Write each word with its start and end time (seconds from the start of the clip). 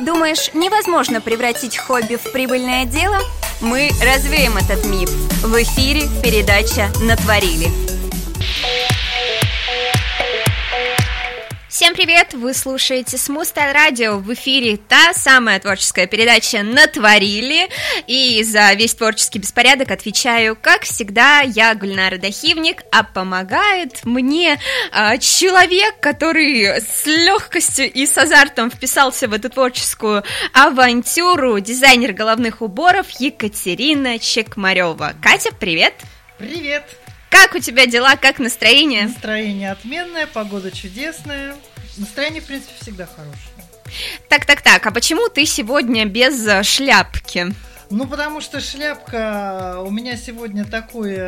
Думаешь, 0.00 0.50
невозможно 0.54 1.20
превратить 1.20 1.78
хобби 1.78 2.16
в 2.16 2.32
прибыльное 2.32 2.84
дело? 2.84 3.18
Мы 3.60 3.90
развеем 4.02 4.56
этот 4.56 4.84
миф. 4.86 5.08
В 5.42 5.62
эфире 5.62 6.08
передача 6.22 6.90
«Натворили». 7.00 7.83
Всем 11.74 11.92
привет! 11.92 12.34
Вы 12.34 12.54
слушаете 12.54 13.16
Style 13.16 13.74
Radio. 13.74 14.18
В 14.18 14.32
эфире 14.34 14.76
та 14.76 15.12
самая 15.12 15.58
творческая 15.58 16.06
передача 16.06 16.62
«Натворили». 16.62 17.68
И 18.06 18.44
за 18.44 18.72
весь 18.74 18.94
творческий 18.94 19.40
беспорядок 19.40 19.90
отвечаю, 19.90 20.54
как 20.54 20.82
всегда, 20.82 21.40
я 21.40 21.74
Гульнара 21.74 22.16
Дахивник, 22.16 22.84
а 22.92 23.02
помогает 23.02 24.04
мне 24.04 24.60
а, 24.92 25.18
человек, 25.18 25.98
который 25.98 26.80
с 26.80 27.06
легкостью 27.06 27.92
и 27.92 28.06
с 28.06 28.16
азартом 28.16 28.70
вписался 28.70 29.26
в 29.26 29.32
эту 29.32 29.50
творческую 29.50 30.22
авантюру, 30.52 31.58
дизайнер 31.58 32.12
головных 32.12 32.62
уборов 32.62 33.10
Екатерина 33.18 34.20
Чекмарева. 34.20 35.14
Катя, 35.20 35.50
привет! 35.58 35.94
Привет! 36.38 36.84
Как 37.34 37.56
у 37.56 37.58
тебя 37.58 37.86
дела, 37.86 38.14
как 38.14 38.38
настроение? 38.38 39.08
Настроение 39.08 39.72
отменное, 39.72 40.28
погода 40.28 40.70
чудесная. 40.70 41.56
Настроение, 41.96 42.40
в 42.40 42.44
принципе, 42.44 42.72
всегда 42.80 43.06
хорошее. 43.06 43.34
Так, 44.28 44.46
так, 44.46 44.62
так, 44.62 44.86
а 44.86 44.92
почему 44.92 45.28
ты 45.28 45.44
сегодня 45.44 46.04
без 46.04 46.46
э, 46.46 46.62
шляпки? 46.62 47.52
Ну, 47.90 48.06
потому 48.06 48.40
что 48.40 48.60
шляпка 48.60 49.80
у 49.84 49.90
меня 49.90 50.16
сегодня 50.16 50.64
такой, 50.64 51.18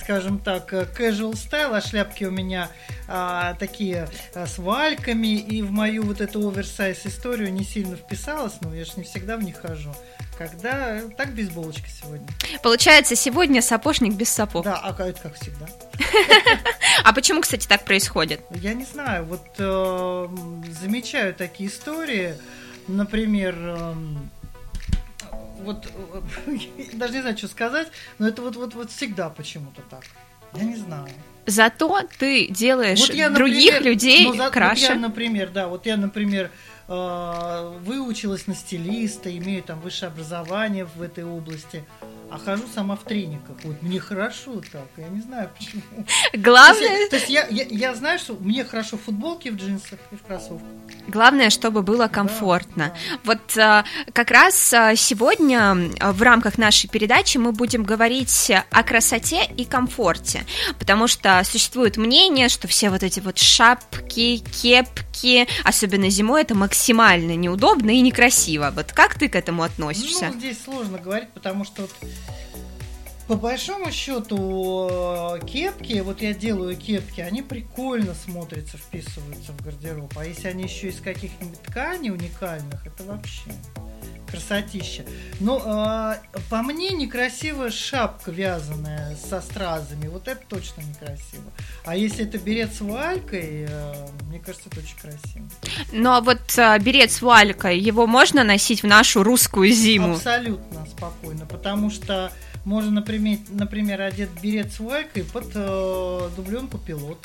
скажем 0.00 0.38
так, 0.38 0.72
casual 0.72 1.34
стайл, 1.34 1.74
а 1.74 1.80
шляпки 1.80 2.22
у 2.22 2.30
меня 2.30 2.70
а, 3.08 3.54
такие 3.54 4.08
а, 4.34 4.46
с 4.46 4.58
вальками, 4.58 5.38
и 5.38 5.60
в 5.60 5.72
мою 5.72 6.04
вот 6.04 6.20
эту 6.20 6.48
оверсайз 6.48 7.04
историю 7.04 7.52
не 7.52 7.64
сильно 7.64 7.96
вписалась, 7.96 8.54
но 8.60 8.72
я 8.74 8.84
же 8.84 8.92
не 8.96 9.02
всегда 9.02 9.36
в 9.36 9.42
них 9.42 9.60
хожу. 9.60 9.92
Когда 10.36 11.00
так 11.16 11.34
бейсболочка 11.34 11.88
сегодня. 11.88 12.26
Получается, 12.62 13.16
сегодня 13.16 13.60
сапожник 13.60 14.14
без 14.14 14.30
сапог. 14.30 14.64
Да, 14.64 14.80
а 14.82 14.90
это 15.06 15.20
как 15.20 15.34
всегда. 15.34 15.66
А 17.04 17.12
почему, 17.12 17.40
кстати, 17.40 17.66
так 17.66 17.84
происходит? 17.84 18.42
Я 18.50 18.74
не 18.74 18.84
знаю. 18.84 19.24
Вот 19.24 19.42
э, 19.58 20.28
замечаю 20.80 21.34
такие 21.34 21.68
истории. 21.68 22.34
Например, 22.86 23.54
э, 23.58 23.94
вот 25.62 25.88
даже 26.92 27.14
не 27.14 27.20
знаю, 27.22 27.36
что 27.38 27.48
сказать, 27.48 27.88
но 28.18 28.28
это 28.28 28.42
вот, 28.42 28.56
вот, 28.56 28.74
вот 28.74 28.90
всегда 28.90 29.30
почему-то 29.30 29.80
так. 29.82 30.04
Я 30.54 30.64
не 30.64 30.76
знаю. 30.76 31.08
Зато 31.46 32.02
ты 32.18 32.46
делаешь 32.48 33.00
вот 33.00 33.14
я, 33.14 33.28
других 33.28 33.72
например, 33.72 33.92
людей 33.92 34.26
ну, 34.26 34.36
за, 34.36 34.50
краше. 34.50 34.82
Вот 34.82 34.88
я, 34.90 34.94
например, 34.94 35.50
да, 35.50 35.66
вот 35.66 35.86
я, 35.86 35.96
например, 35.96 36.46
э, 36.46 36.50
выучилась 36.88 38.46
на 38.46 38.54
стилиста, 38.54 39.36
имею 39.36 39.62
там 39.62 39.80
высшее 39.80 40.10
образование 40.10 40.84
в 40.84 41.00
этой 41.00 41.24
области, 41.24 41.84
а 42.32 42.38
хожу 42.38 42.64
сама 42.74 42.96
в 42.96 43.04
трениках. 43.04 43.56
Вот 43.62 43.82
мне 43.82 44.00
хорошо 44.00 44.62
так, 44.72 44.88
я 44.96 45.08
не 45.08 45.20
знаю 45.20 45.50
почему. 45.56 45.82
Главное... 46.32 46.88
То 46.88 46.94
есть, 46.94 47.10
то 47.10 47.16
есть 47.16 47.28
я, 47.28 47.46
я, 47.48 47.64
я 47.68 47.94
знаю, 47.94 48.18
что 48.18 48.34
мне 48.40 48.64
хорошо 48.64 48.96
в 48.96 49.02
футболке, 49.02 49.50
в 49.50 49.56
джинсах 49.56 49.98
и 50.10 50.16
в 50.16 50.22
кроссовках. 50.22 50.66
Главное, 51.08 51.50
чтобы 51.50 51.82
было 51.82 52.08
комфортно. 52.08 52.88
Да, 52.88 52.94
да. 53.10 53.18
Вот 53.24 53.58
а, 53.58 53.84
как 54.14 54.30
раз 54.30 54.72
а, 54.72 54.96
сегодня 54.96 55.90
а, 56.00 56.12
в 56.12 56.22
рамках 56.22 56.56
нашей 56.56 56.88
передачи 56.88 57.36
мы 57.36 57.52
будем 57.52 57.82
говорить 57.82 58.50
о 58.70 58.82
красоте 58.82 59.44
и 59.44 59.66
комфорте, 59.66 60.46
потому 60.78 61.08
что 61.08 61.42
существует 61.44 61.98
мнение, 61.98 62.48
что 62.48 62.66
все 62.66 62.88
вот 62.88 63.02
эти 63.02 63.20
вот 63.20 63.36
шапки, 63.36 64.38
кепки, 64.38 65.46
особенно 65.64 66.08
зимой, 66.08 66.42
это 66.42 66.54
максимально 66.54 67.36
неудобно 67.36 67.90
и 67.90 68.00
некрасиво. 68.00 68.72
Вот 68.74 68.92
как 68.92 69.18
ты 69.18 69.28
к 69.28 69.36
этому 69.36 69.64
относишься? 69.64 70.30
Ну, 70.32 70.38
здесь 70.38 70.62
сложно 70.64 70.96
говорить, 70.96 71.28
потому 71.30 71.64
что 71.66 71.82
вот 71.82 71.90
по 73.28 73.36
большому 73.36 73.90
счету, 73.90 75.38
кепки, 75.46 76.00
вот 76.00 76.20
я 76.20 76.34
делаю 76.34 76.76
кепки, 76.76 77.20
они 77.20 77.40
прикольно 77.40 78.14
смотрятся, 78.14 78.76
вписываются 78.76 79.52
в 79.52 79.62
гардероб. 79.62 80.12
А 80.18 80.26
если 80.26 80.48
они 80.48 80.64
еще 80.64 80.88
из 80.88 81.00
каких-нибудь 81.00 81.62
тканей 81.62 82.10
уникальных, 82.10 82.86
это 82.86 83.04
вообще 83.04 83.50
красотища. 84.32 85.04
Ну, 85.40 85.60
э, 85.64 86.16
по 86.48 86.62
мне, 86.62 86.90
некрасивая 86.90 87.70
шапка 87.70 88.30
вязаная 88.30 89.14
со 89.16 89.40
стразами. 89.40 90.08
Вот 90.08 90.26
это 90.26 90.40
точно 90.48 90.80
некрасиво. 90.80 91.44
А 91.84 91.94
если 91.94 92.24
это 92.24 92.38
берет 92.38 92.72
с 92.74 92.80
вуалькой, 92.80 93.66
э, 93.68 93.94
мне 94.28 94.38
кажется, 94.38 94.68
это 94.70 94.80
очень 94.80 94.96
красиво. 94.98 95.48
Ну, 95.92 96.10
а 96.10 96.20
вот 96.20 96.40
э, 96.56 96.78
берет 96.78 97.12
с 97.12 97.20
вуалькой, 97.20 97.78
его 97.78 98.06
можно 98.06 98.42
носить 98.42 98.82
в 98.82 98.86
нашу 98.86 99.22
русскую 99.22 99.70
зиму? 99.70 100.14
Абсолютно 100.14 100.86
спокойно, 100.86 101.46
потому 101.46 101.90
что 101.90 102.32
можно, 102.64 102.90
например, 102.90 103.38
например 103.50 104.00
одет 104.00 104.30
берет 104.40 104.72
с 104.72 104.78
вуалькой 104.78 105.24
под 105.24 105.50
э, 105.54 106.28
дубленку 106.36 106.78
пилот. 106.78 107.18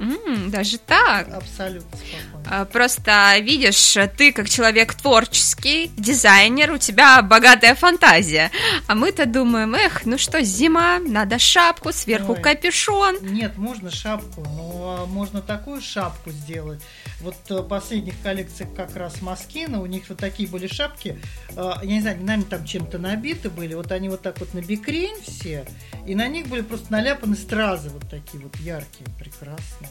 Mm, 0.00 0.48
даже 0.48 0.78
так? 0.78 1.28
Абсолютно 1.28 1.94
спокойно. 1.94 2.48
А, 2.50 2.64
просто 2.64 3.36
видишь, 3.40 3.98
ты 4.16 4.32
как 4.32 4.48
человек 4.48 4.94
творческий, 4.94 5.90
дизайнер, 5.98 6.72
у 6.72 6.78
тебя 6.78 7.20
богатая 7.20 7.74
фантазия. 7.74 8.50
А 8.86 8.94
мы-то 8.94 9.26
думаем, 9.26 9.74
эх, 9.74 10.06
ну 10.06 10.16
что, 10.16 10.42
зима, 10.42 10.98
надо 11.00 11.38
шапку, 11.38 11.92
сверху 11.92 12.32
Ой. 12.32 12.40
капюшон. 12.40 13.18
Нет, 13.20 13.58
можно 13.58 13.90
шапку, 13.90 14.40
но 14.40 15.06
можно 15.06 15.42
такую 15.42 15.82
шапку 15.82 16.30
сделать. 16.30 16.80
Вот 17.20 17.36
в 17.50 17.52
э, 17.52 17.62
последних 17.62 18.14
коллекциях 18.22 18.74
как 18.74 18.96
раз 18.96 19.20
Маскина, 19.20 19.82
у 19.82 19.86
них 19.86 20.04
вот 20.08 20.16
такие 20.16 20.48
были 20.48 20.66
шапки, 20.66 21.20
э, 21.50 21.72
я 21.82 21.86
не 21.86 22.00
знаю, 22.00 22.16
наверное, 22.22 22.48
там 22.48 22.64
чем-то 22.64 22.96
набиты 22.96 23.50
были, 23.50 23.74
вот 23.74 23.92
они 23.92 24.08
вот 24.08 24.22
так 24.22 24.40
вот 24.40 24.54
на 24.54 24.60
бикрень 24.60 25.20
все, 25.22 25.66
и 26.06 26.14
на 26.14 26.26
них 26.28 26.46
были 26.46 26.62
просто 26.62 26.90
наляпаны 26.90 27.36
стразы 27.36 27.90
вот 27.90 28.08
такие 28.08 28.42
вот 28.42 28.56
яркие, 28.56 29.06
прекрасные. 29.18 29.89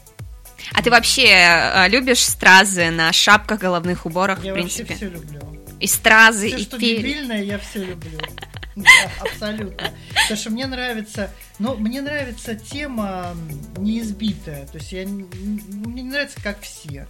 А 0.73 0.81
ты 0.81 0.91
вообще 0.91 1.27
э, 1.27 1.89
любишь 1.89 2.23
стразы 2.23 2.89
на 2.91 3.11
шапках, 3.11 3.59
головных 3.59 4.05
уборах, 4.05 4.43
я 4.43 4.51
в 4.51 4.55
принципе? 4.55 4.93
Я 4.93 4.95
все 4.95 5.09
люблю. 5.09 5.39
И 5.79 5.87
стразы, 5.87 6.47
все, 6.49 6.57
и 6.57 6.63
что 6.63 6.77
перья. 6.77 6.97
дебильное, 6.97 7.43
я 7.43 7.59
все 7.59 7.83
люблю. 7.85 8.19
Да, 8.75 8.85
абсолютно. 9.19 9.91
Потому 10.13 10.39
что 10.39 10.49
мне 10.51 10.65
нравится, 10.65 11.31
но 11.57 11.75
мне 11.75 12.01
нравится 12.01 12.55
тема 12.55 13.35
неизбитая. 13.77 14.67
То 14.67 14.77
есть 14.77 14.93
я, 14.93 15.05
мне 15.05 16.01
не 16.01 16.09
нравится, 16.09 16.37
как 16.41 16.61
все. 16.61 17.05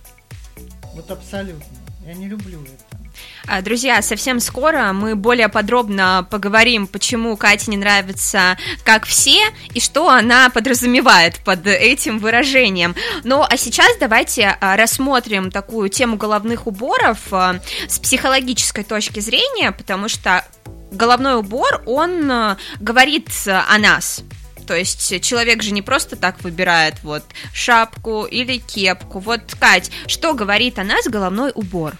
Вот 0.94 1.10
абсолютно. 1.12 1.64
Я 2.06 2.14
не 2.14 2.28
люблю 2.28 2.62
это. 2.64 3.00
А, 3.48 3.62
друзья, 3.62 4.02
совсем 4.02 4.40
скоро 4.40 4.94
мы 4.94 5.16
более 5.16 5.50
подробно 5.50 6.28
поговорим, 6.30 6.88
почему 6.88 7.36
Кате 7.36 7.72
не 7.72 7.78
нравится 7.78 8.58
как 8.84 9.06
все 9.06 9.40
и 9.74 9.80
что 9.80 10.10
она 10.10 10.50
подразумевает 10.50 11.40
под 11.44 11.66
этим 11.66 12.20
выражением. 12.20 12.96
Ну, 13.24 13.44
а 13.48 13.58
сейчас 13.58 13.98
давайте 14.00 14.58
а, 14.60 14.76
рассмотрим 14.76 15.52
такую 15.52 15.90
тему 15.90 16.18
головных 16.18 16.68
уборов 16.68 17.20
а, 17.32 17.60
с 17.88 18.00
психологической 18.00 18.84
точки 18.84 19.20
зрения, 19.20 19.72
потому 19.72 20.10
что 20.10 20.46
головной 20.92 21.36
убор, 21.36 21.82
он 21.86 22.58
говорит 22.80 23.30
о 23.46 23.78
нас, 23.78 24.24
то 24.70 24.76
есть 24.76 25.20
человек 25.24 25.64
же 25.64 25.72
не 25.72 25.82
просто 25.82 26.16
так 26.16 26.44
выбирает 26.44 27.02
вот 27.02 27.24
шапку 27.52 28.26
или 28.26 28.58
кепку. 28.58 29.18
Вот, 29.18 29.42
Кать, 29.60 29.90
что 30.06 30.36
говорит 30.36 30.78
о 30.78 30.84
нас 30.84 31.08
головной 31.08 31.52
убор? 31.56 31.96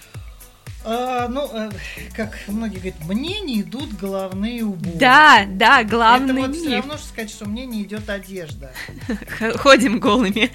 А, 0.84 1.26
ну, 1.26 1.50
э, 1.52 1.70
как 2.14 2.38
многие 2.46 2.76
говорят, 2.76 3.04
мне 3.06 3.40
не 3.40 3.62
идут 3.62 3.92
головные 3.94 4.62
уборы. 4.62 4.96
Да, 4.96 5.46
да, 5.48 5.82
главный 5.82 6.42
Это 6.42 6.46
вот 6.46 6.56
все 6.56 6.76
равно, 6.76 6.96
что 6.96 7.08
сказать, 7.08 7.30
что 7.30 7.48
мне 7.48 7.66
не 7.66 7.82
идет 7.82 8.08
одежда. 8.08 8.70
Ходим 9.56 9.98
голыми. 9.98 10.52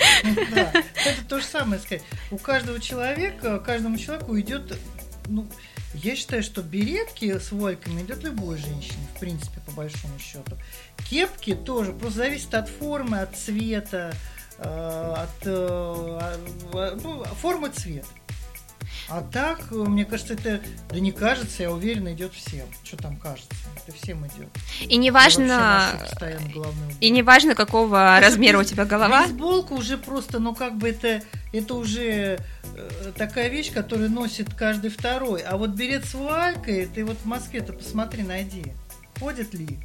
Да, 0.56 0.72
это 0.72 1.26
то 1.28 1.40
же 1.42 1.46
самое 1.46 1.82
сказать. 1.82 2.04
У 2.32 2.38
каждого 2.38 2.80
человека, 2.80 3.60
каждому 3.60 3.98
человеку 3.98 4.40
идет, 4.40 4.78
ну, 5.28 5.48
я 5.94 6.16
считаю, 6.16 6.44
что 6.44 6.62
беретки 6.62 7.38
с 7.38 7.52
вольками 7.52 8.02
идет 8.02 8.24
любой 8.24 8.58
женщине, 8.58 9.08
в 9.16 9.20
принципе, 9.20 9.60
по 9.66 9.72
большому 9.72 10.18
счету. 10.20 10.58
Кепки 11.10 11.56
тоже, 11.56 11.94
просто 11.94 12.20
зависит 12.20 12.54
от 12.54 12.70
формы, 12.70 13.20
от 13.20 13.36
цвета, 13.36 14.14
э, 14.58 15.14
от 15.18 15.46
э, 15.46 16.38
ну, 17.02 17.24
формы 17.42 17.70
цвета. 17.70 18.08
А 19.08 19.22
так, 19.22 19.72
мне 19.72 20.04
кажется, 20.04 20.34
это, 20.34 20.62
да 20.90 21.00
не 21.00 21.12
кажется, 21.12 21.64
я 21.64 21.72
уверена, 21.72 22.14
идет 22.14 22.34
всем. 22.34 22.66
Что 22.84 22.98
там 22.98 23.18
кажется? 23.18 23.50
Это 23.76 23.96
всем 23.96 24.26
идет. 24.26 24.50
И 24.82 24.98
не 24.98 25.12
важно, 25.12 26.00
и 27.00 27.10
не 27.12 27.22
важно, 27.22 27.54
какого 27.54 27.90
Потому 27.90 28.22
размера 28.22 28.60
у 28.60 28.64
тебя 28.64 28.86
голова. 28.86 29.24
Бейсболка 29.24 29.74
уже 29.74 29.98
просто, 29.98 30.40
ну 30.40 30.56
как 30.56 30.78
бы 30.78 30.90
это, 30.90 31.22
это 31.54 31.76
уже 31.76 32.40
э, 32.64 33.12
такая 33.16 33.50
вещь, 33.50 33.72
которую 33.72 34.10
носит 34.10 34.54
каждый 34.54 34.90
второй. 34.90 35.42
А 35.42 35.58
вот 35.58 35.72
берет 35.72 36.06
с 36.06 36.14
вуалькой, 36.16 36.88
ты 36.88 37.06
вот 37.06 37.18
в 37.18 37.26
Москве-то 37.26 37.74
посмотри, 37.74 38.24
найди. 38.24 38.74
Ходят 39.20 39.54
ли? 39.54 39.80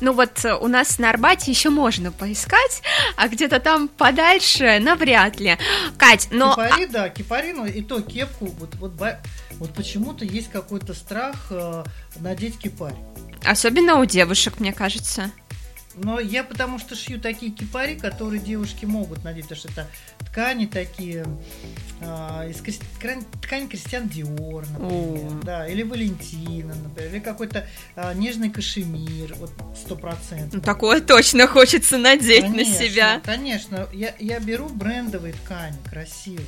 Ну 0.00 0.12
вот 0.12 0.44
э, 0.44 0.54
у 0.54 0.68
нас 0.68 0.98
на 0.98 1.10
Арбате 1.10 1.50
еще 1.50 1.70
можно 1.70 2.12
поискать, 2.12 2.82
а 3.16 3.28
где-то 3.28 3.60
там 3.60 3.88
подальше 3.88 4.78
навряд 4.80 5.40
ли. 5.40 5.56
Кать, 5.96 6.28
но... 6.30 6.50
Кипари, 6.50 6.86
да, 6.86 7.08
кипари, 7.08 7.52
но 7.52 7.66
и 7.66 7.82
то 7.82 8.00
кепку, 8.00 8.46
вот, 8.46 8.74
вот, 8.76 8.92
вот 9.52 9.74
почему-то 9.74 10.24
есть 10.24 10.50
какой-то 10.50 10.94
страх 10.94 11.46
э, 11.50 11.84
надеть 12.16 12.58
кипарь. 12.58 12.94
Особенно 13.44 13.96
у 13.96 14.04
девушек, 14.04 14.60
мне 14.60 14.72
кажется. 14.72 15.30
Но 15.94 16.20
я 16.20 16.44
потому 16.44 16.78
что 16.78 16.94
шью 16.94 17.20
такие 17.20 17.50
кипари, 17.50 17.96
которые 17.96 18.40
девушки 18.40 18.84
могут 18.84 19.24
надеть, 19.24 19.44
потому 19.44 19.58
что 19.58 19.68
это 19.72 19.86
ткани 20.20 20.66
такие, 20.66 21.26
э, 22.00 22.50
из 22.50 22.78
ткань, 22.96 23.24
ткань 23.42 23.68
Кристиан 23.68 24.08
Диор, 24.08 24.64
например, 24.70 25.32
О. 25.32 25.40
да, 25.42 25.66
или 25.66 25.82
Валентина, 25.82 26.74
например, 26.74 27.10
или 27.12 27.18
какой-то 27.18 27.66
э, 27.96 28.14
нежный 28.14 28.50
кашемир, 28.50 29.34
вот 29.34 29.52
сто 29.76 29.96
процентов. 29.96 30.54
Ну, 30.54 30.60
такое 30.60 31.00
точно 31.00 31.48
хочется 31.48 31.98
надеть 31.98 32.42
конечно, 32.42 32.72
на 32.72 32.78
себя. 32.78 33.20
Конечно, 33.24 33.88
я, 33.92 34.14
я 34.20 34.38
беру 34.38 34.68
брендовые 34.68 35.34
ткани, 35.34 35.76
красивые. 35.90 36.46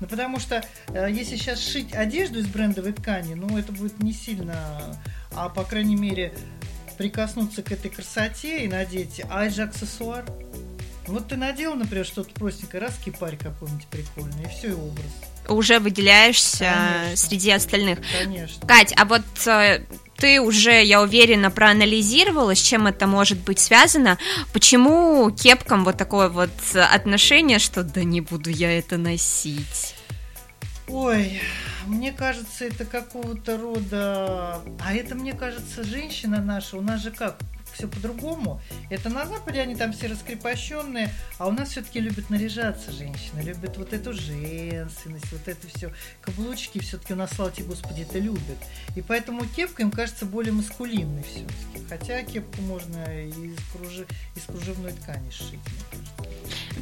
Ну, 0.00 0.06
потому 0.06 0.38
что 0.38 0.62
э, 0.88 1.08
если 1.10 1.36
сейчас 1.36 1.60
шить 1.60 1.94
одежду 1.94 2.38
из 2.38 2.46
брендовой 2.46 2.92
ткани, 2.92 3.32
ну, 3.34 3.56
это 3.56 3.72
будет 3.72 4.02
не 4.02 4.12
сильно, 4.12 5.00
а, 5.32 5.48
по 5.48 5.64
крайней 5.64 5.96
мере, 5.96 6.34
прикоснуться 6.96 7.62
к 7.62 7.72
этой 7.72 7.90
красоте 7.90 8.64
и 8.64 8.68
надеть, 8.68 9.22
а 9.30 9.48
же 9.48 9.62
аксессуар. 9.62 10.24
Вот 11.06 11.28
ты 11.28 11.36
надел, 11.36 11.74
например, 11.74 12.06
что-то 12.06 12.32
простенькое, 12.32 12.82
раз 12.82 12.94
кипарь 13.04 13.36
какой-нибудь 13.36 13.86
прикольный, 13.88 14.44
и 14.44 14.48
все, 14.48 14.68
и 14.68 14.72
образ. 14.72 15.04
Уже 15.48 15.78
выделяешься 15.78 16.72
Конечно. 16.72 17.16
среди 17.16 17.50
остальных. 17.50 17.98
Конечно. 18.18 18.66
Кать, 18.66 18.94
а 18.96 19.04
вот 19.04 19.22
э, 19.46 19.84
ты 20.16 20.40
уже, 20.40 20.82
я 20.82 21.02
уверена, 21.02 21.50
проанализировала, 21.50 22.54
с 22.54 22.60
чем 22.60 22.86
это 22.86 23.06
может 23.06 23.38
быть 23.40 23.58
связано. 23.58 24.16
Почему 24.54 25.30
кепкам 25.30 25.84
вот 25.84 25.98
такое 25.98 26.30
вот 26.30 26.50
отношение, 26.74 27.58
что 27.58 27.82
да 27.82 28.02
не 28.02 28.22
буду 28.22 28.48
я 28.48 28.76
это 28.78 28.96
носить? 28.96 29.94
Ой, 30.88 31.40
мне 31.86 32.12
кажется, 32.12 32.64
это 32.64 32.84
какого-то 32.84 33.56
рода... 33.56 34.60
А 34.80 34.94
это, 34.94 35.14
мне 35.14 35.32
кажется, 35.32 35.84
женщина 35.84 36.42
наша, 36.42 36.76
у 36.76 36.80
нас 36.80 37.02
же 37.02 37.10
как, 37.10 37.36
все 37.74 37.88
по-другому. 37.88 38.60
Это 38.88 39.10
на 39.10 39.26
Западе 39.26 39.60
они 39.60 39.74
там 39.74 39.92
все 39.92 40.06
раскрепощенные, 40.06 41.12
а 41.38 41.48
у 41.48 41.50
нас 41.50 41.70
все-таки 41.70 42.00
любят 42.00 42.30
наряжаться 42.30 42.92
женщины, 42.92 43.40
любят 43.40 43.76
вот 43.76 43.92
эту 43.92 44.12
женственность, 44.12 45.30
вот 45.32 45.46
это 45.46 45.66
все. 45.68 45.92
Каблучки 46.22 46.78
все-таки 46.78 47.12
у 47.12 47.16
нас, 47.16 47.30
слава 47.34 47.50
тебе, 47.50 47.66
Господи, 47.66 48.02
это 48.02 48.18
любят. 48.18 48.58
И 48.96 49.02
поэтому 49.02 49.44
кепка 49.44 49.82
им 49.82 49.90
кажется 49.90 50.24
более 50.24 50.52
маскулинной 50.52 51.24
все-таки. 51.24 51.86
Хотя 51.88 52.22
кепку 52.22 52.62
можно 52.62 53.04
из, 53.26 53.56
кружи, 53.72 54.06
из 54.36 54.42
кружевной 54.44 54.92
ткани 54.92 55.30
сшить. 55.30 55.60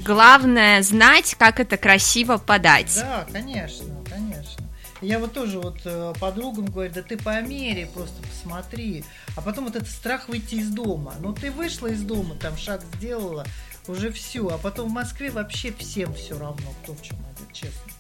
Главное 0.05 0.83
знать, 0.83 1.35
как 1.39 1.61
это 1.61 1.77
красиво 1.77 2.39
подать. 2.39 2.95
Да, 2.97 3.27
конечно, 3.33 3.95
конечно. 4.09 4.63
Я 5.03 5.19
вот 5.19 5.33
тоже 5.33 5.59
вот 5.59 5.81
э, 5.85 6.15
подругам 6.21 6.67
говорю, 6.67 6.93
да 6.95 7.03
ты 7.03 7.19
помери, 7.19 7.91
просто 7.93 8.23
посмотри. 8.23 9.05
А 9.37 9.43
потом 9.43 9.65
вот 9.65 9.75
этот 9.75 9.89
страх 9.89 10.29
выйти 10.29 10.55
из 10.55 10.71
дома. 10.71 11.15
Ну 11.19 11.33
ты 11.33 11.51
вышла 11.51 11.89
из 11.89 12.03
дома, 12.03 12.37
там 12.37 12.57
шаг 12.57 12.83
сделала, 12.95 13.45
уже 13.89 14.13
все. 14.13 14.49
А 14.49 14.59
потом 14.59 14.89
в 14.89 14.93
Москве 14.93 15.33
вообще 15.33 15.73
всем 15.73 16.15
все 16.15 16.39
равно, 16.39 16.73
кто 16.83 16.95
в 16.95 17.03
чем 17.03 17.19
одет, 17.19 17.53
честно. 17.53 17.93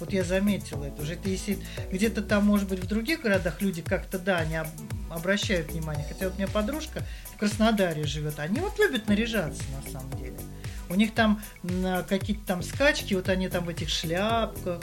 Вот 0.00 0.12
я 0.12 0.24
заметила 0.24 0.84
это. 0.84 1.02
Уже 1.02 1.14
это 1.14 1.28
если 1.28 1.58
где-то 1.90 2.22
там, 2.22 2.46
может 2.46 2.68
быть, 2.68 2.80
в 2.80 2.86
других 2.86 3.20
городах 3.20 3.60
люди 3.60 3.82
как-то, 3.82 4.18
да, 4.18 4.42
не 4.46 4.62
обращают 5.10 5.70
внимание. 5.70 6.06
Хотя 6.08 6.26
вот 6.26 6.34
у 6.34 6.36
меня 6.38 6.48
подружка 6.48 7.02
в 7.34 7.38
Краснодаре 7.38 8.04
живет. 8.04 8.38
Они 8.38 8.60
вот 8.60 8.78
любят 8.78 9.08
наряжаться 9.08 9.62
на 9.84 9.90
самом 9.90 10.10
деле. 10.18 10.36
У 10.88 10.94
них 10.94 11.14
там 11.14 11.42
какие-то 12.08 12.46
там 12.46 12.62
скачки, 12.62 13.14
вот 13.14 13.28
они 13.28 13.48
там 13.48 13.64
в 13.64 13.68
этих 13.68 13.88
шляпках, 13.88 14.80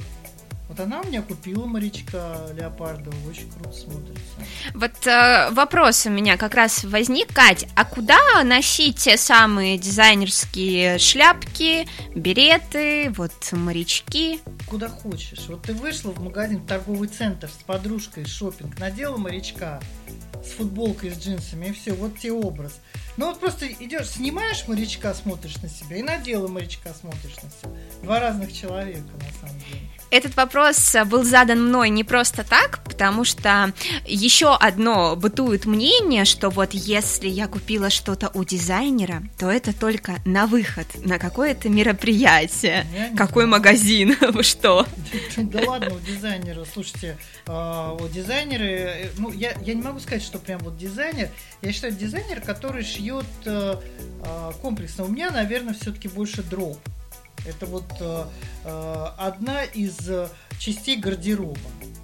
вот 0.70 0.80
она 0.80 1.02
у 1.02 1.08
меня 1.08 1.22
купила 1.22 1.66
морячка 1.66 2.38
леопардового, 2.56 3.30
очень 3.30 3.52
круто 3.52 3.78
смотрится. 3.78 4.24
Вот 4.74 5.08
э, 5.08 5.50
вопрос 5.52 6.06
у 6.06 6.10
меня 6.10 6.38
как 6.38 6.56
раз 6.56 6.84
возник, 6.84 7.34
Кать, 7.34 7.68
а 7.76 7.86
куда 7.86 8.18
носить 8.44 8.98
те 8.98 9.18
самые 9.18 9.78
дизайнерские 9.78 10.98
шляпки, 10.98 11.88
береты, 12.16 13.12
вот 13.12 13.34
морячки? 13.52 14.40
Куда 14.68 14.88
хочешь. 14.88 15.48
Вот 15.48 15.64
ты 15.64 15.74
вышла 15.74 16.12
в 16.12 16.22
магазин, 16.22 16.60
в 16.60 16.68
торговый 16.68 17.10
центр 17.10 17.50
с 17.50 17.64
подружкой, 17.64 18.26
шопинг, 18.26 18.80
надела 18.80 19.18
морячка 19.18 19.80
с 20.44 20.52
футболкой, 20.52 21.12
с 21.12 21.20
джинсами, 21.20 21.68
и 21.68 21.74
все, 21.74 21.94
вот 21.94 22.20
тебе 22.20 22.34
образ. 22.34 22.80
Ну 23.18 23.28
вот 23.28 23.40
просто 23.40 23.68
идешь, 23.68 24.10
снимаешь 24.10 24.68
морячка, 24.68 25.14
смотришь 25.14 25.58
на 25.58 25.70
себя, 25.70 25.98
и 25.98 26.02
надела 26.02 26.48
морячка, 26.48 26.94
смотришь 26.94 27.36
на 27.44 27.50
себя. 27.50 27.80
Два 28.02 28.20
разных 28.20 28.52
человека, 28.52 29.10
на 29.14 29.48
самом 29.48 29.60
деле. 29.60 29.90
Этот 30.14 30.36
вопрос 30.38 30.96
был 31.08 31.24
задан 31.24 31.70
мной 31.70 31.90
не 31.90 32.04
просто 32.04 32.44
так, 32.44 32.84
потому 32.84 33.24
что 33.24 33.74
еще 34.06 34.56
одно 34.56 35.16
бытует 35.16 35.66
мнение, 35.66 36.24
что 36.24 36.52
вот 36.52 36.76
если 36.76 37.28
я 37.28 37.48
купила 37.48 37.90
что-то 37.90 38.30
у 38.36 38.44
дизайнера, 38.44 39.24
то 39.40 39.50
это 39.50 39.74
только 39.74 40.18
на 40.24 40.46
выход, 40.46 40.86
на 41.04 41.18
какое-то 41.18 41.68
мероприятие. 41.68 42.86
Какой 43.18 43.46
знаю. 43.46 43.60
магазин? 43.60 44.16
Вы 44.22 44.44
что? 44.44 44.86
Да 45.36 45.62
ладно, 45.68 45.96
у 45.96 46.00
дизайнера, 46.00 46.64
слушайте, 46.72 47.18
а, 47.48 47.98
у 48.00 48.08
дизайнеры, 48.08 48.66
э, 48.66 49.10
ну, 49.18 49.32
я, 49.32 49.54
я 49.62 49.74
не 49.74 49.82
могу 49.82 50.00
сказать, 50.00 50.22
что 50.22 50.38
прям 50.38 50.60
вот 50.60 50.78
дизайнер, 50.78 51.30
я 51.64 51.74
считаю, 51.74 51.94
дизайнер, 51.94 52.40
который 52.40 52.84
шьет 52.84 53.26
э, 53.46 53.78
а, 54.22 54.52
комплексно. 54.62 55.06
У 55.06 55.08
меня, 55.08 55.32
наверное, 55.32 55.74
все-таки 55.74 56.08
больше 56.08 56.44
дроп. 56.44 56.78
Это 57.46 57.66
вот 57.66 57.86
э, 58.00 58.26
э, 58.64 59.06
одна 59.18 59.64
из 59.64 59.98
частей 60.60 60.98
гардероба. 60.98 61.60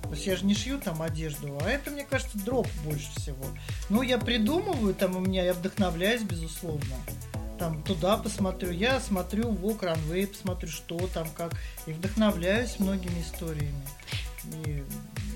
То 0.09 0.15
есть 0.15 0.25
я 0.25 0.36
же 0.36 0.45
не 0.45 0.56
шью 0.56 0.80
там 0.80 1.03
одежду, 1.03 1.57
а 1.62 1.69
это, 1.69 1.91
мне 1.91 2.03
кажется, 2.03 2.38
дроп 2.39 2.68
больше 2.83 3.09
всего. 3.18 3.45
Ну, 3.89 4.01
я 4.01 4.18
придумываю, 4.18 4.95
там 4.95 5.15
у 5.15 5.19
меня, 5.19 5.44
я 5.44 5.53
вдохновляюсь, 5.53 6.24
безусловно. 6.24 6.95
Там 7.59 7.83
туда 7.83 8.18
посмотрю, 8.18 8.71
я 8.71 9.00
смотрю 9.00 9.51
в 9.51 9.69
Окранвей, 9.69 10.25
посмотрю, 10.25 10.69
что 10.69 10.97
там, 11.13 11.27
как, 11.38 11.53
и 11.85 11.92
вдохновляюсь 11.92 12.80
многими 12.80 13.21
историями. 13.21 13.83
И 14.65 14.83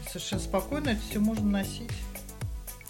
совершенно 0.08 0.42
спокойно 0.42 0.90
это 0.90 1.02
все 1.08 1.20
можно 1.20 1.46
носить. 1.46 1.92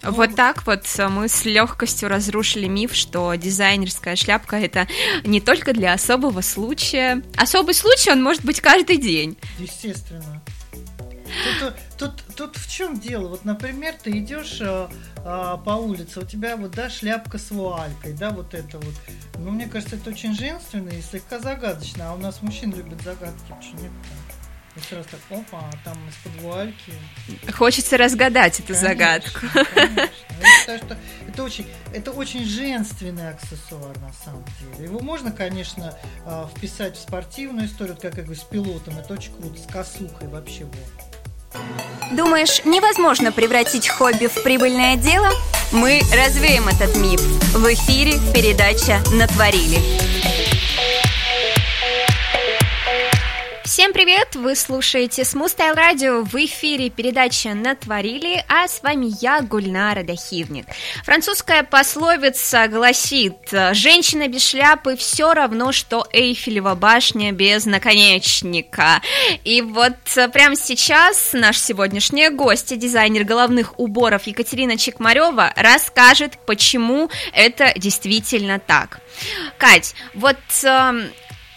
Вот 0.04 0.36
так 0.36 0.66
вот 0.66 0.86
мы 1.10 1.28
с 1.28 1.46
легкостью 1.46 2.10
разрушили 2.10 2.68
миф, 2.68 2.94
что 2.94 3.34
дизайнерская 3.36 4.16
шляпка 4.16 4.58
это 4.58 4.88
не 5.24 5.42
только 5.42 5.74
для 5.74 5.94
особого 5.94 6.42
случая. 6.42 7.22
Особый 7.38 7.74
случай 7.74 8.12
он 8.12 8.22
может 8.22 8.44
быть 8.44 8.62
каждый 8.62 8.98
день. 8.98 9.38
Естественно. 9.60 10.42
Тут, 11.60 11.74
тут, 11.98 12.36
тут 12.36 12.58
в 12.58 12.70
чем 12.70 13.00
дело? 13.00 13.30
Вот, 13.30 13.46
например, 13.46 13.96
ты 14.02 14.12
идешь 14.20 14.60
а, 14.62 14.90
а, 15.18 15.58
по 15.58 15.72
улице, 15.72 16.20
у 16.20 16.26
тебя 16.26 16.58
вот, 16.58 16.72
да, 16.72 16.90
шляпка 16.90 17.38
с 17.38 17.50
вуалькой, 17.50 18.14
да, 18.14 18.30
вот 18.30 18.54
это 18.54 18.78
вот. 18.78 18.94
Ну, 19.40 19.52
мне 19.52 19.68
кажется, 19.68 19.96
это 19.96 20.12
очень 20.12 20.36
женственно 20.36 20.90
и 20.90 21.02
слегка 21.02 21.40
загадочно. 21.40 22.12
А 22.12 22.14
у 22.14 22.18
нас 22.18 22.42
мужчин 22.42 22.74
любят 22.76 23.02
загадки, 23.02 23.42
почему 23.50 23.82
нет? 23.82 23.92
И 24.76 24.80
сразу 24.80 25.08
так, 25.10 25.20
опа, 25.30 25.60
а 25.60 25.72
там 25.86 25.98
из-под 26.10 26.42
вуальки. 26.42 26.94
Хочется 27.52 27.96
разгадать 27.96 28.60
эту 28.60 28.74
конечно, 28.74 28.88
загадку. 28.88 29.40
Конечно. 29.54 30.10
Я 30.42 30.60
считаю, 30.60 30.80
что 30.80 30.98
это 31.28 31.44
очень, 31.44 31.68
это 31.94 32.12
очень 32.12 32.44
женственный 32.44 33.30
аксессуар 33.30 33.96
на 34.00 34.12
самом 34.14 34.44
деле. 34.60 34.86
Его 34.86 35.00
можно, 35.00 35.32
конечно, 35.32 35.98
а, 36.26 36.50
вписать 36.56 36.98
в 36.98 37.02
спортивную 37.02 37.68
историю, 37.68 37.96
как 37.96 38.16
я 38.16 38.24
говорю, 38.24 38.40
с 38.40 38.44
пилотом. 38.44 38.98
Это 38.98 39.14
очень 39.14 39.34
круто, 39.34 39.60
с 39.60 39.72
косухой 39.72 40.28
вообще 40.28 40.66
вот. 40.66 41.14
Думаешь, 42.12 42.66
невозможно 42.66 43.32
превратить 43.32 43.88
хобби 43.88 44.26
в 44.26 44.44
прибыльное 44.44 44.96
дело? 44.98 45.30
Мы 45.72 46.02
развеем 46.12 46.68
этот 46.68 46.96
миф. 46.98 47.22
В 47.54 47.74
эфире 47.74 48.14
передача 48.34 49.00
«Натворили». 49.12 50.43
Всем 53.74 53.92
привет! 53.92 54.36
Вы 54.36 54.56
слушаете 54.56 55.24
Style 55.24 55.76
Radio 55.76 56.22
в 56.22 56.36
эфире 56.36 56.92
передача 56.92 57.56
«Натворили», 57.56 58.46
а 58.48 58.68
с 58.68 58.84
вами 58.84 59.12
я, 59.20 59.42
Гульнара 59.42 60.04
Дахивник. 60.04 60.68
Французская 61.04 61.64
пословица 61.64 62.68
гласит 62.68 63.50
«Женщина 63.72 64.28
без 64.28 64.48
шляпы 64.48 64.96
все 64.96 65.34
равно, 65.34 65.72
что 65.72 66.08
Эйфелева 66.14 66.76
башня 66.76 67.32
без 67.32 67.66
наконечника». 67.66 69.02
И 69.44 69.64
вот 69.64 69.98
прямо 70.32 70.56
сейчас 70.56 71.32
наш 71.34 71.58
сегодняшний 71.58 72.30
гость, 72.30 72.78
дизайнер 72.78 73.24
головных 73.24 73.80
уборов 73.80 74.28
Екатерина 74.28 74.78
Чекмарева, 74.78 75.52
расскажет, 75.56 76.38
почему 76.46 77.10
это 77.34 77.74
действительно 77.76 78.60
так. 78.60 79.00
Кать, 79.58 79.96
вот 80.14 80.38
эм, 80.64 81.10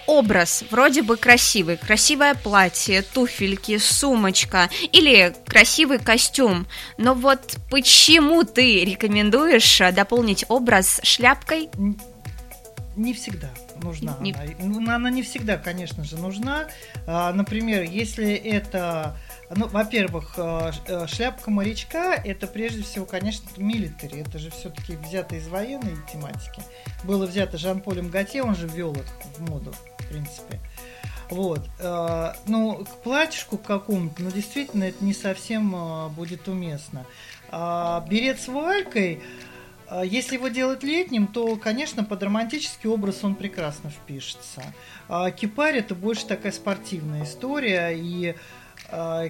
образ 0.07 0.65
вроде 0.71 1.03
бы 1.03 1.17
красивый, 1.17 1.77
красивое 1.77 2.35
платье, 2.35 3.03
туфельки, 3.03 3.79
сумочка 3.79 4.69
или 4.93 5.35
красивый 5.47 5.99
костюм, 5.99 6.67
но 6.99 7.15
вот 7.15 7.57
почему 7.71 8.45
ты 8.45 8.85
рекомендуешь 8.85 9.81
дополнить 9.95 10.45
образ 10.49 11.01
шляпкой? 11.03 11.69
Не 12.97 13.13
всегда 13.13 13.51
нужна. 13.83 14.17
Не... 14.21 14.33
Она. 14.33 14.45
Ну, 14.59 14.91
она 14.91 15.11
не 15.11 15.23
всегда, 15.23 15.59
конечно 15.59 16.05
же, 16.05 16.17
нужна. 16.17 16.67
А, 17.07 17.33
например, 17.33 17.83
если 17.83 18.35
это 18.35 19.17
ну, 19.55 19.69
во-первых, 19.69 20.35
э, 20.37 20.73
э, 20.87 21.07
шляпка 21.07 21.51
морячка 21.51 22.15
это 22.15 22.47
прежде 22.47 22.83
всего, 22.83 23.07
конечно, 23.07 23.49
милитари. 23.57 24.21
Это 24.21 24.39
же 24.39 24.51
все-таки 24.51 24.97
взято 24.97 25.37
из 25.37 25.47
военной 25.47 25.97
тематики. 26.13 26.63
Было 27.05 27.27
взято 27.27 27.57
Жан-Полем 27.57 28.09
Готье, 28.09 28.43
он 28.43 28.57
же 28.57 28.67
ввел 28.67 28.93
их 28.95 29.07
в 29.37 29.49
моду, 29.49 29.73
в 29.99 30.09
принципе. 30.09 30.59
Вот. 31.31 31.61
Э, 31.79 32.33
ну, 32.47 32.85
к 32.85 33.03
платьишку 33.03 33.57
какому-то, 33.57 34.23
ну, 34.23 34.31
действительно, 34.31 34.85
это 34.85 35.05
не 35.05 35.15
совсем 35.15 36.11
будет 36.15 36.49
уместно. 36.49 37.07
А 37.51 38.05
берет 38.09 38.41
с 38.41 38.49
валькой, 38.49 39.23
если 40.05 40.35
его 40.35 40.49
делать 40.49 40.83
летним, 40.83 41.29
то, 41.29 41.55
конечно, 41.55 42.03
под 42.03 42.21
романтический 42.25 42.91
образ 42.91 43.23
он 43.23 43.37
прекрасно 43.37 43.91
впишется. 43.91 44.65
А 45.09 45.31
кипарь 45.31 45.77
это 45.77 45.95
больше 45.95 46.27
такая 46.27 46.51
спортивная 46.51 47.23
история, 47.23 47.93
и 47.95 48.35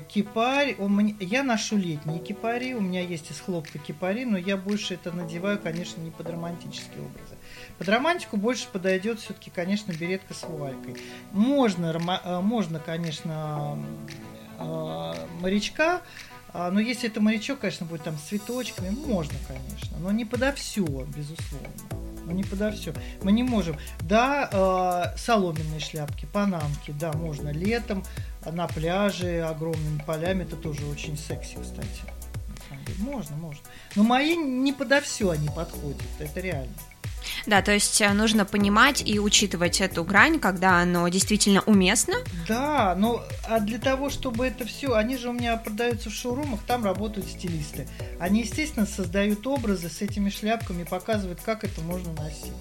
кипарь, 0.08 0.76
у 0.78 0.88
меня, 0.88 1.14
я 1.20 1.42
ношу 1.42 1.76
летние 1.76 2.18
кипари, 2.18 2.74
у 2.74 2.80
меня 2.80 3.00
есть 3.00 3.30
из 3.30 3.40
хлопка 3.40 3.78
кипари, 3.78 4.24
но 4.24 4.36
я 4.36 4.56
больше 4.56 4.94
это 4.94 5.12
надеваю, 5.12 5.58
конечно, 5.58 6.00
не 6.02 6.10
под 6.10 6.28
романтические 6.28 7.00
образы. 7.00 7.36
Под 7.78 7.88
романтику 7.88 8.36
больше 8.36 8.68
подойдет 8.70 9.20
все-таки, 9.20 9.50
конечно, 9.50 9.92
беретка 9.92 10.34
с 10.34 10.42
вуалькой. 10.42 10.96
Можно, 11.32 11.98
а, 12.06 12.40
можно 12.40 12.78
конечно, 12.80 13.78
а, 14.58 15.14
морячка, 15.40 16.02
но 16.54 16.80
если 16.80 17.08
это 17.08 17.20
морячок, 17.20 17.60
конечно, 17.60 17.86
будет 17.86 18.04
там 18.04 18.16
с 18.16 18.22
цветочками, 18.28 18.90
можно, 18.90 19.34
конечно, 19.46 19.98
но 19.98 20.10
не 20.10 20.24
подо 20.24 20.52
все, 20.52 20.84
безусловно. 20.84 21.68
Но 22.24 22.32
не 22.32 22.42
подо 22.42 22.72
все. 22.72 22.92
Мы 23.22 23.30
не 23.30 23.42
можем. 23.44 23.76
Да, 24.00 25.12
соломенные 25.16 25.80
шляпки, 25.80 26.26
панамки, 26.32 26.92
да, 26.98 27.12
можно 27.12 27.50
летом, 27.50 28.02
на 28.52 28.66
пляже 28.66 29.42
огромными 29.42 30.02
полями, 30.06 30.44
это 30.44 30.56
тоже 30.56 30.86
очень 30.86 31.16
секси, 31.16 31.56
кстати. 31.60 32.02
Можно, 32.98 33.36
можно. 33.36 33.62
Но 33.94 34.02
мои 34.04 34.36
не 34.36 34.72
подо 34.72 35.00
все 35.00 35.30
они 35.30 35.48
подходят, 35.48 36.02
это 36.18 36.40
реально. 36.40 36.72
Да, 37.46 37.62
то 37.62 37.72
есть 37.72 38.00
э, 38.00 38.12
нужно 38.12 38.44
понимать 38.44 39.02
и 39.06 39.18
учитывать 39.18 39.80
эту 39.80 40.04
грань, 40.04 40.38
когда 40.38 40.80
оно 40.80 41.08
действительно 41.08 41.60
уместно. 41.62 42.14
Да, 42.46 42.94
но 42.96 43.22
а 43.48 43.60
для 43.60 43.78
того, 43.78 44.10
чтобы 44.10 44.46
это 44.46 44.64
все, 44.64 44.94
они 44.94 45.16
же 45.16 45.30
у 45.30 45.32
меня 45.32 45.56
продаются 45.56 46.10
в 46.10 46.14
шоурумах, 46.14 46.60
там 46.66 46.84
работают 46.84 47.26
стилисты. 47.28 47.88
Они, 48.20 48.42
естественно, 48.42 48.86
создают 48.86 49.46
образы 49.46 49.88
с 49.88 50.00
этими 50.02 50.30
шляпками, 50.30 50.84
показывают, 50.84 51.40
как 51.44 51.64
это 51.64 51.80
можно 51.80 52.12
носить 52.12 52.52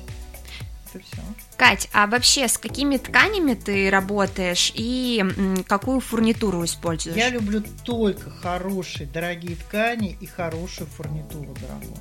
и 0.95 0.99
все. 1.01 1.21
Кать, 1.57 1.89
а 1.93 2.07
вообще 2.07 2.47
с 2.47 2.57
какими 2.57 2.97
тканями 2.97 3.53
ты 3.53 3.89
работаешь 3.89 4.71
и 4.75 5.23
какую 5.67 5.99
фурнитуру 5.99 6.63
используешь? 6.65 7.17
Я 7.17 7.29
люблю 7.29 7.63
только 7.83 8.29
хорошие, 8.29 9.07
дорогие 9.07 9.55
ткани 9.55 10.17
и 10.19 10.25
хорошую 10.25 10.87
фурнитуру 10.87 11.55
дорогую. 11.61 11.97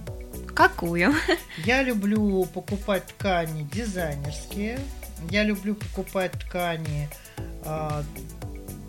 Какую? 0.55 1.13
Я 1.65 1.83
люблю 1.83 2.45
покупать 2.45 3.07
ткани 3.07 3.69
дизайнерские. 3.73 4.79
Я 5.31 5.43
люблю 5.43 5.75
покупать 5.75 6.33
ткани 6.33 7.09
а, 7.65 8.05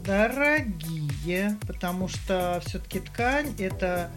дорогие, 0.06 1.58
потому 1.66 2.08
что 2.08 2.62
все-таки 2.66 3.00
ткань 3.00 3.56
это 3.58 4.12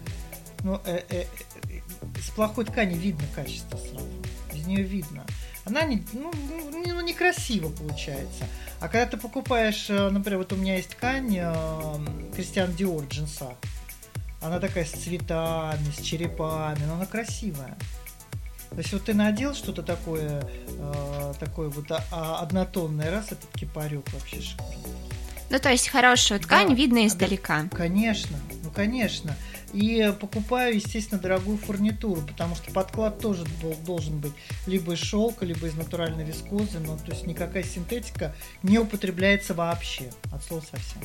ну, 0.63 0.79
э, 0.85 1.01
э, 1.09 1.23
э, 1.23 1.79
с 2.21 2.29
плохой 2.31 2.65
ткани 2.65 2.95
видно 2.95 3.23
качество 3.33 3.77
сразу. 3.77 4.07
Из 4.53 4.67
нее 4.67 4.83
видно 4.83 5.25
она 5.69 5.83
не, 5.83 6.03
ну, 6.13 6.31
не, 6.83 6.91
ну, 6.91 7.01
некрасиво 7.01 7.69
получается. 7.69 8.45
А 8.79 8.87
когда 8.87 9.05
ты 9.05 9.17
покупаешь, 9.17 9.89
э, 9.89 10.09
например, 10.09 10.39
вот 10.39 10.53
у 10.53 10.55
меня 10.55 10.75
есть 10.77 10.89
ткань 10.89 11.37
Кристиан 12.35 12.73
Диор 12.73 13.05
джинса, 13.05 13.55
она 14.41 14.59
такая 14.59 14.85
с 14.85 14.91
цветами, 14.91 15.91
с 15.91 16.01
черепами, 16.01 16.79
но 16.87 16.95
она 16.95 17.05
красивая. 17.05 17.77
То 18.69 18.77
есть 18.77 18.93
вот 18.93 19.03
ты 19.03 19.13
надел 19.13 19.53
что-то 19.53 19.81
такое, 19.81 20.43
э, 20.67 21.33
такое 21.39 21.69
вот 21.69 21.91
а, 21.91 22.03
а, 22.11 22.39
однотонное, 22.41 23.09
раз 23.09 23.31
этот 23.31 23.49
кипарек 23.55 24.11
вообще 24.13 24.41
шикарный. 24.41 24.75
Ну, 25.49 25.59
то 25.59 25.69
есть 25.69 25.89
хорошую 25.89 26.39
ткань 26.39 26.69
да, 26.69 26.73
видно 26.75 27.07
издалека. 27.07 27.65
Конечно, 27.71 28.37
ну 28.58 28.58
конечно. 28.79 29.35
И 29.73 30.13
покупаю, 30.21 30.75
естественно, 30.75 31.19
дорогую 31.19 31.57
фурнитуру, 31.57 32.21
потому 32.21 32.55
что 32.55 32.71
подклад 32.71 33.19
тоже 33.19 33.45
должен 33.85 34.19
быть 34.19 34.31
либо 34.67 34.93
из 34.93 34.99
шелка, 34.99 35.45
либо 35.45 35.67
из 35.67 35.73
натуральной 35.73 36.23
вискозы. 36.23 36.79
Ну, 36.79 36.97
то 36.97 37.11
есть 37.11 37.27
никакая 37.27 37.63
синтетика 37.63 38.33
не 38.63 38.79
употребляется 38.79 39.53
вообще, 39.53 40.09
от 40.31 40.43
слова 40.45 40.63
совсем. 40.71 41.01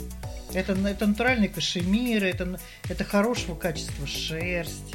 Это, 0.53 0.73
это 0.89 1.07
натуральный 1.07 1.49
кашемир, 1.49 2.25
это, 2.25 2.61
это 2.89 3.03
хорошего 3.03 3.57
качества 3.57 4.07
шерсть. 4.07 4.93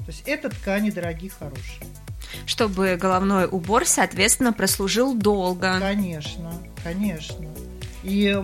То 0.00 0.08
есть 0.08 0.22
это 0.26 0.50
ткани 0.50 0.90
дорогие, 0.90 1.30
хорошие. 1.30 1.86
Чтобы 2.44 2.96
головной 2.96 3.46
убор, 3.46 3.86
соответственно, 3.86 4.52
прослужил 4.52 5.14
долго. 5.14 5.78
Конечно, 5.80 6.52
конечно. 6.84 7.48
И 8.08 8.34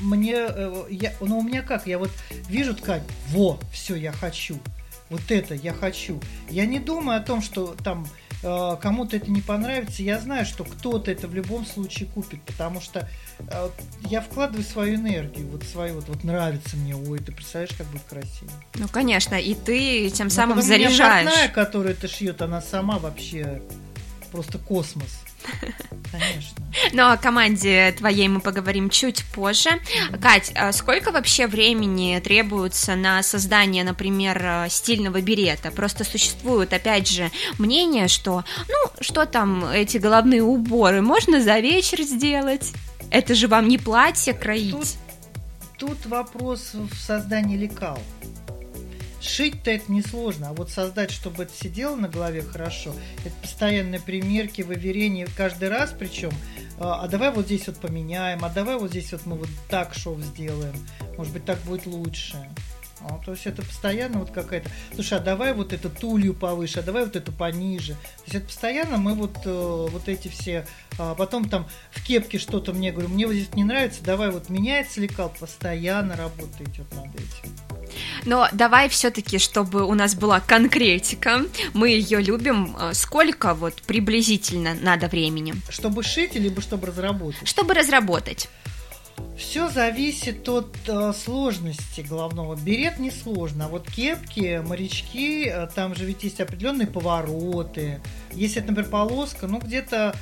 мне, 0.00 0.34
э, 0.36 0.84
я, 0.90 1.12
ну 1.20 1.38
у 1.38 1.42
меня 1.42 1.62
как, 1.62 1.86
я 1.86 1.98
вот 1.98 2.10
вижу 2.48 2.74
ткань, 2.74 3.02
во, 3.30 3.58
все, 3.72 3.96
я 3.96 4.12
хочу, 4.12 4.58
вот 5.10 5.22
это 5.30 5.54
я 5.54 5.72
хочу. 5.72 6.20
Я 6.48 6.66
не 6.66 6.78
думаю 6.78 7.18
о 7.18 7.22
том, 7.22 7.42
что 7.42 7.74
там 7.82 8.06
э, 8.42 8.76
кому-то 8.80 9.16
это 9.16 9.30
не 9.30 9.40
понравится. 9.40 10.02
Я 10.02 10.20
знаю, 10.20 10.44
что 10.44 10.64
кто-то 10.64 11.10
это 11.10 11.28
в 11.28 11.34
любом 11.34 11.64
случае 11.66 12.08
купит, 12.08 12.42
потому 12.42 12.80
что 12.80 13.08
э, 13.38 13.68
я 14.02 14.20
вкладываю 14.20 14.64
свою 14.64 14.96
энергию, 14.96 15.48
вот 15.48 15.64
свою, 15.64 15.96
вот, 15.96 16.08
вот 16.08 16.24
нравится 16.24 16.76
мне, 16.76 16.94
ой, 16.94 17.18
ты 17.18 17.32
представляешь, 17.32 17.74
как 17.76 17.86
будет 17.88 18.02
красиво. 18.02 18.50
Ну, 18.74 18.88
конечно, 18.88 19.34
и 19.34 19.54
ты 19.54 20.10
тем 20.10 20.26
ну, 20.26 20.32
самым 20.32 20.62
заряжаешь. 20.62 21.26
У 21.26 21.30
меня 21.30 21.48
которая 21.48 21.92
это 21.94 22.08
шьет, 22.08 22.42
она 22.42 22.60
сама 22.60 22.98
вообще 22.98 23.62
просто 24.30 24.58
космос. 24.58 25.20
Конечно. 26.10 26.58
Но 26.92 27.12
о 27.12 27.16
команде 27.16 27.92
твоей 27.92 28.28
мы 28.28 28.40
поговорим 28.40 28.90
чуть 28.90 29.24
позже. 29.34 29.70
Кать, 30.20 30.52
а 30.54 30.72
сколько 30.72 31.12
вообще 31.12 31.46
времени 31.46 32.20
требуется 32.22 32.94
на 32.96 33.22
создание, 33.22 33.84
например, 33.84 34.66
стильного 34.70 35.20
берета? 35.20 35.70
Просто 35.70 36.04
существует, 36.04 36.72
опять 36.72 37.08
же, 37.08 37.30
мнение, 37.58 38.08
что, 38.08 38.44
ну, 38.68 38.90
что 39.00 39.26
там 39.26 39.64
эти 39.66 39.98
головные 39.98 40.42
уборы, 40.42 41.02
можно 41.02 41.42
за 41.42 41.58
вечер 41.58 42.02
сделать? 42.02 42.72
Это 43.10 43.34
же 43.34 43.48
вам 43.48 43.68
не 43.68 43.78
платье 43.78 44.34
кроить. 44.34 44.72
Тут, 44.72 44.88
тут 45.78 46.06
вопрос 46.06 46.72
в 46.74 46.94
создании 46.94 47.56
лекал. 47.56 47.98
Шить-то 49.20 49.70
это 49.70 49.90
несложно, 49.90 50.50
а 50.50 50.52
вот 50.52 50.70
создать, 50.70 51.10
чтобы 51.10 51.44
это 51.44 51.52
сидело 51.52 51.96
на 51.96 52.08
голове 52.08 52.42
хорошо, 52.42 52.94
это 53.24 53.34
постоянные 53.42 54.00
примерки, 54.00 54.62
выверение 54.62 55.26
каждый 55.36 55.68
раз, 55.68 55.92
причем, 55.98 56.30
а, 56.78 57.02
а 57.02 57.08
давай 57.08 57.32
вот 57.32 57.46
здесь 57.46 57.66
вот 57.66 57.78
поменяем, 57.78 58.44
а 58.44 58.48
давай 58.48 58.78
вот 58.78 58.90
здесь 58.90 59.10
вот 59.12 59.26
мы 59.26 59.36
вот 59.36 59.48
так 59.68 59.94
шов 59.94 60.20
сделаем, 60.20 60.74
может 61.16 61.32
быть 61.32 61.44
так 61.44 61.58
будет 61.62 61.86
лучше. 61.86 62.48
А, 63.08 63.18
то 63.24 63.32
есть 63.32 63.46
это 63.46 63.62
постоянно 63.62 64.18
вот 64.18 64.30
какая-то, 64.30 64.70
слушай, 64.94 65.18
а 65.18 65.20
давай 65.20 65.54
вот 65.54 65.72
эту 65.72 65.90
тулью 65.90 66.34
повыше, 66.34 66.80
а 66.80 66.82
давай 66.82 67.04
вот 67.04 67.16
эту 67.16 67.32
пониже. 67.32 67.94
То 67.94 68.22
есть 68.24 68.34
это 68.34 68.46
постоянно 68.46 68.98
мы 68.98 69.14
вот, 69.14 69.36
э, 69.44 69.86
вот 69.90 70.08
эти 70.08 70.28
все, 70.28 70.66
а 70.98 71.14
потом 71.14 71.48
там 71.48 71.66
в 71.90 72.04
кепке 72.04 72.38
что-то 72.38 72.72
мне 72.72 72.92
говорю, 72.92 73.08
мне 73.08 73.26
вот 73.26 73.34
здесь 73.34 73.54
не 73.54 73.64
нравится, 73.64 74.02
давай 74.02 74.30
вот 74.30 74.48
меняется 74.48 75.00
лекал, 75.00 75.32
постоянно 75.38 76.16
работа 76.16 76.64
идет 76.64 76.92
над 76.94 77.14
этим. 77.14 77.56
Но 78.24 78.48
давай 78.52 78.88
все-таки, 78.88 79.38
чтобы 79.38 79.84
у 79.84 79.94
нас 79.94 80.14
была 80.14 80.40
конкретика, 80.40 81.42
мы 81.72 81.90
ее 81.90 82.20
любим. 82.20 82.76
Э, 82.78 82.92
сколько 82.92 83.54
вот 83.54 83.82
приблизительно 83.82 84.74
надо 84.74 85.08
времени? 85.08 85.54
Чтобы 85.68 86.02
шить, 86.02 86.34
либо 86.34 86.60
чтобы 86.60 86.88
разработать? 86.88 87.48
Чтобы 87.48 87.74
разработать. 87.74 88.48
Все 89.38 89.70
зависит 89.70 90.48
от 90.48 90.76
э, 90.88 91.12
сложности 91.12 92.00
головного. 92.00 92.56
Берет 92.56 92.98
несложно, 92.98 93.66
а 93.66 93.68
вот 93.68 93.88
кепки, 93.88 94.60
морячки, 94.66 95.44
э, 95.46 95.68
там 95.72 95.94
же 95.94 96.06
ведь 96.06 96.24
есть 96.24 96.40
определенные 96.40 96.88
повороты. 96.88 98.00
Если 98.32 98.60
это, 98.60 98.72
например, 98.72 98.90
полоска, 98.90 99.46
ну 99.46 99.60
где-то 99.60 100.16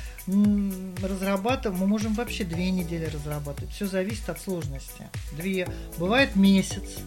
разрабатываем, 1.01 1.81
мы 1.81 1.87
можем 1.87 2.13
вообще 2.13 2.43
две 2.43 2.69
недели 2.69 3.05
разрабатывать. 3.05 3.73
Все 3.73 3.87
зависит 3.87 4.29
от 4.29 4.39
сложности. 4.39 5.09
Две, 5.35 5.67
бывает 5.97 6.35
месяц. 6.35 6.99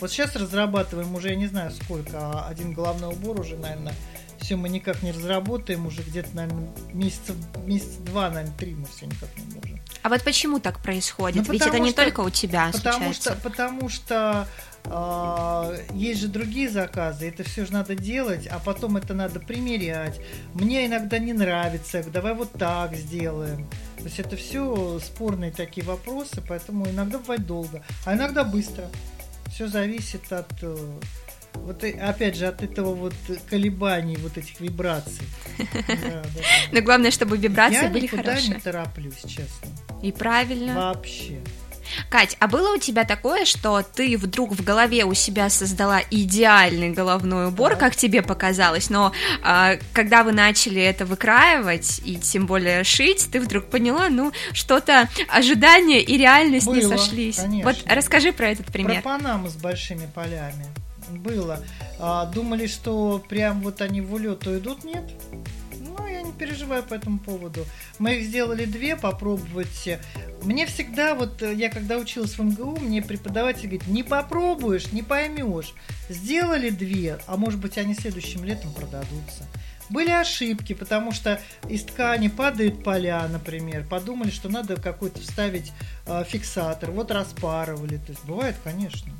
Вот 0.00 0.12
сейчас 0.12 0.36
разрабатываем 0.36 1.12
уже, 1.16 1.30
я 1.30 1.36
не 1.36 1.48
знаю 1.48 1.72
сколько, 1.72 2.12
а 2.16 2.46
один 2.48 2.74
головной 2.74 3.12
убор 3.12 3.40
уже, 3.40 3.56
наверное, 3.56 3.94
все 4.40 4.56
мы 4.56 4.68
никак 4.68 5.02
не 5.02 5.12
разработаем, 5.12 5.86
уже 5.86 6.02
где-то, 6.02 6.34
наверное, 6.34 6.68
месяца, 6.92 7.34
месяца 7.64 8.00
два, 8.02 8.28
наверное, 8.30 8.56
три 8.58 8.74
мы 8.74 8.86
все 8.86 9.06
никак 9.06 9.28
не 9.36 9.54
можем. 9.54 9.80
А 10.02 10.08
вот 10.08 10.22
почему 10.22 10.60
так 10.60 10.80
происходит? 10.80 11.46
Ну, 11.46 11.52
Ведь 11.52 11.62
это 11.62 11.78
не 11.78 11.90
что- 11.90 12.02
только 12.04 12.20
у 12.20 12.30
тебя 12.30 12.70
Потому 12.72 12.92
случается. 12.94 13.32
что, 13.32 13.40
потому 13.42 13.88
что 13.88 14.48
а, 14.84 15.74
есть 15.92 16.20
же 16.20 16.28
другие 16.28 16.68
заказы, 16.70 17.28
это 17.28 17.42
все 17.42 17.66
же 17.66 17.72
надо 17.72 17.94
делать, 17.96 18.46
а 18.46 18.58
потом 18.60 18.96
это 18.96 19.14
надо 19.14 19.40
примерять. 19.40 20.20
Мне 20.54 20.86
иногда 20.86 21.18
не 21.18 21.32
нравится, 21.32 22.04
давай 22.04 22.34
вот 22.34 22.52
так 22.52 22.94
сделаем. 22.94 23.66
То 23.98 24.04
есть 24.04 24.20
это 24.20 24.36
все 24.36 25.00
спорные 25.04 25.50
такие 25.50 25.84
вопросы, 25.84 26.40
поэтому 26.46 26.86
иногда 26.88 27.18
бывает 27.18 27.46
долго, 27.46 27.82
а 28.04 28.14
иногда 28.14 28.44
быстро. 28.44 28.88
Все 29.52 29.66
зависит 29.68 30.30
от 30.32 30.52
э, 30.62 30.76
вот 31.54 31.82
опять 31.84 32.36
же 32.36 32.46
от 32.46 32.62
этого 32.62 32.94
вот 32.94 33.14
колебаний, 33.50 34.16
вот 34.16 34.36
этих 34.38 34.60
вибраций. 34.60 35.26
Да, 35.58 35.94
да, 35.96 36.22
да. 36.22 36.40
Но 36.72 36.80
главное, 36.82 37.10
чтобы 37.10 37.36
вибрации 37.38 37.84
Я 37.84 37.90
были 37.90 38.06
хорошие. 38.06 38.54
не 38.54 38.60
тороплюсь, 38.60 39.20
честно. 39.22 39.68
И 40.02 40.12
правильно. 40.12 40.74
Вообще. 40.74 41.40
Кать, 42.10 42.36
а 42.40 42.48
было 42.48 42.74
у 42.74 42.78
тебя 42.78 43.04
такое, 43.04 43.44
что 43.44 43.80
ты 43.82 44.18
вдруг 44.18 44.50
в 44.52 44.64
голове 44.64 45.04
у 45.04 45.14
себя 45.14 45.48
создала 45.48 46.00
идеальный 46.10 46.90
головной 46.90 47.46
убор, 47.48 47.70
Так. 47.70 47.78
как 47.80 47.96
тебе 47.96 48.22
показалось, 48.22 48.90
но 48.90 49.12
а, 49.44 49.76
когда 49.92 50.24
вы 50.24 50.32
начали 50.32 50.82
это 50.82 51.06
выкраивать 51.06 52.00
и 52.04 52.16
тем 52.16 52.46
более 52.46 52.82
шить, 52.84 53.28
ты 53.30 53.40
вдруг 53.40 53.66
поняла, 53.66 54.08
ну, 54.08 54.32
что-то 54.52 55.08
ожидания 55.28 56.02
и 56.02 56.16
реальность 56.18 56.66
не 56.66 56.80
Было, 56.80 56.96
сошлись. 56.96 57.36
конечно. 57.36 57.70
Вот 57.70 57.76
расскажи 57.88 58.32
про 58.32 58.48
этот 58.50 58.66
пример. 58.66 59.02
Про 59.02 59.18
Панаму 59.18 59.48
с 59.48 59.54
большими 59.54 60.08
полями 60.12 60.66
было. 61.10 61.60
А, 61.98 62.26
думали, 62.26 62.66
что 62.66 63.22
прям 63.28 63.60
вот 63.62 63.80
они 63.80 64.00
в 64.00 64.12
улету 64.14 64.58
идут, 64.58 64.84
нет? 64.84 65.04
Ну, 65.80 66.06
я 66.06 66.22
не 66.22 66.32
переживаю 66.32 66.82
по 66.82 66.94
этому 66.94 67.18
поводу. 67.18 67.64
Мы 67.98 68.16
их 68.16 68.26
сделали 68.26 68.64
две, 68.64 68.96
попробовать. 68.96 69.88
Мне 70.42 70.66
всегда, 70.66 71.14
вот 71.14 71.42
я 71.42 71.70
когда 71.70 71.96
училась 71.96 72.38
в 72.38 72.42
МГУ, 72.42 72.78
мне 72.80 73.02
преподаватель 73.02 73.68
говорит, 73.68 73.86
не 73.86 74.02
попробуешь, 74.02 74.92
не 74.92 75.02
поймешь. 75.02 75.74
Сделали 76.08 76.70
две, 76.70 77.18
а 77.26 77.36
может 77.36 77.60
быть 77.60 77.78
они 77.78 77.94
следующим 77.94 78.44
летом 78.44 78.72
продадутся. 78.72 79.44
Были 79.88 80.10
ошибки, 80.10 80.72
потому 80.72 81.12
что 81.12 81.40
из 81.68 81.84
ткани 81.84 82.28
падают 82.28 82.82
поля, 82.82 83.26
например. 83.28 83.84
Подумали, 83.88 84.30
что 84.30 84.48
надо 84.48 84.76
какой-то 84.76 85.20
вставить 85.20 85.72
э, 86.06 86.24
фиксатор. 86.26 86.90
Вот 86.90 87.10
распарывали. 87.10 87.96
То 87.98 88.10
есть 88.12 88.24
бывает, 88.24 88.56
конечно. 88.64 89.12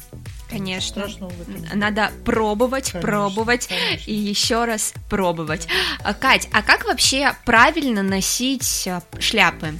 Конечно. 0.51 1.03
Страшного 1.03 1.31
в 1.31 1.41
этом. 1.43 1.79
Надо 1.79 2.11
пробовать, 2.25 2.91
Конечно, 2.93 3.01
пробовать 3.01 3.67
конечно. 3.69 4.11
и 4.11 4.15
еще 4.15 4.65
раз 4.65 4.93
пробовать. 5.09 5.69
А, 6.03 6.15
Кать, 6.15 6.49
а 6.53 6.63
как 6.63 6.85
вообще 6.85 7.33
правильно 7.45 8.03
носить 8.03 8.89
а, 8.89 9.03
шляпы? 9.21 9.75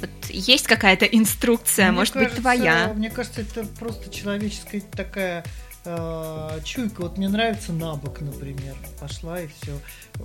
Вот 0.00 0.10
есть 0.28 0.66
какая-то 0.66 1.04
инструкция, 1.04 1.88
Мне 1.88 1.98
может 1.98 2.14
кажется, 2.14 2.36
быть, 2.36 2.42
твоя? 2.42 2.92
Мне 2.94 3.10
кажется, 3.10 3.42
это 3.42 3.64
просто 3.78 4.12
человеческая 4.12 4.80
такая 4.80 5.44
э, 5.84 6.60
чуйка. 6.64 7.02
Вот 7.02 7.18
мне 7.18 7.28
нравится 7.28 7.72
на 7.72 7.94
бок, 7.94 8.20
например. 8.20 8.76
Пошла 8.98 9.40
и 9.40 9.48
все. 9.48 9.78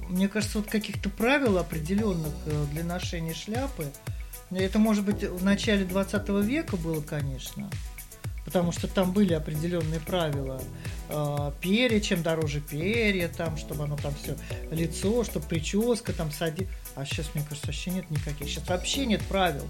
Мне 0.10 0.28
кажется, 0.28 0.60
вот 0.60 0.68
каких-то 0.70 1.10
правил 1.10 1.58
определенных 1.58 2.34
э, 2.46 2.66
для 2.72 2.84
ношения 2.84 3.34
шляпы. 3.34 3.92
ну, 4.50 4.58
Это, 4.58 4.80
может 4.80 5.06
быть, 5.06 5.24
в 5.24 5.44
начале 5.44 5.86
20 5.86 6.30
века 6.46 6.78
было, 6.78 7.02
конечно. 7.02 7.70
Потому 8.44 8.72
что 8.72 8.88
там 8.88 9.12
были 9.12 9.34
определенные 9.34 10.00
правила. 10.00 10.62
Э, 11.10 11.52
перья, 11.62 12.00
чем 12.00 12.22
дороже 12.24 12.62
перья, 12.62 13.28
там, 13.28 13.58
чтобы 13.58 13.86
оно 13.86 13.98
там 13.98 14.14
все 14.16 14.38
лицо, 14.72 15.24
чтобы 15.24 15.46
прическа 15.48 16.14
там 16.14 16.32
сади. 16.32 16.68
А 16.96 17.06
сейчас, 17.06 17.34
мне 17.34 17.44
кажется, 17.44 17.68
вообще 17.68 17.92
нет 17.92 18.10
никаких. 18.12 18.48
Сейчас 18.48 18.68
вообще 18.68 19.06
нет 19.06 19.22
правил. 19.24 19.68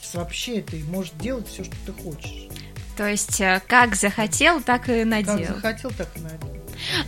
Сейчас 0.00 0.14
вообще 0.14 0.60
ты 0.60 0.84
можешь 0.84 1.12
делать 1.12 1.48
все, 1.48 1.64
что 1.64 1.74
ты 1.86 1.92
хочешь. 1.92 2.48
То 2.96 3.08
есть, 3.08 3.40
э, 3.40 3.60
как 3.66 3.94
захотел, 3.96 4.60
так 4.60 4.88
и 4.88 5.00
Как 5.00 5.06
надел. 5.06 5.54
захотел, 5.54 5.90
так 5.90 6.08
и 6.16 6.20
надел. 6.20 6.38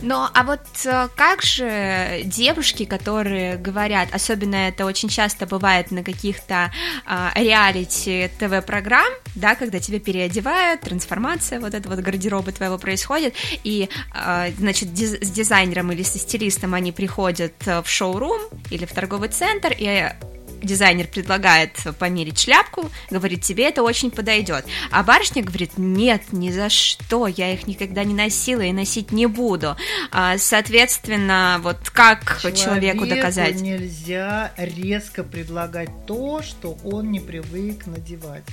Но, 0.01 0.29
а 0.33 0.43
вот 0.43 0.61
э, 0.85 1.07
как 1.15 1.41
же 1.43 2.21
девушки, 2.25 2.85
которые 2.85 3.57
говорят, 3.57 4.09
особенно 4.13 4.55
это 4.55 4.85
очень 4.85 5.09
часто 5.09 5.45
бывает 5.45 5.91
на 5.91 6.03
каких-то 6.03 6.71
а, 7.05 7.31
реалити 7.35 8.29
ТВ-программ, 8.39 9.11
да, 9.35 9.55
когда 9.55 9.79
тебя 9.79 9.99
переодевают, 9.99 10.81
трансформация 10.81 11.59
вот 11.59 11.73
этого 11.73 11.95
вот 11.95 12.03
гардероба 12.03 12.51
твоего 12.51 12.77
происходит, 12.77 13.35
и, 13.63 13.89
а, 14.13 14.47
значит, 14.57 14.89
диз- 14.93 15.23
с 15.23 15.29
дизайнером 15.29 15.91
или 15.91 16.03
со 16.03 16.17
стилистом 16.17 16.73
они 16.73 16.91
приходят 16.91 17.53
э, 17.65 17.81
в 17.81 17.89
шоурум 17.89 18.41
или 18.71 18.85
в 18.85 18.93
торговый 18.93 19.29
центр, 19.29 19.73
и 19.77 19.85
э, 19.85 20.13
дизайнер 20.61 21.07
предлагает 21.07 21.71
померить 21.99 22.39
шляпку, 22.39 22.89
говорит, 23.09 23.41
тебе 23.41 23.67
это 23.67 23.83
очень 23.83 24.11
подойдет. 24.11 24.65
А 24.91 25.03
барышня 25.03 25.43
говорит, 25.43 25.77
нет, 25.77 26.21
ни 26.31 26.51
за 26.51 26.69
что, 26.69 27.27
я 27.27 27.53
их 27.53 27.67
никогда 27.67 28.03
не 28.03 28.13
носила 28.13 28.61
и 28.61 28.71
носить 28.71 29.11
не 29.11 29.25
буду. 29.25 29.75
А, 30.11 30.37
соответственно, 30.37 31.59
вот 31.61 31.89
как 31.89 32.39
человеку 32.55 33.05
доказать? 33.05 33.61
нельзя 33.61 34.51
резко 34.57 35.23
предлагать 35.23 35.89
то, 36.05 36.41
что 36.41 36.77
он 36.83 37.11
не 37.11 37.19
привык 37.19 37.85
надевать. 37.85 38.43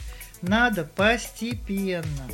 Надо 0.42 0.84
постепенно. 0.84 2.28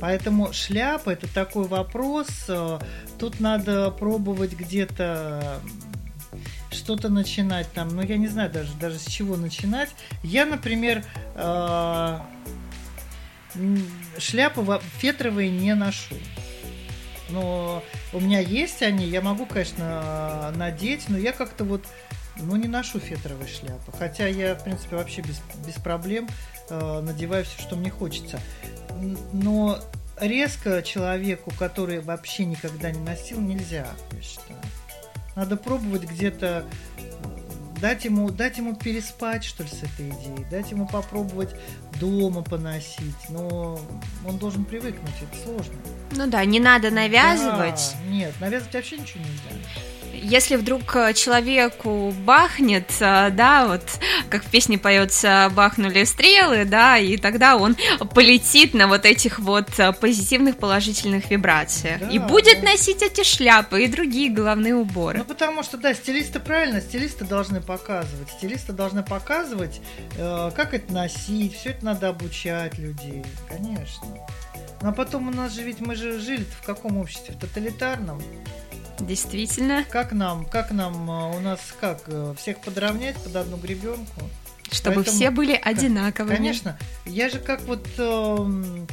Поэтому 0.00 0.52
шляпа 0.52 1.10
это 1.10 1.32
такой 1.32 1.66
вопрос. 1.66 2.28
э, 2.48 2.78
Тут 3.18 3.40
надо 3.40 3.90
пробовать 3.90 4.52
где-то 4.52 5.60
что-то 6.76 7.08
начинать 7.08 7.70
там, 7.72 7.88
ну 7.88 8.02
я 8.02 8.16
не 8.16 8.28
знаю 8.28 8.50
даже, 8.50 8.72
даже 8.74 8.98
с 8.98 9.06
чего 9.06 9.36
начинать. 9.36 9.90
Я, 10.22 10.46
например, 10.46 11.04
э, 11.34 12.18
шляпы 14.18 14.80
фетровые 14.98 15.50
не 15.50 15.74
ношу. 15.74 16.14
Но 17.28 17.82
у 18.12 18.20
меня 18.20 18.40
есть 18.40 18.82
они, 18.82 19.06
я 19.06 19.20
могу, 19.20 19.46
конечно, 19.46 20.52
надеть, 20.54 21.08
но 21.08 21.18
я 21.18 21.32
как-то 21.32 21.64
вот, 21.64 21.84
ну, 22.36 22.54
не 22.56 22.68
ношу 22.68 23.00
фетровые 23.00 23.48
шляпы. 23.48 23.92
Хотя 23.98 24.28
я, 24.28 24.54
в 24.54 24.62
принципе, 24.62 24.96
вообще 24.96 25.22
без, 25.22 25.40
без 25.66 25.74
проблем 25.74 26.28
э, 26.70 27.00
надеваю 27.00 27.44
все, 27.44 27.60
что 27.60 27.74
мне 27.74 27.90
хочется. 27.90 28.38
Но 29.32 29.80
резко 30.20 30.82
человеку, 30.82 31.52
который 31.58 32.00
вообще 32.00 32.44
никогда 32.44 32.90
не 32.90 33.00
носил, 33.00 33.40
нельзя, 33.40 33.86
я 34.12 34.22
считаю. 34.22 34.60
Надо 35.36 35.58
пробовать 35.58 36.04
где-то 36.04 36.64
дать 37.80 38.06
ему, 38.06 38.30
дать 38.30 38.56
ему 38.56 38.74
переспать, 38.74 39.44
что 39.44 39.64
ли, 39.64 39.68
с 39.68 39.82
этой 39.82 40.08
идеей, 40.08 40.46
дать 40.50 40.70
ему 40.70 40.88
попробовать 40.88 41.50
дома 42.00 42.42
поносить, 42.42 43.28
но 43.28 43.78
он 44.26 44.38
должен 44.38 44.64
привыкнуть, 44.64 45.14
это 45.20 45.42
сложно. 45.42 45.74
Ну 46.12 46.26
да, 46.26 46.42
не 46.46 46.58
надо 46.58 46.90
навязывать. 46.90 47.96
Да, 48.00 48.10
нет, 48.10 48.34
навязывать 48.40 48.74
вообще 48.74 48.96
ничего 48.96 49.20
нельзя. 49.20 49.68
Если 50.22 50.56
вдруг 50.56 50.94
э, 50.96 51.12
человеку 51.14 52.12
бахнет, 52.24 52.90
э, 53.00 53.30
да, 53.30 53.66
вот 53.66 53.82
как 54.28 54.44
в 54.44 54.50
песне 54.50 54.78
поется 54.78 55.50
«бахнули 55.54 56.04
стрелы», 56.04 56.64
да, 56.64 56.98
и 56.98 57.16
тогда 57.16 57.56
он 57.56 57.76
полетит 58.14 58.74
на 58.74 58.88
вот 58.88 59.04
этих 59.04 59.38
вот 59.38 59.78
э, 59.78 59.92
позитивных 59.92 60.56
положительных 60.56 61.30
вибрациях. 61.30 62.00
Да, 62.00 62.08
и 62.08 62.18
будет 62.18 62.60
да. 62.60 62.70
носить 62.70 63.02
эти 63.02 63.22
шляпы 63.22 63.84
и 63.84 63.88
другие 63.88 64.30
головные 64.30 64.74
уборы. 64.74 65.18
Ну, 65.18 65.24
потому 65.24 65.62
что, 65.62 65.76
да, 65.76 65.94
стилисты 65.94 66.40
правильно, 66.40 66.80
стилисты 66.80 67.24
должны 67.24 67.60
показывать. 67.60 68.28
Стилисты 68.30 68.72
должны 68.72 69.02
показывать, 69.02 69.80
э, 70.16 70.50
как 70.54 70.74
это 70.74 70.92
носить, 70.92 71.56
все 71.56 71.70
это 71.70 71.84
надо 71.84 72.08
обучать 72.08 72.78
людей, 72.78 73.24
конечно. 73.48 74.06
Ну, 74.82 74.88
а 74.88 74.92
потом 74.92 75.28
у 75.28 75.30
нас 75.30 75.54
же 75.54 75.62
ведь 75.62 75.80
мы 75.80 75.94
же 75.94 76.20
жили 76.20 76.44
в 76.44 76.64
каком 76.64 76.98
обществе? 76.98 77.34
В 77.34 77.38
тоталитарном. 77.38 78.20
Действительно, 79.00 79.84
Как 79.90 80.12
нам, 80.12 80.44
как 80.46 80.70
нам, 80.70 81.10
э, 81.10 81.36
у 81.36 81.40
нас 81.40 81.60
как, 81.80 82.02
э, 82.06 82.34
всех 82.38 82.60
подровнять 82.60 83.16
под 83.16 83.36
одну 83.36 83.56
гребенку? 83.56 84.20
чтобы 84.72 84.96
Поэтому- 84.96 85.16
все 85.16 85.30
были 85.30 85.54
одинаковыми. 85.54 86.34
Конечно. 86.34 86.76
Я 87.04 87.28
же 87.30 87.38
как 87.38 87.60
вот 87.62 87.86
эм, 87.98 88.88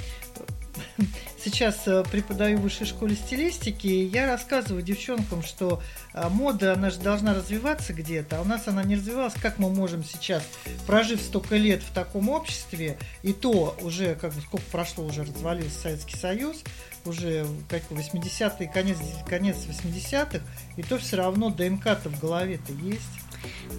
сейчас 1.44 1.88
э, 1.88 2.04
преподаю 2.12 2.60
в 2.60 2.62
высшей 2.62 2.86
школе 2.86 3.16
стилистики, 3.16 3.88
и 3.88 4.06
я 4.06 4.28
рассказываю 4.28 4.84
девчонкам, 4.84 5.42
что 5.42 5.82
мода, 6.30 6.74
она 6.74 6.92
же 6.92 7.00
должна 7.00 7.34
развиваться 7.34 7.92
где-то, 7.92 8.38
а 8.38 8.42
у 8.42 8.46
нас 8.46 8.68
она 8.68 8.84
не 8.84 8.96
развивалась. 8.98 9.34
Как 9.42 9.58
мы 9.58 9.72
можем 9.72 10.04
сейчас, 10.04 10.44
прожив 10.86 11.20
столько 11.20 11.56
лет 11.56 11.82
в 11.82 11.92
таком 11.92 12.30
обществе, 12.30 13.00
и 13.24 13.34
то 13.34 13.76
уже, 13.82 14.13
как 14.13 14.32
бы, 14.34 14.42
сколько 14.42 14.66
прошло, 14.72 15.06
уже 15.06 15.24
развалился 15.24 15.80
Советский 15.80 16.18
Союз, 16.18 16.58
уже 17.06 17.46
как 17.70 17.84
80-е, 17.89 18.68
конец, 18.68 18.98
конец 19.28 19.58
80-х, 19.68 20.42
и 20.78 20.84
то 20.84 20.98
все 20.98 21.18
равно 21.18 21.50
ДНК-то 21.50 22.10
в 22.10 22.20
голове-то 22.20 22.72
есть. 22.74 23.02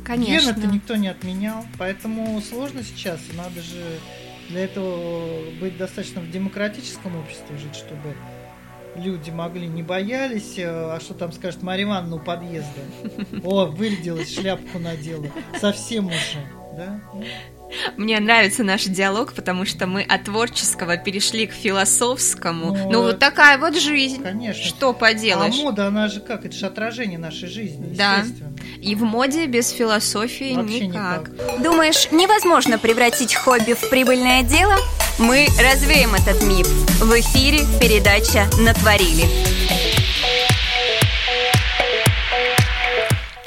Конечно. 0.04 0.52
Ген 0.52 0.58
это 0.58 0.66
никто 0.66 0.96
не 0.96 1.08
отменял, 1.08 1.64
поэтому 1.78 2.40
сложно 2.42 2.82
сейчас. 2.82 3.20
Надо 3.34 3.62
же 3.62 3.98
для 4.48 4.64
этого 4.64 5.50
быть 5.60 5.76
достаточно 5.76 6.20
в 6.20 6.30
демократическом 6.30 7.16
обществе 7.16 7.56
жить, 7.56 7.74
чтобы 7.74 8.14
люди 8.96 9.30
могли, 9.30 9.66
не 9.66 9.82
боялись, 9.82 10.58
э, 10.58 10.66
а 10.66 11.00
что 11.00 11.14
там 11.14 11.32
скажет 11.32 11.62
Марья 11.62 11.84
Ивановна 11.84 12.16
у 12.16 12.20
подъезда. 12.20 12.80
О, 13.42 13.66
вырядилась, 13.66 14.34
шляпку 14.34 14.78
надела. 14.78 15.26
Совсем 15.60 16.06
уже, 16.06 16.46
да? 16.76 17.00
Мне 17.96 18.18
нравится 18.20 18.64
наш 18.64 18.84
диалог, 18.84 19.32
потому 19.32 19.64
что 19.64 19.86
мы 19.86 20.02
от 20.02 20.24
творческого 20.24 20.96
перешли 20.96 21.46
к 21.46 21.52
философскому. 21.52 22.72
Ну, 22.74 22.90
ну 22.90 23.02
вот 23.02 23.18
такая 23.18 23.58
вот 23.58 23.76
жизнь. 23.76 24.22
Конечно. 24.22 24.62
Что 24.64 24.92
поделаешь? 24.92 25.54
А 25.58 25.62
мода, 25.62 25.86
она 25.86 26.08
же 26.08 26.20
как? 26.20 26.44
Это 26.44 26.54
же 26.54 26.66
отражение 26.66 27.18
нашей 27.18 27.48
жизни, 27.48 27.94
Да. 27.94 28.24
И 28.80 28.94
в 28.94 29.02
моде 29.02 29.46
без 29.46 29.70
философии 29.70 30.54
Вообще 30.54 30.86
никак. 30.86 31.28
никак. 31.30 31.62
Думаешь, 31.62 32.08
невозможно 32.10 32.78
превратить 32.78 33.34
хобби 33.34 33.72
в 33.72 33.88
прибыльное 33.90 34.42
дело? 34.42 34.74
Мы 35.18 35.46
развеем 35.60 36.14
этот 36.14 36.42
миф. 36.42 36.66
В 37.00 37.20
эфире 37.20 37.60
передача 37.80 38.46
«Натворили». 38.58 39.63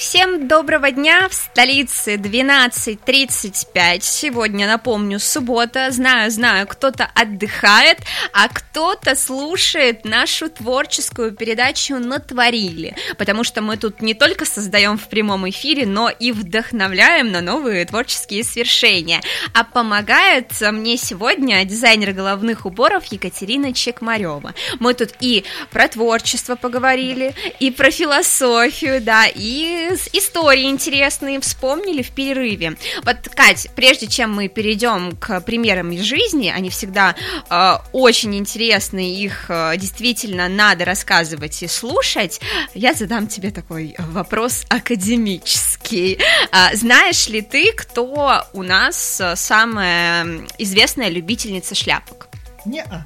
Всем 0.10 0.48
доброго 0.48 0.90
дня! 0.92 1.28
В 1.28 1.34
столице 1.34 2.16
12.35. 2.16 4.00
Сегодня, 4.00 4.66
напомню, 4.66 5.20
суббота. 5.20 5.92
Знаю, 5.92 6.32
знаю, 6.32 6.66
кто-то 6.66 7.12
отдыхает, 7.14 8.00
а 8.32 8.48
кто-то 8.48 9.16
слушает 9.16 10.06
нашу 10.06 10.50
творческую 10.50 11.34
передачу 11.34 11.98
«Натворили». 11.98 12.96
Потому 13.18 13.44
что 13.44 13.62
мы 13.62 13.76
тут 13.76 14.02
не 14.02 14.14
только 14.14 14.46
создаем 14.46 14.98
в 14.98 15.10
прямом 15.10 15.50
эфире, 15.50 15.86
но 15.86 16.10
и 16.10 16.32
вдохновляем 16.32 17.30
на 17.34 17.42
новые 17.42 17.84
творческие 17.84 18.46
свершения. 18.46 19.22
А 19.54 19.66
помогает 19.66 20.54
мне 20.72 20.96
сегодня 20.96 21.66
дизайнер 21.66 22.14
головных 22.14 22.66
уборов 22.66 23.04
Екатерина 23.08 23.74
Чекмарева. 23.74 24.54
Мы 24.80 24.94
тут 24.94 25.10
и 25.20 25.44
про 25.70 25.90
творчество 25.90 26.56
поговорили, 26.56 27.36
и 27.60 27.72
про 27.72 27.92
философию, 27.92 29.02
да, 29.02 29.26
и 29.26 29.97
истории 30.14 30.66
интересные 30.66 31.40
вспомнили 31.40 32.02
в 32.02 32.12
перерыве. 32.12 32.78
Вот, 33.04 33.18
Кать, 33.36 33.70
прежде 33.76 34.08
чем 34.08 34.34
мы 34.34 34.48
перейдем 34.48 35.16
к 35.16 35.42
примерам 35.42 35.92
из 35.92 36.02
жизни, 36.02 36.50
они 36.50 36.70
всегда 36.70 37.16
э, 37.50 37.74
очень 37.94 38.36
интересны, 38.36 39.14
их 39.14 39.46
э, 39.50 39.74
действительно 39.78 40.48
надо 40.48 40.86
рассказывать 40.86 41.64
и 41.64 41.68
слушать, 41.68 42.40
я 42.74 42.94
задам 42.94 43.28
тебе 43.28 43.52
такой 43.52 43.96
вопрос 43.98 44.66
академический. 44.70 46.20
А, 46.52 46.76
знаешь 46.76 47.28
ли 47.28 47.42
ты, 47.42 47.72
кто 47.74 48.44
у 48.54 48.64
нас 48.64 49.20
э, 49.22 49.36
самая 49.36 50.48
известная 50.58 51.10
любительница 51.10 51.76
шляпок? 51.76 52.28
Не-а. 52.66 53.06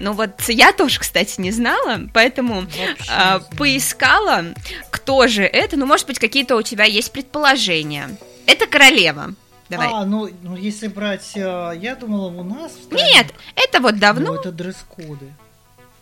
Ну 0.00 0.12
вот 0.12 0.40
я 0.48 0.72
тоже, 0.72 1.00
кстати, 1.00 1.40
не 1.40 1.50
знала, 1.50 2.00
поэтому 2.12 2.66
а, 3.10 3.40
поискала, 3.56 4.44
кто 4.90 5.26
же 5.26 5.42
это. 5.44 5.76
Ну, 5.76 5.86
может 5.86 6.06
быть, 6.06 6.18
какие-то 6.18 6.56
у 6.56 6.62
тебя 6.62 6.84
есть 6.84 7.12
предположения. 7.12 8.16
Это 8.46 8.66
королева. 8.66 9.34
Давай. 9.68 9.88
А, 9.90 10.04
ну, 10.04 10.28
ну 10.42 10.56
если 10.56 10.88
брать, 10.88 11.32
э, 11.34 11.72
я 11.80 11.96
думала, 11.96 12.28
у 12.28 12.44
нас... 12.44 12.72
в 12.72 12.84
стране- 12.84 13.04
Нет, 13.14 13.34
это 13.56 13.80
вот 13.80 13.98
давно. 13.98 14.32
Ну, 14.32 14.34
это 14.34 14.52
дресс-коды. 14.52 15.32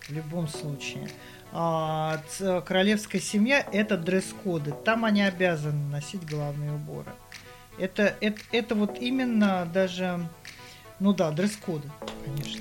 В 0.09 0.11
любом 0.13 0.49
случае. 0.49 1.09
А, 1.53 2.21
королевская 2.67 3.21
семья 3.21 3.65
это 3.73 3.97
дресс-коды. 3.97 4.75
Там 4.85 5.05
они 5.05 5.23
обязаны 5.23 5.91
носить 5.91 6.25
головные 6.25 6.73
уборы. 6.73 7.13
Это, 7.79 8.15
это, 8.21 8.41
это 8.51 8.75
вот 8.75 8.99
именно 8.99 9.69
даже, 9.73 10.27
ну 10.99 11.13
да, 11.13 11.31
дресс-коды, 11.31 11.91
конечно. 12.25 12.61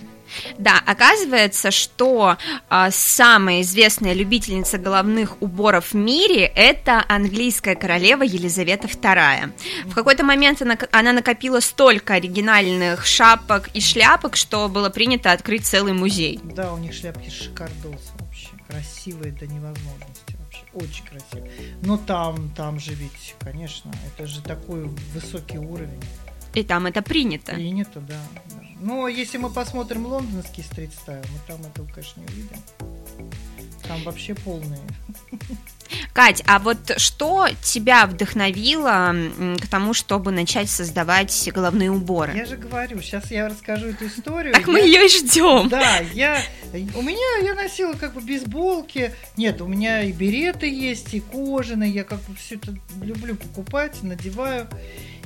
Да, 0.58 0.82
оказывается, 0.86 1.72
что 1.72 2.38
а, 2.70 2.92
самая 2.92 3.62
известная 3.62 4.14
любительница 4.14 4.78
головных 4.78 5.42
уборов 5.42 5.92
в 5.92 5.96
мире 5.96 6.46
это 6.56 7.04
английская 7.08 7.76
королева 7.76 8.24
Елизавета 8.24 8.88
II. 8.88 9.52
В 9.86 9.96
какой-то 9.96 10.24
момент 10.24 10.62
она, 10.62 10.78
она 10.92 11.14
накопила 11.14 11.60
столько 11.60 12.16
оригинальных 12.16 13.06
шапок 13.06 13.70
и 13.74 13.82
шляпок, 13.82 14.36
что 14.36 14.68
было 14.70 14.90
принято 14.90 15.32
открыть 15.32 15.66
целый 15.66 15.94
музей. 15.94 16.40
Да, 16.44 16.74
у 16.74 16.78
них 16.78 16.94
шляпки 16.94 17.30
шикардос 17.30 18.12
вообще. 18.20 18.48
Красивые 18.68 19.34
до 19.34 19.48
невозможности 19.48 20.38
вообще. 20.40 20.62
Очень 20.74 21.06
красивые. 21.06 21.52
Но 21.82 21.98
там, 21.98 22.50
там 22.56 22.80
же 22.80 22.94
ведь, 22.94 23.36
конечно, 23.40 23.92
это 24.08 24.28
же 24.28 24.42
такой 24.42 24.86
высокий 25.14 25.58
уровень. 25.58 26.02
И 26.54 26.64
там 26.64 26.86
это 26.86 27.02
принято. 27.02 27.54
Принято, 27.54 28.00
да. 28.02 28.20
Но 28.82 29.08
если 29.08 29.38
мы 29.38 29.50
посмотрим 29.52 30.06
лондонский 30.08 30.64
стрит-стайл, 30.64 31.22
мы 31.32 31.40
там 31.48 31.62
этого, 31.62 31.88
конечно, 31.88 32.20
не 32.22 32.26
увидим. 32.28 32.58
Там 33.88 34.02
вообще 34.04 34.34
полные. 34.34 34.80
Кать, 36.14 36.42
а 36.48 36.60
вот 36.60 36.94
что 36.98 37.48
тебя 37.64 38.06
вдохновило 38.06 39.14
к 39.62 39.68
тому, 39.68 39.94
чтобы 39.94 40.32
начать 40.32 40.70
создавать 40.70 41.50
головные 41.54 41.92
уборы? 41.92 42.34
Я 42.36 42.46
же 42.46 42.58
говорю, 42.58 43.02
сейчас 43.02 43.30
я 43.32 43.50
расскажу 43.50 43.88
эту 43.88 44.08
историю. 44.08 44.54
Так 44.54 44.68
мы 44.68 44.80
Я- 44.80 44.86
ее 44.86 45.06
и 45.06 45.10
ждем. 45.10 45.70
Да, 45.70 45.98
я, 46.14 46.42
у 46.96 47.02
меня, 47.02 47.46
я 47.46 47.54
носила 47.56 47.94
как 47.94 48.14
бы 48.14 48.22
бейсболки, 48.22 49.14
нет, 49.38 49.62
у 49.62 49.68
меня 49.68 50.04
и 50.04 50.12
береты 50.12 50.68
есть, 50.70 51.14
и 51.14 51.20
кожаные, 51.20 51.92
я 51.92 52.04
как 52.04 52.22
бы 52.22 52.36
все 52.36 52.56
это 52.56 52.76
люблю 53.02 53.36
покупать, 53.36 54.02
надеваю. 54.02 54.68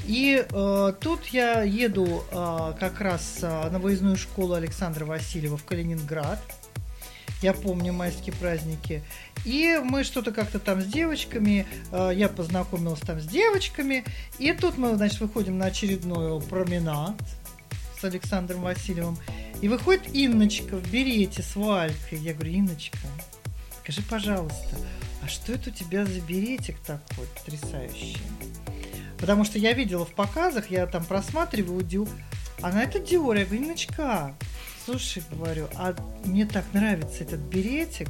И 0.08 0.46
э, 0.48 0.94
тут 1.00 1.26
я 1.28 1.64
еду 1.64 2.24
э, 2.32 2.74
как 2.80 3.02
раз 3.02 3.40
э, 3.42 3.70
на 3.72 3.80
выездную 3.80 4.18
школу 4.18 4.54
Александра 4.54 5.06
Васильева 5.06 5.58
в 5.58 5.64
Калининград. 5.64 6.40
Я 7.42 7.54
помню 7.54 7.92
майские 7.92 8.34
праздники. 8.34 9.04
И 9.46 9.80
мы 9.84 10.04
что-то 10.04 10.32
как-то 10.32 10.60
там 10.60 10.82
с 10.82 10.86
девочками, 10.86 11.66
э, 11.92 12.12
я 12.16 12.30
познакомилась 12.30 13.00
там 13.00 13.20
с 13.20 13.26
девочками. 13.26 14.04
И 14.38 14.54
тут 14.54 14.78
мы, 14.78 14.96
значит, 14.96 15.20
выходим 15.20 15.58
на 15.58 15.66
очередной 15.66 16.40
променад 16.42 17.16
с 18.00 18.04
Александром 18.04 18.62
Васильевым. 18.62 19.18
И 19.62 19.68
выходит 19.68 20.04
Инночка 20.14 20.78
в 20.78 20.92
берете 20.92 21.42
с 21.42 21.56
Валькой. 21.56 22.20
Я 22.20 22.34
говорю, 22.36 22.54
Инночка, 22.54 22.98
скажи, 23.82 24.04
пожалуйста, 24.04 24.78
а 25.24 25.28
что 25.28 25.54
это 25.54 25.72
у 25.72 25.74
тебя 25.74 26.06
за 26.06 26.22
беретик 26.22 26.78
такой 26.80 27.26
потрясающий? 27.36 28.18
Потому 29.20 29.44
что 29.44 29.58
я 29.58 29.74
видела 29.74 30.06
в 30.06 30.12
показах, 30.12 30.70
я 30.70 30.86
там 30.88 31.04
просматриваю 31.06 31.82
Дю, 31.84 32.08
она 32.62 32.84
это 32.84 33.00
Диор. 33.00 33.36
Я 33.36 33.46
говорю, 33.46 33.64
Инночка, 33.64 34.36
слушай, 34.86 35.24
говорю, 35.32 35.68
а 35.76 35.96
мне 36.24 36.46
так 36.46 36.66
нравится 36.74 37.24
этот 37.24 37.40
беретик. 37.40 38.08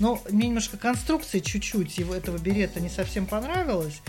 Но 0.00 0.20
мне 0.30 0.48
немножко 0.48 0.76
конструкция 0.76 1.40
чуть-чуть 1.40 1.98
его 1.98 2.14
этого 2.14 2.38
берета 2.38 2.80
не 2.80 2.88
совсем 2.88 3.26
понравилась. 3.26 4.00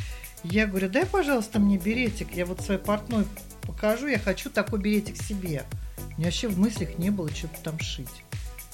Я 0.44 0.68
говорю, 0.68 0.90
дай, 0.90 1.06
пожалуйста, 1.06 1.60
мне 1.60 1.78
беретик. 1.78 2.34
Я 2.34 2.46
вот 2.46 2.62
своей 2.62 2.80
портной 2.80 3.26
покажу, 3.62 4.08
я 4.08 4.20
хочу 4.20 4.50
такой 4.50 4.80
беретик 4.80 5.22
себе. 5.22 5.64
У 5.98 6.20
меня 6.20 6.26
вообще 6.26 6.48
в 6.48 6.60
мыслях 6.60 6.98
не 6.98 7.10
было 7.10 7.30
что-то 7.30 7.60
там 7.64 7.80
шить. 7.80 8.24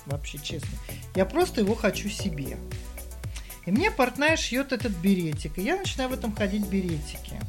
Вообще, 0.06 0.38
честно. 0.38 0.70
Я 1.16 1.26
просто 1.26 1.62
его 1.62 1.76
хочу 1.76 2.10
себе. 2.10 2.58
И 3.66 3.72
мне 3.72 3.92
портная 3.92 4.36
шьет 4.38 4.74
этот 4.74 4.92
беретик. 4.94 5.58
И 5.58 5.62
я 5.62 5.78
начинаю 5.78 6.10
в 6.10 6.14
этом 6.14 6.36
ходить 6.36 6.68
беретики. 6.68 7.40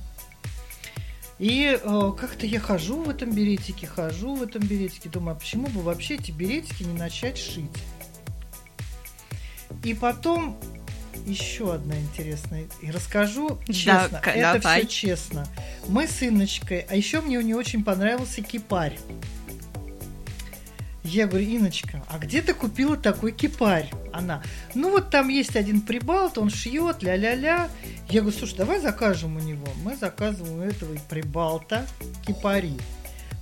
И 1.39 1.79
э, 1.83 2.13
как-то 2.19 2.47
я 2.47 2.61
хожу 2.61 3.03
в 3.03 3.11
этом 3.11 3.33
беретике, 3.33 3.87
хожу 3.89 4.37
в 4.37 4.43
этом 4.43 4.63
беретике, 4.63 5.09
думаю, 5.09 5.37
а 5.37 5.39
почему 5.39 5.67
бы 5.67 5.83
вообще 5.83 6.15
эти 6.15 6.31
беретики 6.31 6.85
не 6.85 6.97
начать 6.97 7.37
шить? 7.39 7.65
И 9.83 9.95
потом 9.95 10.57
еще 11.27 11.75
одна 11.75 11.99
интересная, 11.99 12.67
и 12.81 12.91
расскажу 12.91 13.59
честно, 13.67 14.09
Да-ка, 14.13 14.31
это 14.31 14.61
давай. 14.61 14.81
все 14.81 14.89
честно. 14.89 15.47
Мы 15.89 16.07
с 16.07 16.23
Инночкой, 16.23 16.87
а 16.89 16.95
еще 16.95 17.21
мне 17.21 17.43
не 17.43 17.55
очень 17.55 17.83
понравился 17.83 18.41
кипарь. 18.41 18.97
Я 21.05 21.27
говорю, 21.27 21.47
Иночка, 21.47 22.03
а 22.09 22.19
где 22.19 22.41
ты 22.41 22.55
купила 22.55 22.97
такой 22.97 23.33
кипарь? 23.33 23.91
Она, 24.13 24.43
ну 24.75 24.91
вот 24.91 25.11
там 25.11 25.29
есть 25.29 25.55
один 25.55 25.83
прибалт, 25.83 26.39
он 26.39 26.49
шьет, 26.49 27.03
ля-ля-ля. 27.03 27.69
Я 28.09 28.21
говорю, 28.23 28.37
слушай, 28.37 28.57
давай 28.57 28.81
закажем 28.81 29.37
у 29.37 29.41
него. 29.41 29.67
Мы 29.83 29.97
заказываем 29.97 30.61
у 30.61 30.63
этого 30.63 30.97
прибалта 31.11 31.87
кипари. 32.27 32.79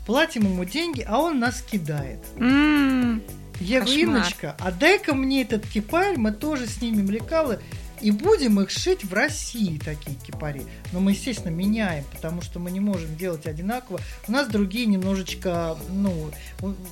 Платим 0.07 0.43
ему 0.43 0.65
деньги, 0.65 1.05
а 1.09 1.19
он 1.21 1.39
нас 1.39 1.63
кидает. 1.63 2.19
М, 2.37 3.23
Я 3.61 3.81
говорю, 3.83 3.95
Кошмар. 4.01 4.17
Инночка, 4.19 4.57
а 4.59 4.73
дай-ка 4.73 5.15
мне 5.15 5.43
этот 5.43 5.65
кипарь, 5.65 6.17
мы 6.17 6.33
тоже 6.33 6.67
снимем 6.67 7.09
лекалы 7.11 7.61
и 8.03 8.11
будем 8.11 8.61
их 8.61 8.71
шить 8.71 9.05
в 9.05 9.15
России, 9.15 9.79
такие 9.79 10.17
кипари. 10.17 10.63
Но 10.93 11.01
мы, 11.01 11.13
естественно, 11.13 11.53
меняем, 11.53 12.05
потому 12.13 12.43
что 12.43 12.59
мы 12.59 12.71
не 12.71 12.81
можем 12.81 13.17
делать 13.17 13.47
одинаково. 13.47 14.01
У 14.27 14.33
нас 14.33 14.49
другие 14.49 14.87
немножечко, 14.87 15.79
ну, 15.89 16.31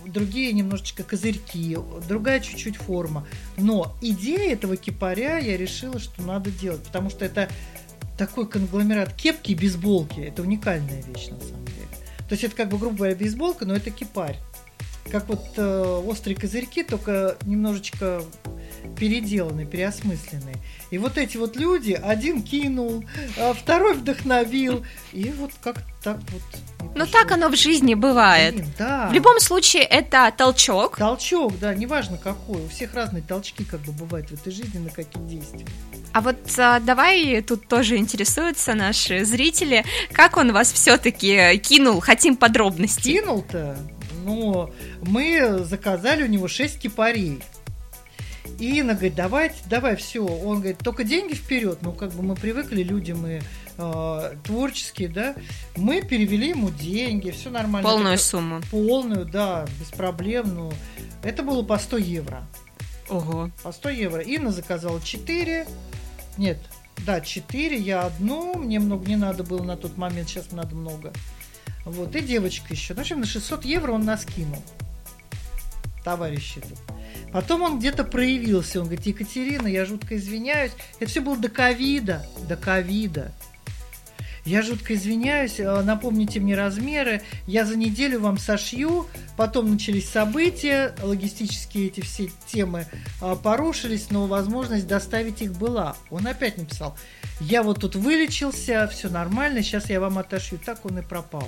другие 0.07 0.53
немножечко 0.53 1.03
козырьки, 1.03 1.77
другая 2.09 2.41
чуть-чуть 2.41 2.77
форма. 2.77 3.27
Но 3.57 3.97
идея 4.01 4.53
этого 4.53 4.77
кипаря 4.77 5.39
я 5.39 5.57
решила, 5.57 5.99
что 5.99 6.23
надо 6.23 6.51
делать, 6.51 6.83
потому 6.85 7.11
что 7.11 7.25
это 7.25 7.49
такой 8.17 8.47
конгломерат 8.47 9.13
кепки 9.15 9.53
и 9.53 9.55
бейсболки. 9.55 10.21
Это 10.21 10.43
уникальная 10.43 11.03
вещь, 11.03 11.29
на 11.29 11.41
самом 11.41 11.65
деле. 11.65 11.89
То 12.29 12.35
есть 12.35 12.45
это 12.45 12.55
как 12.55 12.69
бы, 12.69 12.79
говоря, 12.79 13.17
бейсболка, 13.17 13.67
но 13.67 13.75
это 13.75 13.91
кипарь. 13.91 14.39
как 15.11 15.29
вот 15.29 15.45
э, 15.57 16.03
острые 16.07 16.37
козырьки, 16.37 16.85
только 16.85 17.37
немножечко 17.45 18.23
переделанные, 18.99 19.67
переосмысленные. 19.67 20.57
И 20.91 20.99
вот 20.99 21.19
эти 21.19 21.37
вот 21.37 21.57
люди, 21.57 21.93
один 21.93 22.43
кинул, 22.43 23.05
а 23.39 23.55
второй 23.55 23.95
вдохновил, 23.95 24.85
и 25.13 25.33
вот 25.37 25.53
как 25.63 25.77
так 26.03 26.19
вот. 26.31 26.43
Ну 26.95 27.07
так 27.07 27.31
оно 27.31 27.49
в 27.49 27.57
жизни 27.57 27.95
бывает. 27.95 28.55
Блин, 28.55 28.67
да. 28.79 29.09
В 29.09 29.13
любом 29.13 29.39
случае 29.41 29.83
это 29.83 30.33
толчок. 30.37 30.97
Толчок, 30.97 31.59
да, 31.59 31.75
неважно 31.75 32.19
какой. 32.19 32.65
У 32.65 32.69
всех 32.69 32.95
разные 32.95 33.23
толчки 33.23 33.65
как 33.65 33.81
бы 33.81 33.93
бывают 33.93 34.31
в 34.31 34.35
этой 34.35 34.53
жизни 34.53 34.79
на 34.79 34.91
какие 34.91 35.23
действия. 35.25 35.67
А 36.13 36.21
вот 36.21 36.39
а, 36.59 36.81
давай 36.81 37.41
тут 37.43 37.69
тоже 37.69 37.97
интересуются 37.97 38.75
наши 38.75 39.25
зрители, 39.25 39.85
как 40.13 40.37
он 40.37 40.53
вас 40.53 40.73
все-таки 40.73 41.57
кинул, 41.59 42.01
хотим 42.01 42.37
подробностей. 42.37 43.21
Кинул-то? 43.21 43.77
Ну, 44.25 44.73
мы 45.03 45.61
заказали 45.65 46.25
у 46.25 46.27
него 46.27 46.49
6 46.49 46.81
кипарей. 46.81 47.41
И 48.61 48.79
Инна 48.79 48.93
говорит, 48.93 49.15
давайте, 49.15 49.57
давай, 49.71 49.97
все. 49.97 50.23
Он 50.23 50.59
говорит, 50.59 50.79
только 50.79 51.03
деньги 51.03 51.33
вперед. 51.33 51.79
Ну, 51.81 51.93
как 51.93 52.13
бы 52.13 52.23
мы 52.23 52.35
привыкли, 52.35 52.83
люди 52.83 53.13
мы 53.13 53.41
э, 53.79 54.35
творческие, 54.45 55.09
да. 55.09 55.35
Мы 55.77 56.03
перевели 56.03 56.51
ему 56.51 56.69
деньги, 56.69 57.31
все 57.31 57.49
нормально. 57.49 57.89
Полную 57.89 58.15
Это, 58.15 58.23
сумму. 58.23 58.61
Полную, 58.71 59.25
да, 59.25 59.67
без 59.81 59.89
проблем. 59.89 60.55
Ну, 60.55 60.73
это 61.23 61.43
было 61.43 61.63
по 61.63 61.79
100 61.79 61.97
евро. 61.97 62.47
Ого. 63.09 63.51
По 63.63 63.73
100 63.73 63.89
евро. 63.89 64.21
Инна 64.21 64.53
заказала 64.53 65.01
4. 65.01 65.67
Нет, 66.37 66.59
да, 67.07 67.23
4. 67.23 67.79
Я 67.79 68.03
одну. 68.03 68.59
Мне 68.59 68.79
много 68.79 69.09
не 69.09 69.17
надо 69.17 69.43
было 69.43 69.63
на 69.63 69.79
тот 69.79 69.97
момент. 69.97 70.29
Сейчас 70.29 70.53
надо 70.53 70.77
много. 70.77 71.15
Вот, 71.87 72.15
и 72.15 72.21
девочка 72.21 72.75
еще. 72.75 72.93
Ну, 72.93 72.99
в 72.99 73.01
общем, 73.01 73.21
на 73.21 73.27
600 73.27 73.65
евро 73.65 73.93
он 73.93 74.05
нас 74.05 74.27
кинул. 74.27 74.63
Товарищ 76.05 76.59
этот. 76.59 76.79
Потом 77.33 77.63
он 77.63 77.79
где-то 77.79 78.05
проявился. 78.05 78.81
Он 78.81 78.87
говорит, 78.87 79.07
Екатерина, 79.07 79.67
я 79.67 79.85
жутко 79.85 80.17
извиняюсь. 80.17 80.73
Это 80.99 81.11
все 81.11 81.21
было 81.21 81.37
до 81.37 81.49
ковида. 81.49 82.27
До 82.49 82.57
ковида. 82.57 83.33
Я 84.47 84.63
жутко 84.63 84.95
извиняюсь, 84.95 85.61
э, 85.61 85.83
напомните 85.83 86.41
мне 86.41 86.57
размеры, 86.57 87.21
я 87.47 87.67
за 87.67 87.77
неделю 87.77 88.21
вам 88.21 88.39
сошью, 88.39 89.07
потом 89.37 89.71
начались 89.71 90.09
события, 90.09 90.95
логистические 91.03 91.89
эти 91.89 92.01
все 92.01 92.31
темы 92.47 92.87
э, 93.21 93.37
порушились, 93.43 94.07
но 94.11 94.27
возможность 94.27 94.87
доставить 94.87 95.43
их 95.43 95.53
была. 95.53 95.95
Он 96.09 96.27
опять 96.27 96.57
написал, 96.57 96.97
я 97.39 97.63
вот 97.63 97.81
тут 97.81 97.97
вылечился, 97.97 98.89
все 98.91 99.11
нормально, 99.11 99.63
сейчас 99.63 99.91
я 99.91 100.01
вам 100.01 100.17
отошью. 100.17 100.59
Так 100.65 100.87
он 100.87 100.99
и 100.99 101.03
пропал. 101.03 101.47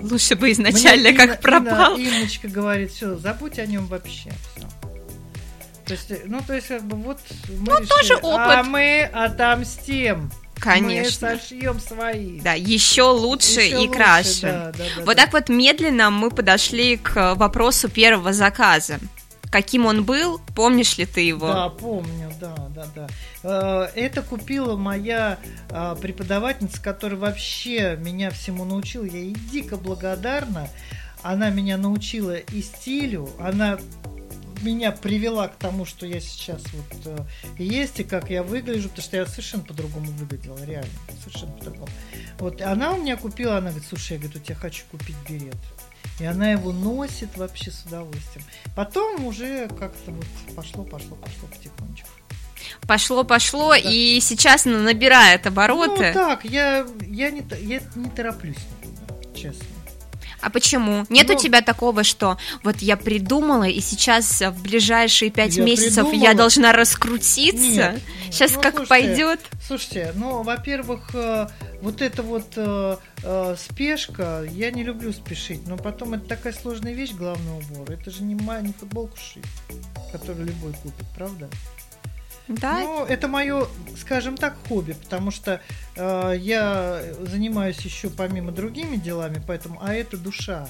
Лучше 0.00 0.34
бы 0.34 0.50
изначально 0.52 1.10
Мне 1.10 1.18
как 1.18 1.26
Инна- 1.26 1.36
пропал. 1.42 1.98
Инна- 1.98 2.20
Инночка 2.20 2.48
говорит, 2.48 2.90
все, 2.90 3.16
забудь 3.18 3.58
о 3.58 3.66
нем 3.66 3.86
вообще. 3.86 4.30
Всё. 4.56 4.66
То 5.88 5.94
есть, 5.94 6.10
э, 6.10 6.20
ну, 6.26 6.40
то 6.46 6.54
есть, 6.54 6.68
как 6.68 6.82
бы 6.84 6.96
вот 6.96 7.18
мы 7.48 7.80
Ну, 7.80 7.86
тоже 7.86 8.16
опыт. 8.16 8.46
А 8.46 8.62
мы 8.62 9.02
отомстим. 9.04 10.30
Конечно. 10.60 11.30
Мы 11.30 11.38
сошьем 11.38 11.80
свои. 11.80 12.40
Да, 12.40 12.52
еще 12.52 13.02
лучше 13.02 13.60
Ещё 13.60 13.76
и 13.76 13.86
лучше, 13.86 13.92
краше. 13.92 14.42
да, 14.42 14.72
да, 14.72 14.84
да, 14.96 15.04
Вот 15.04 15.16
да. 15.16 15.22
так 15.24 15.32
вот 15.32 15.48
медленно 15.48 16.10
мы 16.10 16.30
подошли 16.30 16.96
к 16.96 17.34
вопросу 17.36 17.88
первого 17.88 18.32
заказа. 18.32 18.98
Каким 19.50 19.86
он 19.86 20.04
был, 20.04 20.40
помнишь 20.54 20.98
ли 20.98 21.06
ты 21.06 21.22
его? 21.22 21.46
Да, 21.48 21.68
помню, 21.70 22.30
да, 22.38 22.54
да, 22.74 22.86
да. 22.94 23.06
Э, 23.42 23.88
Это 23.94 24.20
купила 24.20 24.76
моя 24.76 25.38
а, 25.70 25.94
преподавательница, 25.94 26.82
которая 26.82 27.18
вообще 27.18 27.96
меня 27.98 28.30
всему 28.30 28.66
научила. 28.66 29.04
Я 29.04 29.20
ей 29.20 29.36
дико 29.50 29.76
благодарна. 29.78 30.68
Она 31.22 31.48
меня 31.50 31.78
научила 31.78 32.36
и 32.36 32.60
стилю, 32.62 33.30
она 33.40 33.78
меня 34.62 34.92
привела 34.92 35.48
к 35.48 35.56
тому, 35.56 35.84
что 35.84 36.06
я 36.06 36.20
сейчас 36.20 36.62
вот 36.72 37.06
э, 37.06 37.18
есть, 37.58 38.00
и 38.00 38.04
как 38.04 38.30
я 38.30 38.42
выгляжу, 38.42 38.88
потому 38.88 39.02
что 39.02 39.16
я 39.16 39.26
совершенно 39.26 39.64
по-другому 39.64 40.10
выглядела, 40.12 40.62
реально, 40.64 40.90
совершенно 41.22 41.52
по-другому. 41.52 41.88
Вот, 42.38 42.60
она 42.62 42.92
у 42.92 43.00
меня 43.00 43.16
купила, 43.16 43.58
она 43.58 43.70
говорит, 43.70 43.88
слушай, 43.88 44.12
я, 44.12 44.18
говорит, 44.18 44.36
у 44.36 44.44
тебя 44.44 44.54
хочу 44.54 44.84
купить 44.90 45.16
берет. 45.28 45.56
И 46.20 46.24
она 46.24 46.50
его 46.50 46.72
носит 46.72 47.36
вообще 47.36 47.70
с 47.70 47.84
удовольствием. 47.84 48.44
Потом 48.74 49.24
уже 49.24 49.68
как-то 49.68 50.10
вот 50.10 50.26
пошло, 50.56 50.84
пошло, 50.84 51.16
пошло 51.16 51.48
потихонечку. 51.48 52.08
Пошло, 52.86 53.24
пошло, 53.24 53.74
и 53.74 54.18
сейчас 54.20 54.66
оно 54.66 54.80
набирает 54.80 55.46
обороты. 55.46 56.08
Ну 56.08 56.14
так, 56.14 56.44
я, 56.44 56.86
я, 57.06 57.30
не, 57.30 57.44
я 57.60 57.80
не 57.94 58.10
тороплюсь 58.10 58.56
никуда, 58.82 59.34
честно. 59.34 59.66
А 60.40 60.50
почему? 60.50 61.04
Нет 61.08 61.28
у 61.30 61.32
Ну- 61.34 61.38
тебя 61.38 61.62
такого, 61.62 62.04
что 62.04 62.38
вот 62.62 62.78
я 62.78 62.96
придумала, 62.96 63.64
и 63.64 63.80
сейчас 63.80 64.40
в 64.40 64.62
ближайшие 64.62 65.30
пять 65.30 65.56
Я 65.56 65.64
месяцев 65.64 66.04
я 66.04 66.10
придумала. 66.10 66.34
должна 66.34 66.72
раскрутиться? 66.72 67.92
Нет. 67.92 68.00
Сейчас 68.30 68.54
Ну, 68.54 68.60
как 68.60 68.76
слушайте, 68.76 68.88
пойдет? 68.88 69.40
Слушайте, 69.66 70.12
ну, 70.14 70.42
во-первых, 70.42 71.10
э, 71.14 71.48
вот 71.82 72.02
эта 72.02 72.22
вот 72.22 72.52
э, 72.56 72.96
э, 73.24 73.56
спешка, 73.58 74.44
я 74.50 74.70
не 74.70 74.84
люблю 74.84 75.12
спешить, 75.12 75.66
но 75.66 75.76
потом 75.76 76.14
это 76.14 76.26
такая 76.26 76.52
сложная 76.52 76.92
вещь, 76.92 77.12
главный 77.12 77.58
убор. 77.58 77.90
Это 77.90 78.10
же 78.10 78.22
не, 78.22 78.34
не 78.34 78.72
футболку 78.72 79.16
шить, 79.16 79.44
которую 80.12 80.46
любой 80.46 80.72
купит, 80.74 81.06
правда? 81.16 81.48
Да, 82.48 82.78
Ну, 82.80 83.04
это 83.04 83.28
мое, 83.28 83.66
скажем 84.00 84.36
так, 84.36 84.56
хобби, 84.68 84.94
потому 84.94 85.30
что 85.30 85.60
э, 85.96 86.34
я 86.38 87.02
занимаюсь 87.20 87.78
еще 87.80 88.08
помимо 88.08 88.52
другими 88.52 88.96
делами, 88.96 89.42
поэтому, 89.46 89.78
а 89.82 89.92
это 89.94 90.16
душа. 90.16 90.66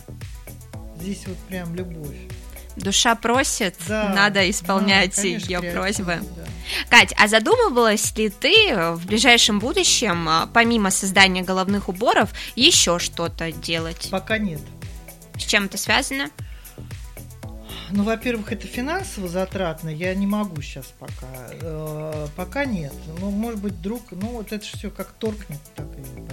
Здесь 1.01 1.27
вот 1.27 1.37
прям 1.49 1.75
любовь. 1.77 2.17
душа 2.77 3.15
просит, 3.15 3.77
Да, 3.87 4.09
надо 4.15 4.49
исполнять 4.51 5.15
да, 5.15 5.23
конечно, 5.23 5.47
ее 5.49 5.73
просьбы. 5.73 6.19
да. 6.37 6.45
Кать, 6.91 7.15
а 7.17 7.29
задумывалась 7.29 8.17
ли 8.17 8.29
ты 8.29 8.75
в 8.95 9.07
ближайшем 9.07 9.59
будущем, 9.61 10.29
а, 10.29 10.49
помимо 10.53 10.91
создания 10.91 11.43
головных 11.43 11.89
уборов, 11.89 12.31
еще 12.57 12.99
что-то 12.99 13.53
делать? 13.53 14.09
Пока 14.11 14.39
нет. 14.39 14.61
С 15.37 15.43
чем 15.45 15.67
это 15.67 15.79
связано? 15.79 16.31
Ну, 17.91 18.03
во-первых, 18.03 18.53
это 18.53 18.67
финансово 18.67 19.29
затратно, 19.29 19.89
я 19.89 20.15
не 20.15 20.27
могу 20.27 20.61
сейчас 20.61 20.93
пока. 20.99 21.27
Э, 21.51 22.27
пока 22.37 22.65
нет. 22.65 22.93
Ну, 23.21 23.31
может 23.31 23.61
быть, 23.61 23.75
вдруг, 23.75 24.03
ну, 24.11 24.29
вот 24.29 24.53
это 24.53 24.65
все 24.65 24.91
как 24.91 25.13
торкнет, 25.13 25.61
так 25.75 25.87
и. 25.97 26.28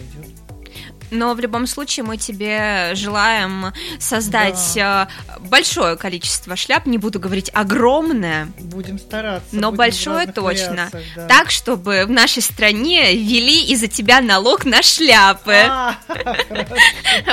Но 1.12 1.34
в 1.34 1.40
любом 1.40 1.68
случае 1.68 2.04
мы 2.04 2.18
тебе 2.18 2.92
желаем 2.96 3.74
создать 4.00 4.76
э, 4.78 5.08
большое 5.40 5.96
количество 5.96 6.56
шляп, 6.56 6.86
не 6.86 6.98
буду 6.98 7.20
говорить 7.20 7.52
огромное, 7.54 8.48
Будем 8.60 9.00
стараться. 9.00 9.48
но 9.52 9.70
будем 9.72 9.78
большое 9.78 10.28
точно. 10.28 10.90
вариациях, 10.92 11.04
да. 11.16 11.28
Так, 11.28 11.52
чтобы 11.52 12.06
в 12.06 12.10
нашей 12.10 12.42
стране 12.42 13.14
ввели 13.16 13.64
из-за 13.72 13.88
тебя 13.88 14.22
налог 14.22 14.66
на 14.66 14.82
шляпы. 14.82 15.56
А. 15.70 15.96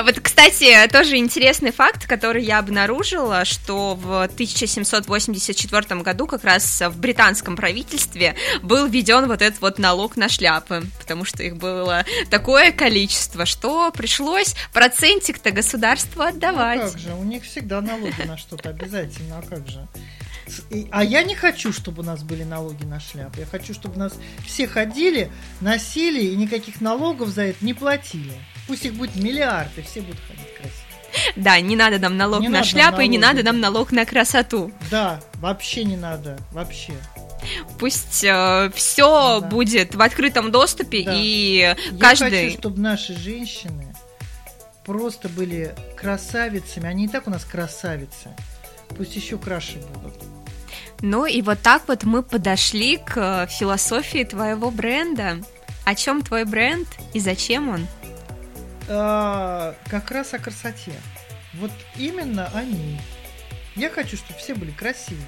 Вот, 0.04 0.20
кстати, 0.20 0.88
тоже 0.92 1.16
интересный 1.16 1.72
факт, 1.72 2.06
который 2.06 2.42
я 2.44 2.58
обнаружила, 2.58 3.44
что 3.44 3.94
в 3.94 4.22
1784 4.24 6.00
году 6.02 6.26
как 6.26 6.44
раз 6.44 6.80
в 6.80 6.98
британском 6.98 7.56
правительстве 7.56 8.34
был 8.62 8.86
введен 8.86 9.26
вот 9.26 9.42
этот 9.42 9.60
вот 9.60 9.78
налог 9.78 10.16
на 10.16 10.28
шляпы, 10.28 10.82
потому 10.98 11.24
что 11.24 11.42
их 11.42 11.56
было 11.56 12.04
такое 12.30 12.72
количество, 12.72 13.44
что 13.46 13.61
пришлось 13.94 14.54
процентик-то 14.72 15.50
государству 15.50 16.22
Ну, 16.22 16.28
отдавать. 16.28 16.80
как 16.92 16.98
же, 16.98 17.14
у 17.14 17.24
них 17.24 17.44
всегда 17.44 17.80
налоги 17.80 18.22
на 18.26 18.36
что-то 18.36 18.70
обязательно, 18.70 19.38
а 19.38 19.42
как 19.42 19.68
же? 19.68 19.86
А 20.90 21.04
я 21.04 21.22
не 21.22 21.34
хочу, 21.34 21.72
чтобы 21.72 22.02
у 22.02 22.04
нас 22.04 22.22
были 22.22 22.42
налоги 22.42 22.84
на 22.84 23.00
шляпы. 23.00 23.40
Я 23.40 23.46
хочу, 23.46 23.72
чтобы 23.72 23.98
нас 23.98 24.14
все 24.44 24.66
ходили, 24.66 25.30
носили 25.60 26.22
и 26.24 26.36
никаких 26.36 26.80
налогов 26.80 27.28
за 27.28 27.42
это 27.42 27.64
не 27.64 27.74
платили. 27.74 28.34
Пусть 28.66 28.84
их 28.84 28.94
будет 28.94 29.16
миллиард, 29.16 29.70
и 29.78 29.82
все 29.82 30.00
будут 30.02 30.20
ходить 30.26 30.54
красиво. 30.54 31.32
Да, 31.36 31.60
не 31.60 31.76
надо 31.76 31.98
нам 31.98 32.16
налог 32.16 32.40
Не 32.40 32.48
на 32.48 32.64
шляпы 32.64 33.04
и 33.04 33.08
не 33.08 33.18
надо 33.18 33.42
нам 33.42 33.60
налог 33.60 33.92
на 33.92 34.04
красоту. 34.06 34.72
Да, 34.90 35.20
вообще 35.34 35.84
не 35.84 35.96
надо, 35.96 36.38
вообще. 36.52 36.94
Пусть 37.78 38.08
все 38.74 39.40
Да. 39.40 39.40
будет 39.40 39.94
в 39.94 40.02
открытом 40.02 40.50
доступе 40.50 41.02
Да. 41.04 41.12
и 41.16 41.56
Я 41.56 41.76
каждый... 41.98 42.46
хочу, 42.46 42.58
чтобы 42.58 42.80
наши 42.80 43.16
женщины 43.16 43.94
просто 44.84 45.28
были 45.28 45.74
красавицами. 45.96 46.86
Они 46.88 47.04
и 47.06 47.08
так 47.08 47.26
у 47.26 47.30
нас 47.30 47.44
красавицы. 47.44 48.30
Пусть 48.96 49.16
еще 49.16 49.38
краше 49.38 49.78
будут. 49.78 50.14
Ну 51.00 51.26
и 51.26 51.42
вот 51.42 51.60
так 51.60 51.88
вот 51.88 52.04
мы 52.04 52.22
подошли 52.22 52.96
к 52.96 53.16
э, 53.16 53.46
философии 53.50 54.22
твоего 54.24 54.70
бренда. 54.70 55.38
О 55.84 55.94
чем 55.96 56.22
твой 56.22 56.44
бренд 56.44 56.86
и 57.12 57.18
зачем 57.18 57.68
он? 57.68 57.86
А, 58.88 59.74
как 59.88 60.10
раз 60.12 60.32
о 60.34 60.38
красоте. 60.38 60.92
Вот 61.54 61.72
именно 61.96 62.48
о 62.54 62.62
ней. 62.62 63.00
Я 63.74 63.90
хочу, 63.90 64.16
чтобы 64.16 64.38
все 64.38 64.54
были 64.54 64.70
красивыми. 64.70 65.24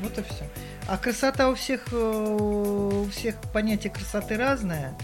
Вот 0.00 0.18
и 0.18 0.22
все. 0.22 0.48
А 0.88 0.96
красота 0.96 1.50
у 1.50 1.54
всех, 1.54 1.82
э, 1.92 2.36
у 2.40 3.06
всех 3.10 3.36
понятие 3.52 3.92
красоты 3.92 4.38
разное. 4.38 4.96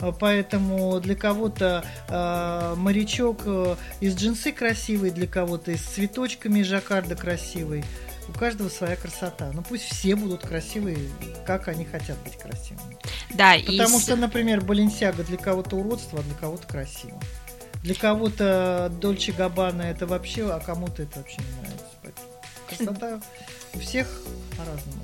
А, 0.00 0.10
поэтому 0.10 0.98
для 0.98 1.14
кого-то 1.14 1.84
э, 2.08 2.74
морячок 2.74 3.42
э, 3.44 3.76
из 4.00 4.16
джинсы 4.16 4.52
красивый, 4.52 5.10
для 5.10 5.26
кого-то 5.26 5.72
из 5.72 5.82
цветочками 5.82 6.60
из 6.60 6.66
жаккарда 6.66 7.16
красивый. 7.16 7.84
У 8.30 8.32
каждого 8.32 8.70
своя 8.70 8.96
красота. 8.96 9.50
Ну 9.52 9.62
пусть 9.62 9.84
все 9.84 10.16
будут 10.16 10.40
красивые, 10.40 10.96
как 11.46 11.68
они 11.68 11.84
хотят 11.84 12.16
быть 12.24 12.38
красивыми. 12.38 12.96
Да, 13.34 13.56
Потому 13.58 13.98
и... 13.98 14.00
что, 14.00 14.16
например, 14.16 14.62
Баленсиага 14.62 15.22
для 15.22 15.36
кого-то 15.36 15.76
уродство, 15.76 16.18
а 16.18 16.22
для 16.22 16.34
кого-то 16.34 16.66
красиво. 16.66 17.20
Для 17.82 17.94
кого-то 17.94 18.90
Дольче 19.02 19.32
Габбана 19.32 19.82
это 19.82 20.06
вообще, 20.06 20.50
а 20.50 20.60
кому-то 20.60 21.02
это 21.02 21.18
вообще 21.18 21.42
не 21.42 21.60
нравится. 21.60 21.86
Красота 22.68 23.20
у 23.74 23.78
всех 23.78 24.08
по-разному. 24.56 25.02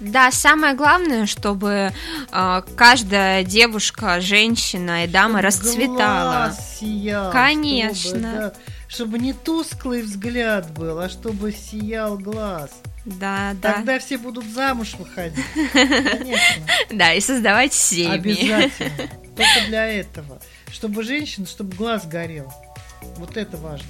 Да, 0.00 0.30
самое 0.30 0.74
главное, 0.74 1.26
чтобы 1.26 1.92
э, 2.32 2.62
каждая 2.76 3.44
девушка, 3.44 4.20
женщина 4.20 5.04
и 5.04 5.06
дама 5.06 5.38
Чтобы 5.40 5.46
расцветала. 5.46 6.56
сиял, 6.80 7.30
Конечно. 7.30 7.94
Чтобы, 7.94 8.20
да, 8.22 8.52
чтобы 8.88 9.18
не 9.18 9.32
тусклый 9.32 10.02
взгляд 10.02 10.70
был, 10.72 10.98
а 10.98 11.08
чтобы 11.08 11.52
сиял 11.52 12.18
глаз. 12.18 12.70
Да, 13.04 13.52
да. 13.62 13.74
Тогда 13.74 13.98
все 13.98 14.18
будут 14.18 14.44
замуж 14.46 14.94
выходить. 14.98 15.44
Конечно. 15.72 16.66
Да, 16.90 17.12
и 17.14 17.20
создавать 17.20 17.72
семьи. 17.72 18.10
Обязательно. 18.12 19.08
Только 19.36 19.66
для 19.68 19.86
этого. 19.86 20.40
Чтобы 20.72 21.02
женщина, 21.02 21.46
чтобы 21.46 21.74
глаз 21.76 22.06
горел. 22.06 22.52
Вот 23.16 23.36
это 23.36 23.56
важно. 23.56 23.86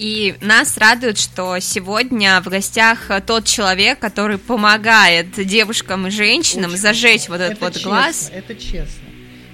И 0.00 0.34
нас 0.40 0.78
радует, 0.78 1.18
что 1.18 1.58
сегодня 1.58 2.40
в 2.40 2.48
гостях 2.48 3.10
тот 3.26 3.44
человек, 3.44 3.98
который 3.98 4.38
помогает 4.38 5.32
девушкам 5.32 6.06
и 6.06 6.10
женщинам 6.10 6.70
Очень 6.70 6.80
зажечь 6.80 7.28
вот 7.28 7.42
этот 7.42 7.58
Это 7.58 7.64
вот 7.66 7.74
честно, 7.74 7.90
глаз. 7.90 8.30
Это 8.32 8.54
честно. 8.54 9.04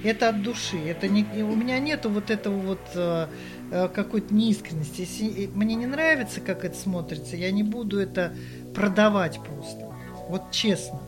Это 0.04 0.28
от 0.28 0.42
души. 0.44 0.78
Это 0.86 1.08
не, 1.08 1.24
у 1.42 1.56
меня 1.56 1.80
нету 1.80 2.10
вот 2.10 2.30
этого 2.30 2.60
вот 2.60 2.80
э, 2.94 3.26
э, 3.72 3.88
какой-то 3.92 4.32
неискренности. 4.32 5.00
Если 5.00 5.50
мне 5.52 5.74
не 5.74 5.86
нравится, 5.86 6.40
как 6.40 6.64
это 6.64 6.78
смотрится, 6.78 7.34
я 7.34 7.50
не 7.50 7.64
буду 7.64 7.98
это 7.98 8.32
продавать 8.72 9.40
просто. 9.42 9.92
Вот 10.28 10.52
честно. 10.52 11.00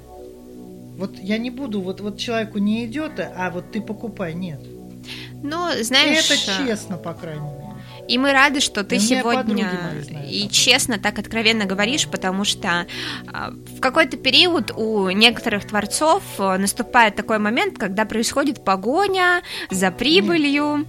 Вот 0.96 1.16
я 1.16 1.38
не 1.38 1.50
буду, 1.50 1.80
вот, 1.80 2.00
вот 2.00 2.18
человеку 2.18 2.58
не 2.58 2.84
идет, 2.86 3.20
а 3.20 3.52
вот 3.52 3.70
ты 3.70 3.80
покупай, 3.80 4.34
нет. 4.34 4.58
Ну, 5.44 5.68
знаешь, 5.80 6.28
это 6.28 6.66
честно, 6.66 6.96
по 6.96 7.14
крайней 7.14 7.42
мере. 7.42 7.67
И 8.08 8.18
мы 8.18 8.32
рады, 8.32 8.60
что 8.60 8.84
ты 8.84 8.96
подруги 8.96 9.20
сегодня 9.20 9.70
знают 10.02 10.18
и 10.28 10.48
честно 10.48 10.98
так 10.98 11.18
откровенно 11.18 11.64
говоришь, 11.64 12.06
потому 12.08 12.44
что 12.44 12.86
а, 13.32 13.50
в 13.50 13.80
какой-то 13.80 14.16
период 14.16 14.72
у 14.76 15.10
некоторых 15.10 15.66
творцов 15.66 16.22
а, 16.38 16.58
наступает 16.58 17.16
такой 17.16 17.38
момент, 17.38 17.78
когда 17.78 18.04
происходит 18.04 18.64
погоня 18.64 19.42
за 19.70 19.90
прибылью. 19.90 20.86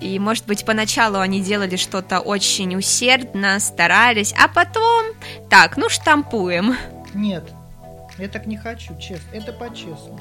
И, 0.00 0.18
может 0.18 0.46
быть, 0.46 0.64
поначалу 0.66 1.18
они 1.18 1.40
делали 1.40 1.76
что-то 1.76 2.20
очень 2.20 2.76
усердно, 2.76 3.58
старались, 3.60 4.34
а 4.38 4.48
потом, 4.48 5.06
так, 5.48 5.78
ну 5.78 5.88
штампуем. 5.88 6.76
Нет. 7.14 7.44
Я 8.18 8.28
так 8.28 8.46
не 8.46 8.56
хочу, 8.56 8.98
честно. 8.98 9.28
Это 9.32 9.52
по-честному. 9.52 10.18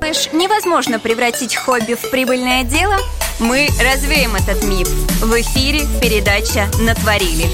Думаешь, 0.00 0.32
невозможно 0.32 0.98
превратить 0.98 1.54
хобби 1.54 1.92
в 1.92 2.10
прибыльное 2.10 2.64
дело? 2.64 2.96
Мы 3.38 3.68
развеем 3.82 4.34
этот 4.34 4.64
миф. 4.64 4.88
В 5.20 5.38
эфире 5.42 5.80
передача 6.00 6.70
«Натворили». 6.80 7.44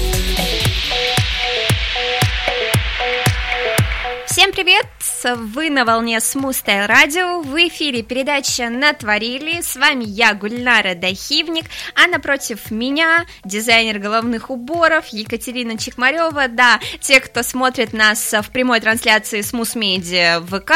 Всем 4.27 4.53
привет! 4.53 4.85
Вы 5.23 5.71
на 5.71 5.83
волне 5.83 6.17
Style 6.17 6.87
Radio. 6.87 7.41
В 7.41 7.55
эфире 7.67 8.03
передача 8.03 8.69
«Натворили». 8.69 9.61
С 9.61 9.75
вами 9.75 10.03
я, 10.05 10.35
Гульнара 10.35 10.93
Дахивник, 10.93 11.65
а 11.95 12.07
напротив 12.07 12.69
меня 12.69 13.25
дизайнер 13.43 13.97
головных 13.97 14.51
уборов 14.51 15.07
Екатерина 15.07 15.77
Чекмарева. 15.77 16.47
Да, 16.49 16.79
те, 17.01 17.19
кто 17.19 17.41
смотрит 17.41 17.93
нас 17.93 18.31
в 18.31 18.51
прямой 18.51 18.79
трансляции 18.79 19.39
Media 19.39 20.39
в 20.39 20.59
ВК, 20.59 20.73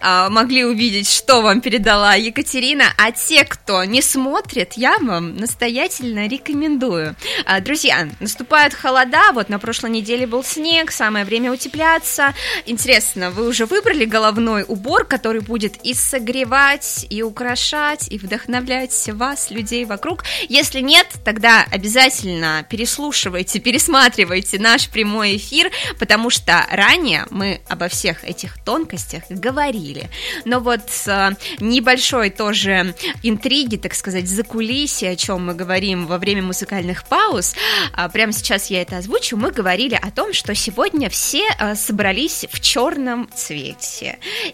а, 0.00 0.30
могли 0.30 0.64
увидеть, 0.64 1.10
что 1.10 1.42
вам 1.42 1.60
передала 1.60 2.14
Екатерина, 2.14 2.84
а 2.96 3.12
те, 3.12 3.44
кто 3.44 3.84
не 3.84 4.00
смотрит, 4.00 4.72
я 4.74 4.96
вам 5.00 5.36
настоятельно 5.36 6.26
рекомендую. 6.28 7.14
А, 7.44 7.60
Друзья, 7.60 8.08
наступают 8.20 8.72
холода, 8.72 9.32
вот 9.32 9.50
на 9.50 9.58
прошлой 9.58 9.90
неделе 9.90 10.26
был 10.26 10.42
снег, 10.42 10.90
самое 10.92 11.26
время 11.26 11.52
утепляться. 11.52 12.32
Интересно, 12.64 13.30
вы 13.30 13.48
уже 13.48 13.66
выбрали 13.82 14.04
головной 14.04 14.64
убор, 14.66 15.04
который 15.04 15.40
будет 15.40 15.76
и 15.82 15.92
согревать, 15.92 17.04
и 17.10 17.22
украшать, 17.22 18.06
и 18.12 18.18
вдохновлять 18.18 19.10
вас, 19.12 19.50
людей 19.50 19.84
вокруг? 19.84 20.22
Если 20.48 20.80
нет, 20.80 21.08
тогда 21.24 21.66
обязательно 21.68 22.64
переслушивайте, 22.68 23.58
пересматривайте 23.58 24.60
наш 24.60 24.88
прямой 24.88 25.36
эфир, 25.36 25.72
потому 25.98 26.30
что 26.30 26.64
ранее 26.70 27.26
мы 27.30 27.60
обо 27.68 27.88
всех 27.88 28.24
этих 28.24 28.62
тонкостях 28.62 29.24
говорили. 29.28 30.08
Но 30.44 30.60
вот 30.60 30.82
э, 31.06 31.30
небольшой 31.58 32.30
тоже 32.30 32.94
интриги, 33.24 33.76
так 33.76 33.94
сказать, 33.94 34.28
за 34.28 34.44
кулисье, 34.44 35.10
о 35.10 35.16
чем 35.16 35.46
мы 35.46 35.54
говорим 35.54 36.06
во 36.06 36.18
время 36.18 36.42
музыкальных 36.42 37.04
пауз, 37.08 37.54
а, 37.92 38.08
прямо 38.08 38.32
сейчас 38.32 38.70
я 38.70 38.82
это 38.82 38.98
озвучу, 38.98 39.36
мы 39.36 39.50
говорили 39.50 39.98
о 40.00 40.12
том, 40.12 40.32
что 40.32 40.54
сегодня 40.54 41.10
все 41.10 41.42
э, 41.58 41.74
собрались 41.74 42.46
в 42.48 42.60
черном 42.60 43.28
цвете. 43.34 43.71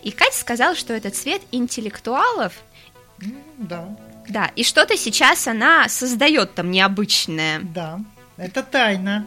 И 0.02 0.10
Катя 0.10 0.36
сказала, 0.36 0.74
что 0.74 0.92
это 0.94 1.10
цвет 1.10 1.42
интеллектуалов. 1.52 2.52
Да, 3.56 3.88
Да, 4.28 4.50
и 4.54 4.62
что-то 4.62 4.96
сейчас 4.96 5.46
она 5.48 5.88
создает 5.88 6.54
там 6.54 6.70
необычное. 6.70 7.60
да. 7.60 8.00
Это 8.36 8.62
тайна. 8.62 9.26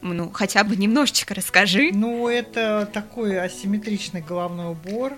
Ну, 0.00 0.30
хотя 0.32 0.64
бы 0.64 0.76
немножечко 0.76 1.34
расскажи. 1.34 1.90
Ну, 1.92 2.26
это 2.28 2.88
такой 2.90 3.38
асимметричный 3.38 4.22
головной 4.22 4.70
убор. 4.70 5.12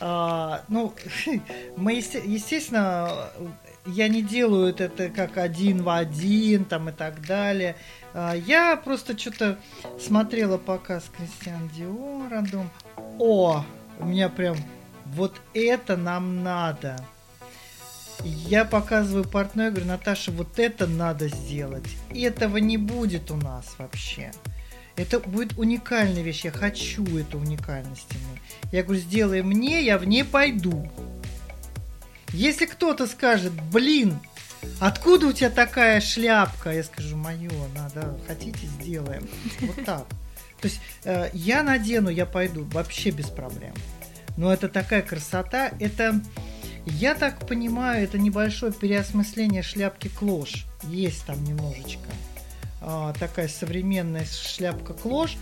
А, 0.00 0.62
ну, 0.68 0.92
мы, 1.76 1.94
есте- 1.94 2.22
естественно, 2.24 3.30
я 3.86 4.08
не 4.08 4.22
делаю 4.22 4.74
это 4.76 5.08
как 5.10 5.36
один 5.38 5.82
в 5.84 5.88
один 5.88 6.64
там 6.64 6.88
и 6.88 6.92
так 6.92 7.24
далее. 7.26 7.76
А, 8.12 8.34
я 8.34 8.74
просто 8.76 9.16
что-то 9.16 9.58
смотрела 10.04 10.58
показ 10.58 11.04
Кристиан 11.16 11.68
Диора, 11.68 12.44
о, 13.18 13.64
у 13.98 14.06
меня 14.06 14.28
прям 14.28 14.56
вот 15.06 15.40
это 15.54 15.96
нам 15.96 16.42
надо. 16.42 16.96
Я 18.24 18.64
показываю 18.64 19.24
партнеру, 19.24 19.72
говорю, 19.72 19.86
Наташа, 19.86 20.32
вот 20.32 20.58
это 20.58 20.86
надо 20.86 21.28
сделать. 21.28 21.86
Этого 22.14 22.56
не 22.56 22.76
будет 22.76 23.30
у 23.30 23.36
нас 23.36 23.66
вообще. 23.78 24.32
Это 24.96 25.20
будет 25.20 25.56
уникальная 25.56 26.22
вещь. 26.22 26.44
Я 26.44 26.50
хочу 26.50 27.04
эту 27.16 27.38
уникальность. 27.38 28.08
Я 28.72 28.82
говорю, 28.82 29.00
сделай 29.00 29.42
мне, 29.42 29.84
я 29.84 29.98
в 29.98 30.04
ней 30.04 30.24
пойду. 30.24 30.90
Если 32.32 32.66
кто-то 32.66 33.06
скажет, 33.06 33.52
блин, 33.72 34.18
откуда 34.80 35.28
у 35.28 35.32
тебя 35.32 35.50
такая 35.50 36.00
шляпка? 36.00 36.72
Я 36.72 36.82
скажу, 36.82 37.16
мое, 37.16 37.50
надо, 37.74 38.18
хотите, 38.26 38.66
сделаем. 38.66 39.28
Вот 39.60 39.84
так. 39.84 40.06
То 40.60 40.68
есть 40.68 40.80
э, 41.04 41.30
я 41.32 41.62
надену, 41.62 42.08
я 42.10 42.26
пойду, 42.26 42.64
вообще 42.72 43.10
без 43.10 43.26
проблем. 43.26 43.74
Но 44.36 44.52
это 44.52 44.68
такая 44.68 45.02
красота, 45.02 45.72
это, 45.80 46.20
я 46.86 47.14
так 47.14 47.46
понимаю, 47.46 48.04
это 48.04 48.18
небольшое 48.18 48.72
переосмысление 48.72 49.62
шляпки 49.62 50.08
клош. 50.08 50.64
Есть 50.84 51.24
там 51.26 51.42
немножечко. 51.44 52.08
А, 52.80 53.12
такая 53.14 53.48
современная 53.48 54.24
шляпка 54.24 54.94
клош. 54.94 55.36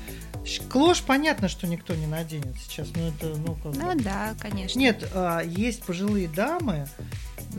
Клош, 0.69 1.03
понятно, 1.03 1.49
что 1.49 1.67
никто 1.67 1.95
не 1.95 2.07
наденет 2.07 2.55
сейчас. 2.67 2.89
Ну, 2.95 3.09
это, 3.09 3.39
ну, 3.39 3.55
как 3.55 3.75
Ну 3.75 3.95
да, 4.03 4.35
конечно. 4.41 4.79
Нет, 4.79 5.09
а, 5.15 5.41
есть 5.43 5.83
пожилые 5.83 6.29
дамы, 6.29 6.87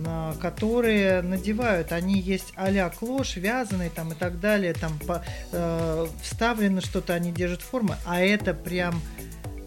а, 0.05 0.35
которые 0.39 1.21
надевают, 1.21 1.91
они 1.91 2.19
есть 2.19 2.53
а-ля 2.55 2.89
клош, 2.89 3.35
вязаный 3.35 3.89
там 3.89 4.11
и 4.13 4.15
так 4.15 4.39
далее, 4.39 4.73
там 4.73 4.97
по- 4.99 5.23
э, 5.51 6.07
вставлено 6.21 6.81
что-то, 6.81 7.13
они 7.13 7.31
держат 7.31 7.61
формы, 7.61 7.97
а 8.05 8.21
это 8.21 8.53
прям 8.53 9.01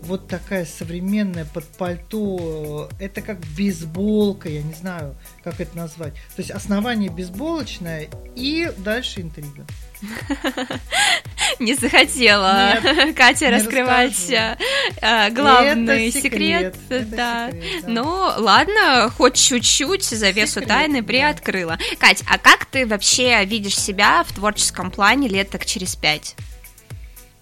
вот 0.02 0.28
такая 0.28 0.64
современная 0.64 1.44
под 1.44 1.64
пальто, 1.64 2.88
э, 2.98 3.04
это 3.04 3.20
как 3.22 3.38
бейсболка, 3.56 4.48
я 4.48 4.62
не 4.62 4.72
знаю, 4.74 5.16
как 5.44 5.60
это 5.60 5.76
назвать. 5.76 6.14
То 6.14 6.38
есть 6.38 6.50
основание 6.50 7.10
бейсболочное 7.10 8.08
и 8.34 8.72
дальше 8.78 9.20
интрига. 9.20 9.66
Не 11.58 11.74
захотела 11.74 12.74
Нет, 12.82 13.14
Катя 13.16 13.46
не 13.46 13.56
раскрывать 13.56 14.10
расскажу. 14.12 14.56
э, 15.02 15.30
главный 15.30 16.08
Это 16.08 16.20
секрет. 16.20 16.76
это 16.88 17.04
да. 17.06 17.50
секрет, 17.50 17.82
да. 17.82 17.88
Ну, 17.88 18.04
ладно, 18.38 19.10
хоть 19.16 19.36
чуть-чуть 19.36 20.04
завесу 20.04 20.54
Секрет, 20.60 20.68
тайны 20.68 21.00
да. 21.02 21.06
приоткрыла. 21.06 21.78
Кать, 21.98 22.22
а 22.28 22.38
как 22.38 22.64
ты 22.66 22.86
вообще 22.86 23.44
видишь 23.44 23.78
себя 23.78 24.24
в 24.24 24.32
творческом 24.32 24.90
плане 24.90 25.28
лет 25.28 25.50
так 25.50 25.66
через 25.66 25.96
пять? 25.96 26.34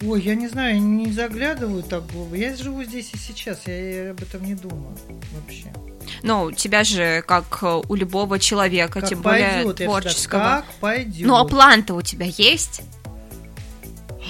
Ой, 0.05 0.23
я 0.23 0.35
не 0.37 0.47
знаю, 0.49 0.75
я 0.75 0.81
не 0.81 1.11
заглядываю 1.13 1.83
так 1.83 2.07
глубоко. 2.07 2.37
Я 2.37 2.55
живу 2.55 2.85
здесь 2.85 3.11
и 3.15 3.19
сейчас, 3.19 3.67
я, 3.67 4.13
об 4.13 4.23
этом 4.23 4.45
не 4.45 4.55
думаю 4.55 4.97
вообще. 5.35 5.67
Но 6.23 6.45
у 6.45 6.53
тебя 6.53 6.85
же, 6.85 7.23
как 7.27 7.59
э, 7.63 7.83
у 7.89 7.95
любого 7.95 8.39
человека, 8.39 9.01
Как 9.01 9.11
тем 9.11 9.21
более 9.23 9.49
пойдет, 9.65 9.77
всегда, 9.77 9.85
творческого. 9.85 10.41
как 10.41 10.65
пойдет. 10.81 11.27
Ну, 11.27 11.37
а 11.37 11.45
план-то 11.45 11.95
у 11.95 12.03
тебя 12.03 12.27
есть? 12.27 12.83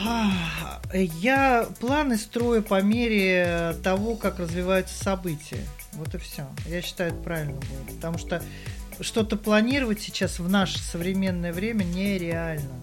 А, 0.06 0.80
Я 0.92 1.68
планы 1.80 2.16
строю 2.16 2.62
по 2.62 2.80
мере 2.82 3.76
того, 3.84 4.16
как 4.16 4.38
развиваются 4.38 4.96
события. 5.02 5.60
Вот 5.92 6.14
и 6.14 6.18
все. 6.18 6.46
Я 6.66 6.82
считаю, 6.82 7.12
это 7.12 7.20
правильно 7.22 7.54
будет. 7.54 7.96
Потому 7.96 8.18
что 8.18 8.42
что-то 9.00 9.36
планировать 9.36 10.00
сейчас 10.00 10.38
в 10.38 10.48
наше 10.48 10.78
современное 10.78 11.52
время 11.52 11.84
нереально. 11.84 12.80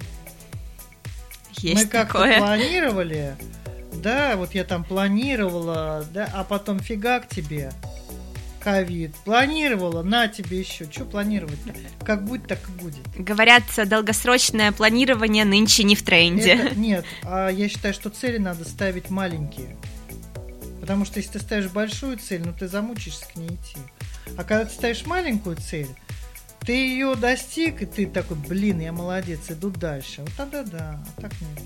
Есть 1.59 1.85
Мы 1.85 1.89
как-то 1.89 2.13
такое. 2.13 2.37
планировали, 2.39 3.35
да, 3.93 4.35
вот 4.35 4.53
я 4.53 4.63
там 4.63 4.83
планировала, 4.83 6.05
да, 6.13 6.29
а 6.33 6.43
потом 6.43 6.79
фига 6.79 7.19
к 7.19 7.27
тебе, 7.29 7.71
ковид. 8.59 9.15
Планировала, 9.25 10.01
на 10.03 10.27
тебе 10.27 10.59
еще. 10.59 10.85
Что 10.91 11.05
планировать-то? 11.05 11.73
Как 12.05 12.25
будет, 12.25 12.47
так 12.47 12.59
и 12.67 12.71
будет. 12.81 13.03
Говорят, 13.17 13.63
долгосрочное 13.85 14.71
планирование 14.71 15.45
нынче 15.45 15.83
не 15.83 15.95
в 15.95 16.03
тренде. 16.03 16.53
Это- 16.53 16.75
нет, 16.75 17.05
а 17.23 17.49
я 17.49 17.69
считаю, 17.69 17.93
что 17.93 18.09
цели 18.09 18.37
надо 18.37 18.65
ставить 18.65 19.09
маленькие. 19.09 19.75
Потому 20.81 21.05
что 21.05 21.19
если 21.19 21.33
ты 21.33 21.39
ставишь 21.39 21.67
большую 21.71 22.17
цель, 22.17 22.41
ну 22.45 22.53
ты 22.53 22.67
замучишься 22.67 23.25
к 23.31 23.35
ней 23.35 23.47
идти. 23.47 23.77
А 24.37 24.43
когда 24.43 24.65
ты 24.65 24.71
ставишь 24.73 25.05
маленькую 25.05 25.55
цель, 25.57 25.87
ты 26.65 26.73
ее 26.73 27.15
достиг, 27.15 27.81
и 27.81 27.85
ты 27.85 28.07
такой, 28.07 28.37
блин, 28.37 28.79
я 28.79 28.91
молодец, 28.91 29.39
иду 29.49 29.69
дальше. 29.69 30.21
Вот 30.21 30.31
тогда 30.37 30.63
да, 30.63 31.03
а 31.17 31.21
так 31.21 31.31
нет. 31.41 31.61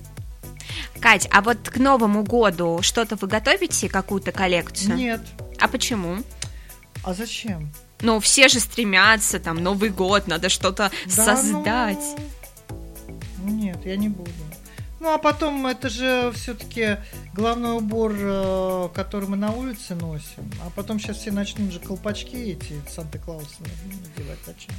Кать, 1.01 1.27
а 1.31 1.41
вот 1.41 1.57
к 1.69 1.77
Новому 1.77 2.23
году 2.23 2.79
что-то 2.81 3.15
вы 3.15 3.27
готовите, 3.27 3.87
какую-то 3.89 4.31
коллекцию? 4.31 4.95
Нет. 4.95 5.21
А 5.59 5.67
почему? 5.67 6.17
А 7.03 7.13
зачем? 7.13 7.71
Ну, 8.01 8.19
все 8.19 8.47
же 8.47 8.59
стремятся, 8.59 9.39
там, 9.39 9.57
Новый 9.57 9.89
год, 9.89 10.27
надо 10.27 10.49
что-то 10.49 10.91
Да 11.05 11.11
создать. 11.25 12.03
ну, 13.39 13.49
Нет, 13.49 13.85
я 13.85 13.95
не 13.97 14.09
буду. 14.09 14.31
Ну, 14.99 15.13
а 15.13 15.17
потом 15.17 15.65
это 15.65 15.89
же 15.89 16.31
все-таки 16.33 16.97
головной 17.33 17.77
убор, 17.77 18.13
э, 18.15 18.89
который 18.93 19.29
мы 19.29 19.37
на 19.37 19.51
улице 19.51 19.95
носим. 19.95 20.51
А 20.65 20.69
потом 20.75 20.99
сейчас 20.99 21.17
все 21.17 21.31
начнут 21.31 21.71
же 21.71 21.79
колпачки 21.79 22.51
эти 22.51 22.73
Санта-Клауса 22.89 23.55
надевать. 23.59 24.39
Зачем? 24.45 24.75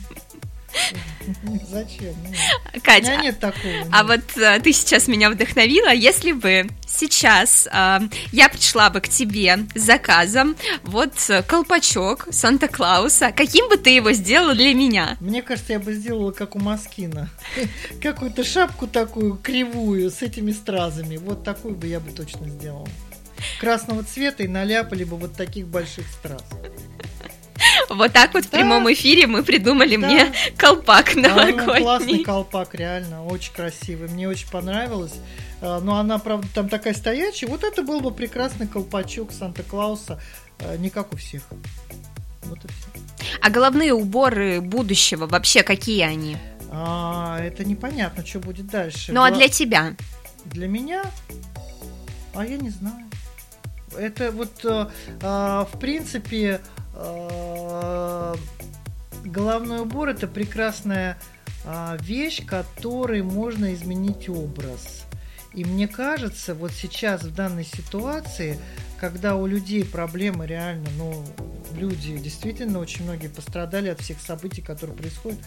Зачем? 1.70 2.14
Нет. 2.22 2.36
У 2.74 2.80
Кать, 2.80 3.02
меня 3.02 3.18
а- 3.18 3.22
нет 3.22 3.40
такого. 3.40 3.74
А 3.92 4.02
нет. 4.02 4.06
вот 4.06 4.42
э, 4.42 4.60
ты 4.60 4.72
сейчас 4.72 5.08
меня 5.08 5.30
вдохновила, 5.30 5.92
если 5.92 6.32
бы 6.32 6.68
сейчас 6.86 7.68
э, 7.72 7.98
я 8.32 8.48
пришла 8.48 8.90
бы 8.90 9.00
к 9.00 9.08
тебе 9.08 9.58
с 9.74 9.80
заказом, 9.80 10.56
вот 10.82 11.12
э, 11.28 11.42
колпачок 11.42 12.28
Санта-Клауса, 12.30 13.32
каким 13.32 13.68
бы 13.68 13.76
ты 13.76 13.90
его 13.90 14.12
сделала 14.12 14.54
для 14.54 14.74
меня? 14.74 15.16
Мне 15.20 15.42
кажется, 15.42 15.74
я 15.74 15.78
бы 15.80 15.92
сделала 15.92 16.32
как 16.32 16.56
у 16.56 16.58
Маскина. 16.58 17.28
Какую-то 18.02 18.44
шапку 18.44 18.86
такую 18.86 19.36
кривую 19.36 20.10
с 20.10 20.22
этими 20.22 20.52
стразами. 20.52 21.16
Вот 21.16 21.44
такую 21.44 21.74
бы 21.74 21.86
я 21.86 22.00
бы 22.00 22.10
точно 22.12 22.48
сделала. 22.48 22.88
Красного 23.58 24.04
цвета 24.04 24.42
и 24.42 24.48
наляпали 24.48 25.04
бы 25.04 25.16
вот 25.16 25.34
таких 25.34 25.66
больших 25.66 26.06
страз. 26.08 26.42
Вот 27.88 28.12
так 28.12 28.34
вот 28.34 28.44
в 28.44 28.48
прямом 28.50 28.92
эфире 28.92 29.26
мы 29.26 29.42
придумали 29.42 29.96
Да. 29.96 30.06
мне 30.06 30.32
колпак 30.56 31.14
ну, 31.16 31.22
классный 31.22 31.50
новогодний. 31.56 32.24
колпак, 32.24 32.74
реально, 32.74 33.24
очень 33.24 33.52
красивый. 33.52 34.08
Мне 34.08 34.28
очень 34.28 34.48
понравилось. 34.48 35.14
А, 35.60 35.80
Но 35.80 35.96
она, 35.96 36.18
правда, 36.18 36.46
там 36.54 36.68
такая 36.68 36.94
стоячая. 36.94 37.46
Вот 37.48 37.64
это 37.64 37.82
был 37.82 38.00
бы 38.00 38.10
прекрасный 38.12 38.66
колпачок 38.66 39.32
Санта-Клауса. 39.32 40.20
а, 40.60 40.76
Не 40.76 40.90
как 40.90 41.12
у 41.12 41.16
всех. 41.16 41.42
Вот 42.44 42.58
и 42.64 42.68
все. 42.68 43.00
А 43.40 43.50
головные 43.50 43.92
уборы 43.92 44.60
будущего 44.60 45.26
вообще 45.26 45.62
какие 45.62 46.02
они? 46.02 46.36
А, 46.70 47.38
это 47.40 47.64
непонятно, 47.64 48.24
что 48.24 48.38
будет 48.38 48.66
дальше. 48.68 49.12
Ну 49.12 49.22
а 49.22 49.28
Гла- 49.30 49.38
для 49.38 49.48
тебя? 49.48 49.94
Для 50.46 50.68
меня? 50.68 51.04
А 52.34 52.44
я 52.44 52.56
не 52.56 52.70
знаю. 52.70 53.06
Это 53.98 54.30
вот, 54.30 54.64
э, 54.64 54.86
в 55.20 55.78
принципе, 55.80 56.60
головной 59.24 59.80
убор 59.80 60.08
это 60.08 60.26
прекрасная 60.26 61.16
а, 61.64 61.96
вещь, 62.00 62.44
которой 62.44 63.22
можно 63.22 63.72
изменить 63.74 64.28
образ. 64.28 65.04
И 65.52 65.64
мне 65.64 65.88
кажется, 65.88 66.54
вот 66.54 66.72
сейчас 66.72 67.22
в 67.22 67.34
данной 67.34 67.64
ситуации, 67.64 68.58
когда 68.98 69.34
у 69.36 69.46
людей 69.46 69.84
проблемы 69.84 70.46
реально, 70.46 70.88
ну, 70.96 71.24
люди 71.72 72.16
действительно 72.18 72.78
очень 72.78 73.04
многие 73.04 73.28
пострадали 73.28 73.88
от 73.88 74.00
всех 74.00 74.20
событий, 74.20 74.62
которые 74.62 74.96
происходят, 74.96 75.40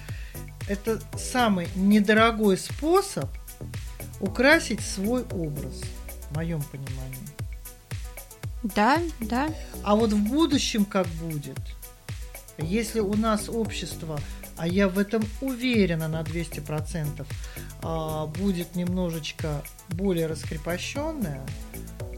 это 0.68 1.02
самый 1.18 1.68
недорогой 1.76 2.58
способ 2.58 3.30
украсить 4.20 4.82
свой 4.82 5.24
образ, 5.24 5.82
в 6.30 6.36
моем 6.36 6.62
понимании. 6.64 7.33
Да, 8.64 9.02
да. 9.20 9.50
А 9.84 9.96
вот 9.96 10.14
в 10.14 10.30
будущем 10.30 10.86
как 10.86 11.08
будет? 11.22 11.60
Если 12.58 13.00
у 13.00 13.14
нас 13.16 13.50
общество, 13.50 14.20
а 14.58 14.68
я 14.68 14.88
в 14.88 14.98
этом 14.98 15.24
уверена 15.42 16.08
на 16.08 16.22
200%, 16.22 17.26
а, 17.82 18.28
будет 18.28 18.76
немножечко 18.76 19.64
более 19.90 20.28
раскрепощенное, 20.28 21.42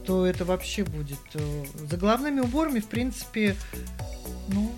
то 0.06 0.26
это 0.26 0.46
вообще 0.46 0.84
будет... 0.84 1.20
э, 1.34 1.66
За 1.89 1.98
главными 1.98 2.41
уборами, 2.41 2.80
в 2.80 2.86
принципе, 2.86 3.56
ну, 4.50 4.72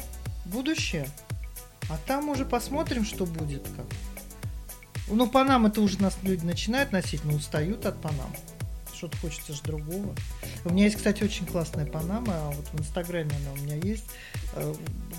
будущее. 0.45 1.09
А 1.89 1.97
там 2.05 2.29
уже 2.29 2.45
посмотрим, 2.45 3.03
что 3.03 3.25
будет. 3.25 3.63
Как. 3.75 3.85
Ну, 5.09 5.27
панам 5.27 5.65
это 5.65 5.81
уже 5.81 6.01
нас 6.01 6.17
люди 6.23 6.45
начинают 6.45 6.91
носить, 6.91 7.25
но 7.25 7.33
устают 7.33 7.85
от 7.85 8.01
панам. 8.01 8.33
Что-то 8.97 9.17
хочется 9.17 9.53
же 9.53 9.61
другого. 9.61 10.15
У 10.65 10.69
меня 10.71 10.85
есть, 10.85 10.95
кстати, 10.97 11.23
очень 11.23 11.45
классная 11.45 11.85
панама, 11.85 12.33
а 12.33 12.49
вот 12.51 12.65
в 12.73 12.79
Инстаграме 12.79 13.29
она 13.45 13.53
у 13.53 13.63
меня 13.63 13.75
есть. 13.75 14.05
э, 14.55 14.73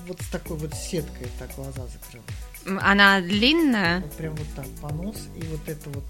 Вот 0.09 0.21
с 0.21 0.27
такой 0.29 0.57
вот 0.57 0.75
сеткой 0.75 1.29
так 1.39 1.55
глаза 1.55 1.83
закрывает. 1.87 2.31
М, 2.67 2.79
Она 2.83 3.21
длинная? 3.21 4.01
Вот 4.01 4.13
прям 4.15 4.35
вот 4.35 4.47
так 4.57 4.67
понос 4.81 5.17
и 5.37 5.43
вот 5.47 5.69
это 5.69 5.91
вот 5.91 6.05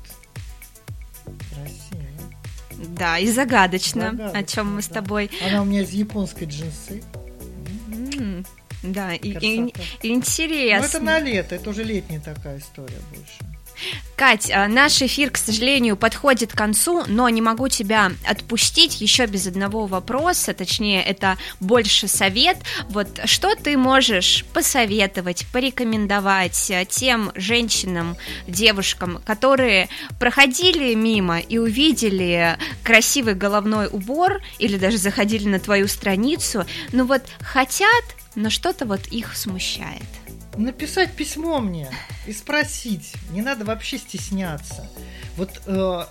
красиво. 1.50 2.88
Да, 2.96 3.18
и 3.18 3.26
загадочно, 3.30 4.08
о 4.08 4.10
Загадочно, 4.12 4.44
чем 4.44 4.74
мы 4.76 4.82
с 4.82 4.88
да. 4.88 4.94
тобой. 4.94 5.30
Она 5.46 5.62
у 5.62 5.64
меня 5.66 5.82
из 5.82 5.90
японской 5.90 6.44
джинсы. 6.44 7.02
Да, 8.82 9.12
и, 9.14 9.30
и- 9.30 9.32
Красота. 9.72 9.82
и 10.02 10.08
интересно. 10.08 10.80
Ну, 10.82 10.84
это 10.86 11.00
на 11.00 11.18
лето, 11.18 11.54
это 11.56 11.70
уже 11.70 11.82
летняя 11.82 12.20
такая 12.20 12.58
история 12.58 12.98
больше. 13.12 13.57
Кать, 14.16 14.50
а, 14.50 14.66
наш 14.66 15.00
эфир, 15.00 15.30
к 15.30 15.36
сожалению, 15.36 15.96
подходит 15.96 16.52
к 16.52 16.56
концу, 16.56 17.04
но 17.06 17.28
не 17.28 17.40
могу 17.40 17.68
тебя 17.68 18.10
отпустить 18.26 19.00
еще 19.00 19.26
без 19.26 19.46
одного 19.46 19.86
вопроса, 19.86 20.54
точнее, 20.54 21.04
это 21.04 21.36
больше 21.60 22.08
совет. 22.08 22.56
Вот 22.88 23.08
что 23.26 23.54
ты 23.54 23.76
можешь 23.76 24.44
посоветовать, 24.52 25.46
порекомендовать 25.52 26.70
а, 26.72 26.84
тем 26.84 27.30
женщинам, 27.36 28.16
девушкам, 28.48 29.22
которые 29.24 29.88
проходили 30.18 30.94
мимо 30.94 31.38
и 31.38 31.58
увидели 31.58 32.58
красивый 32.82 33.34
головной 33.34 33.86
убор 33.86 34.40
или 34.58 34.78
даже 34.78 34.98
заходили 34.98 35.48
на 35.48 35.60
твою 35.60 35.86
страницу, 35.86 36.64
ну 36.90 37.04
вот 37.04 37.22
хотят, 37.40 38.04
но 38.34 38.50
что-то 38.50 38.84
вот 38.84 39.06
их 39.08 39.36
смущает. 39.36 40.02
Написать 40.58 41.12
письмо 41.12 41.60
мне 41.60 41.90
и 42.26 42.32
спросить. 42.32 43.14
Не 43.30 43.42
надо 43.42 43.64
вообще 43.64 43.98
стесняться. 43.98 44.88
Вот 45.36 45.62
э, 45.66 46.04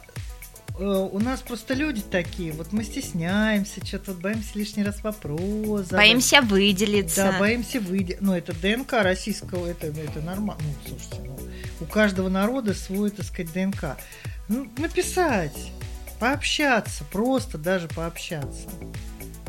э, 0.79 0.83
у 0.83 1.19
нас 1.19 1.41
просто 1.41 1.73
люди 1.73 2.01
такие, 2.01 2.51
вот 2.51 2.71
мы 2.71 2.83
стесняемся, 2.83 3.85
что-то 3.85 4.13
вот 4.13 4.21
боимся 4.21 4.51
лишний 4.55 4.83
раз 4.83 5.03
вопрос. 5.03 5.87
задать. 5.87 6.07
Боимся 6.07 6.41
выделиться. 6.41 7.31
Да, 7.31 7.39
боимся 7.39 7.79
выйти. 7.79 8.17
Ну, 8.21 8.33
это 8.33 8.53
ДНК 8.53 8.93
российского, 8.93 9.67
это, 9.67 9.87
это 9.87 10.21
нормально. 10.21 10.63
Ну, 10.63 10.89
слушайте, 10.97 11.21
ну, 11.25 11.37
у 11.81 11.85
каждого 11.85 12.29
народа 12.29 12.73
свой, 12.73 13.11
так 13.11 13.25
сказать, 13.25 13.51
ДНК. 13.53 13.97
Ну, 14.47 14.67
написать, 14.77 15.71
пообщаться, 16.19 17.03
просто 17.05 17.57
даже 17.57 17.87
пообщаться. 17.89 18.69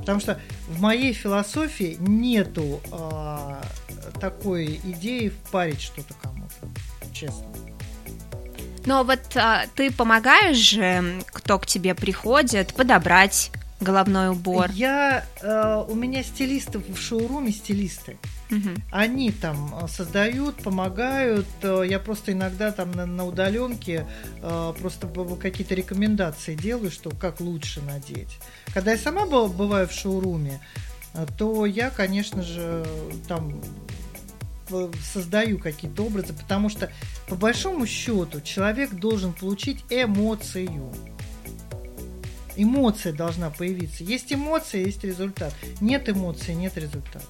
Потому 0.08 0.20
что 0.20 0.40
в 0.68 0.80
моей 0.80 1.12
философии 1.12 1.98
нету 2.00 2.80
а, 2.90 3.62
такой 4.18 4.80
идеи 4.82 5.28
впарить 5.28 5.82
что-то 5.82 6.14
кому-то. 6.14 6.66
Честно. 7.12 7.44
Но 8.86 9.04
вот 9.04 9.20
а, 9.36 9.66
ты 9.74 9.92
помогаешь 9.92 10.56
же, 10.56 11.22
кто 11.26 11.58
к 11.58 11.66
тебе 11.66 11.94
приходит, 11.94 12.72
подобрать 12.72 13.50
головной 13.82 14.30
убор. 14.30 14.70
Я, 14.70 15.26
э, 15.42 15.84
у 15.86 15.94
меня 15.94 16.22
стилистов 16.22 16.88
в 16.88 16.96
шоуруме 16.96 17.52
стилисты. 17.52 18.16
Они 18.90 19.30
там 19.30 19.74
э, 19.74 19.88
создают, 19.88 20.56
помогают. 20.62 21.46
Э, 21.62 21.82
я 21.86 21.98
просто 21.98 22.32
иногда 22.32 22.72
там 22.72 22.92
на, 22.92 23.06
на 23.06 23.26
удаленке 23.26 24.06
э, 24.40 24.74
просто 24.78 25.06
какие-то 25.40 25.74
рекомендации 25.74 26.54
делаю, 26.54 26.90
что 26.90 27.10
как 27.10 27.40
лучше 27.40 27.82
надеть. 27.82 28.38
Когда 28.72 28.92
я 28.92 28.98
сама 28.98 29.26
бываю 29.26 29.86
в 29.86 29.92
шоуруме, 29.92 30.60
то 31.36 31.66
я, 31.66 31.90
конечно 31.90 32.42
же, 32.42 32.86
там 33.26 33.60
создаю 35.12 35.58
какие-то 35.58 36.04
образы, 36.04 36.34
потому 36.34 36.68
что 36.68 36.90
по 37.26 37.34
большому 37.34 37.86
счету 37.86 38.40
человек 38.42 38.92
должен 38.92 39.32
получить 39.32 39.84
эмоцию. 39.88 40.92
Эмоция 42.56 43.12
должна 43.12 43.50
появиться. 43.50 44.04
Есть 44.04 44.32
эмоция, 44.32 44.82
есть 44.84 45.04
результат. 45.04 45.54
Нет 45.80 46.08
эмоции, 46.08 46.52
нет 46.52 46.76
результата. 46.76 47.24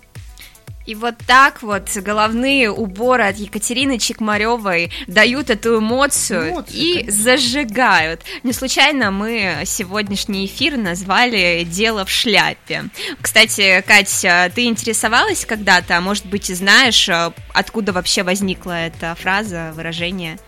И 0.89 0.95
вот 0.95 1.17
так 1.27 1.61
вот 1.63 1.95
головные 1.97 2.71
уборы 2.71 3.25
от 3.25 3.37
Екатерины 3.37 3.99
Чекмаревой 3.99 4.91
дают 5.07 5.51
эту 5.51 5.81
эмоцию 5.81 6.53
Эмоции, 6.53 6.77
и 6.79 6.95
конечно. 7.01 7.23
зажигают. 7.25 8.23
Не 8.43 8.55
случайно 8.55 9.11
мы 9.11 9.65
сегодняшний 9.67 10.47
эфир 10.47 10.79
назвали 10.79 11.65
«Дело 11.71 12.07
в 12.07 12.11
шляпе». 12.11 12.85
Кстати, 13.21 13.85
Катя, 13.87 14.51
ты 14.55 14.65
интересовалась 14.65 15.45
когда-то, 15.45 15.99
а 15.99 16.01
может 16.01 16.25
быть, 16.25 16.47
знаешь, 16.47 17.11
откуда 17.53 17.93
вообще 17.93 18.23
возникла 18.23 18.87
эта 18.87 19.15
фраза, 19.15 19.73
выражение? 19.75 20.39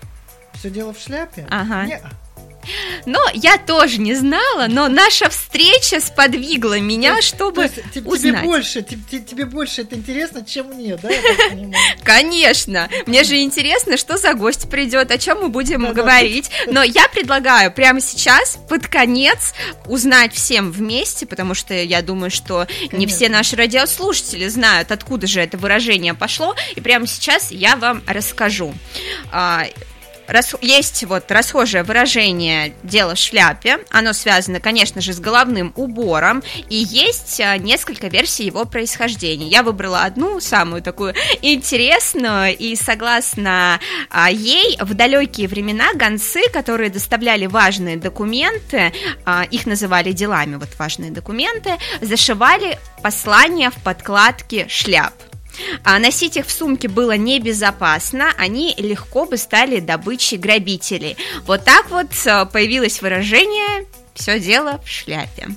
Все 0.55 0.71
дело 0.71 0.95
в 0.95 0.99
шляпе? 0.99 1.47
Ага. 1.51 1.85
Не, 1.85 2.01
но 3.07 3.21
я 3.35 3.59
тоже 3.59 3.99
не 3.99 4.15
знала, 4.15 4.67
но 4.69 4.89
наша 4.89 5.29
встреча 5.31 6.01
сподвигла 6.01 6.79
меня, 6.79 7.21
чтобы 7.23 7.63
есть, 7.63 8.07
узнать. 8.07 8.21
Тебе 8.21 8.43
больше, 8.43 8.83
тебе, 8.83 9.21
тебе 9.21 9.47
больше 9.47 9.83
это 9.83 9.97
интересно, 9.97 10.45
чем 10.45 10.69
мне, 10.69 10.97
да? 10.97 11.11
Конечно. 12.03 12.89
Мне 13.07 13.25
же 13.25 13.41
интересно, 13.41 13.97
что 13.97 14.17
за 14.17 14.35
гость 14.35 14.69
придет, 14.71 15.11
о 15.11 15.19
чем 15.19 15.43
мы 15.43 15.49
будем 15.49 15.83
да, 15.83 15.93
говорить. 15.93 16.51
Да. 16.67 16.73
Но 16.73 16.83
я 16.83 17.09
предлагаю 17.09 17.73
прямо 17.73 18.01
сейчас, 18.01 18.59
под 18.69 18.87
конец, 18.87 19.55
узнать 19.87 20.35
всем 20.35 20.71
вместе, 20.71 21.27
потому 21.27 21.55
что 21.55 21.75
я 21.75 22.03
думаю, 22.03 22.31
что 22.31 22.67
Конечно. 22.67 22.97
не 22.97 23.07
все 23.07 23.29
наши 23.29 23.57
радиослушатели 23.57 24.49
знают, 24.49 24.93
откуда 24.93 25.27
же 25.27 25.41
это 25.41 25.57
выражение 25.57 26.15
пошло. 26.15 26.55
И 26.75 26.81
прямо 26.81 27.07
сейчас 27.07 27.51
я 27.51 27.77
вам 27.77 28.03
расскажу. 28.07 28.75
Рас, 30.31 30.55
есть 30.61 31.03
вот 31.05 31.31
расхожее 31.33 31.83
выражение 31.83 32.73
«дело 32.85 33.17
в 33.17 33.19
шляпе», 33.19 33.79
оно 33.91 34.13
связано, 34.13 34.61
конечно 34.61 35.01
же, 35.01 35.13
с 35.13 35.19
головным 35.19 35.73
убором, 35.75 36.45
и 36.69 36.77
есть 36.77 37.41
а, 37.41 37.59
несколько 37.59 38.07
версий 38.07 38.45
его 38.45 38.65
происхождения. 38.65 39.49
Я 39.49 39.65
выбрала 39.65 40.05
одну, 40.05 40.39
самую 40.39 40.83
такую 40.83 41.15
интересную, 41.43 42.57
и 42.57 42.77
согласно 42.77 43.81
а, 44.09 44.31
ей, 44.31 44.79
в 44.81 44.95
далекие 44.95 45.49
времена 45.49 45.95
гонцы, 45.95 46.43
которые 46.53 46.91
доставляли 46.91 47.47
важные 47.47 47.97
документы, 47.97 48.93
а, 49.25 49.45
их 49.51 49.67
называли 49.67 50.13
делами, 50.13 50.55
вот 50.55 50.69
важные 50.79 51.11
документы, 51.11 51.73
зашивали 52.01 52.79
послания 53.03 53.71
в 53.71 53.83
подкладке 53.83 54.69
шляп. 54.69 55.13
А 55.85 55.99
носить 55.99 56.37
их 56.37 56.47
в 56.47 56.51
сумке 56.51 56.89
было 56.89 57.17
небезопасно, 57.17 58.33
они 58.39 58.75
легко 58.79 59.27
бы 59.27 59.37
стали 59.37 59.81
добычей 59.81 60.39
грабителей. 60.39 61.17
Вот 61.47 61.65
так 61.65 61.91
вот 61.91 62.09
э, 62.27 62.47
появилось 62.47 63.03
выражение 63.03 63.87
«все 64.15 64.39
дело 64.39 64.81
в 64.85 64.89
шляпе». 64.89 65.49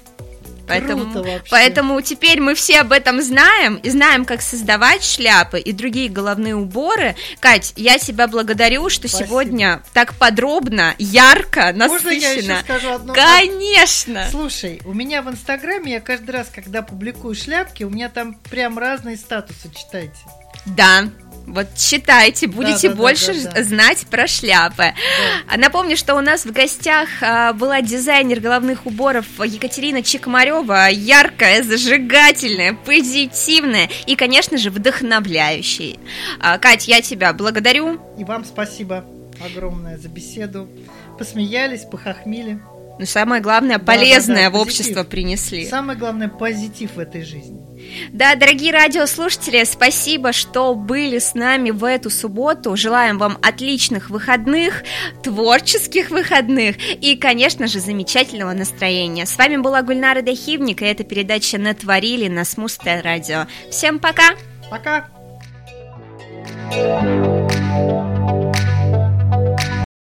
Поэтому, 0.67 1.25
поэтому 1.49 2.01
теперь 2.01 2.39
мы 2.39 2.55
все 2.55 2.79
об 2.79 2.91
этом 2.91 3.21
знаем 3.21 3.75
и 3.75 3.89
знаем, 3.89 4.25
как 4.25 4.41
создавать 4.41 5.03
шляпы 5.03 5.59
и 5.59 5.73
другие 5.73 6.09
головные 6.09 6.55
уборы. 6.55 7.15
Кать, 7.39 7.73
я 7.75 7.97
тебя 7.97 8.27
благодарю, 8.27 8.89
что 8.89 9.07
Спасибо. 9.07 9.27
сегодня 9.27 9.83
так 9.93 10.13
подробно, 10.15 10.95
ярко, 10.97 11.73
насыщенно. 11.73 11.89
Можно 11.89 12.09
я 12.09 12.31
еще 12.31 12.57
скажу 12.63 12.93
одно? 12.93 13.13
Конечно. 13.13 14.27
Слушай, 14.31 14.81
у 14.85 14.93
меня 14.93 15.21
в 15.21 15.29
Инстаграме 15.29 15.93
я 15.93 16.01
каждый 16.01 16.31
раз, 16.31 16.47
когда 16.53 16.81
публикую 16.81 17.35
шляпки, 17.35 17.83
у 17.83 17.89
меня 17.89 18.09
там 18.09 18.35
прям 18.35 18.77
разные 18.79 19.17
статусы, 19.17 19.69
читайте. 19.75 20.17
Да, 20.65 21.09
вот 21.45 21.67
читайте, 21.75 22.47
будете 22.47 22.89
да, 22.89 22.95
да, 22.95 23.01
больше 23.01 23.33
да, 23.33 23.43
да, 23.43 23.51
да. 23.51 23.63
знать 23.63 24.07
про 24.07 24.27
шляпы. 24.27 24.93
Да. 25.49 25.57
Напомню, 25.57 25.97
что 25.97 26.15
у 26.15 26.21
нас 26.21 26.45
в 26.45 26.51
гостях 26.51 27.09
а, 27.21 27.53
была 27.53 27.81
дизайнер 27.81 28.39
головных 28.39 28.85
уборов 28.85 29.25
Екатерина 29.43 30.01
Чекмарева, 30.01 30.89
яркая, 30.89 31.63
зажигательная, 31.63 32.73
позитивная 32.73 33.89
и, 34.05 34.15
конечно 34.15 34.57
же, 34.57 34.69
вдохновляющая. 34.69 35.97
А, 36.39 36.57
Кать, 36.57 36.87
я 36.87 37.01
тебя 37.01 37.33
благодарю. 37.33 37.99
И 38.17 38.23
вам 38.23 38.45
спасибо 38.45 39.05
огромное 39.43 39.97
за 39.97 40.07
беседу. 40.07 40.69
Посмеялись, 41.17 41.81
похохмели. 41.81 42.61
Но 42.99 43.05
самое 43.05 43.41
главное, 43.41 43.79
полезное 43.79 44.35
да, 44.35 44.43
да, 44.43 44.51
да, 44.51 44.57
в 44.57 44.61
общество 44.61 45.03
принесли. 45.03 45.67
Самое 45.67 45.97
главное, 45.97 46.29
позитив 46.29 46.93
в 46.95 46.99
этой 46.99 47.23
жизни. 47.23 47.59
Да, 48.11 48.35
дорогие 48.35 48.71
радиослушатели, 48.71 49.63
спасибо, 49.63 50.33
что 50.33 50.75
были 50.75 51.19
с 51.19 51.33
нами 51.33 51.71
в 51.71 51.83
эту 51.83 52.09
субботу. 52.09 52.75
Желаем 52.75 53.17
вам 53.17 53.37
отличных 53.41 54.09
выходных, 54.09 54.83
творческих 55.21 56.09
выходных 56.09 56.75
и, 56.77 57.15
конечно 57.15 57.67
же, 57.67 57.79
замечательного 57.79 58.53
настроения. 58.53 59.25
С 59.25 59.37
вами 59.37 59.57
была 59.57 59.81
Гульнара 59.81 60.21
Дахивник, 60.21 60.81
и 60.81 60.85
эта 60.85 61.03
передача 61.03 61.57
«Натворили» 61.57 62.27
на 62.27 62.45
Смусте 62.45 63.01
радио. 63.01 63.47
Всем 63.69 63.99
пока! 63.99 64.35
Пока! 64.69 65.07
thank 66.71 67.53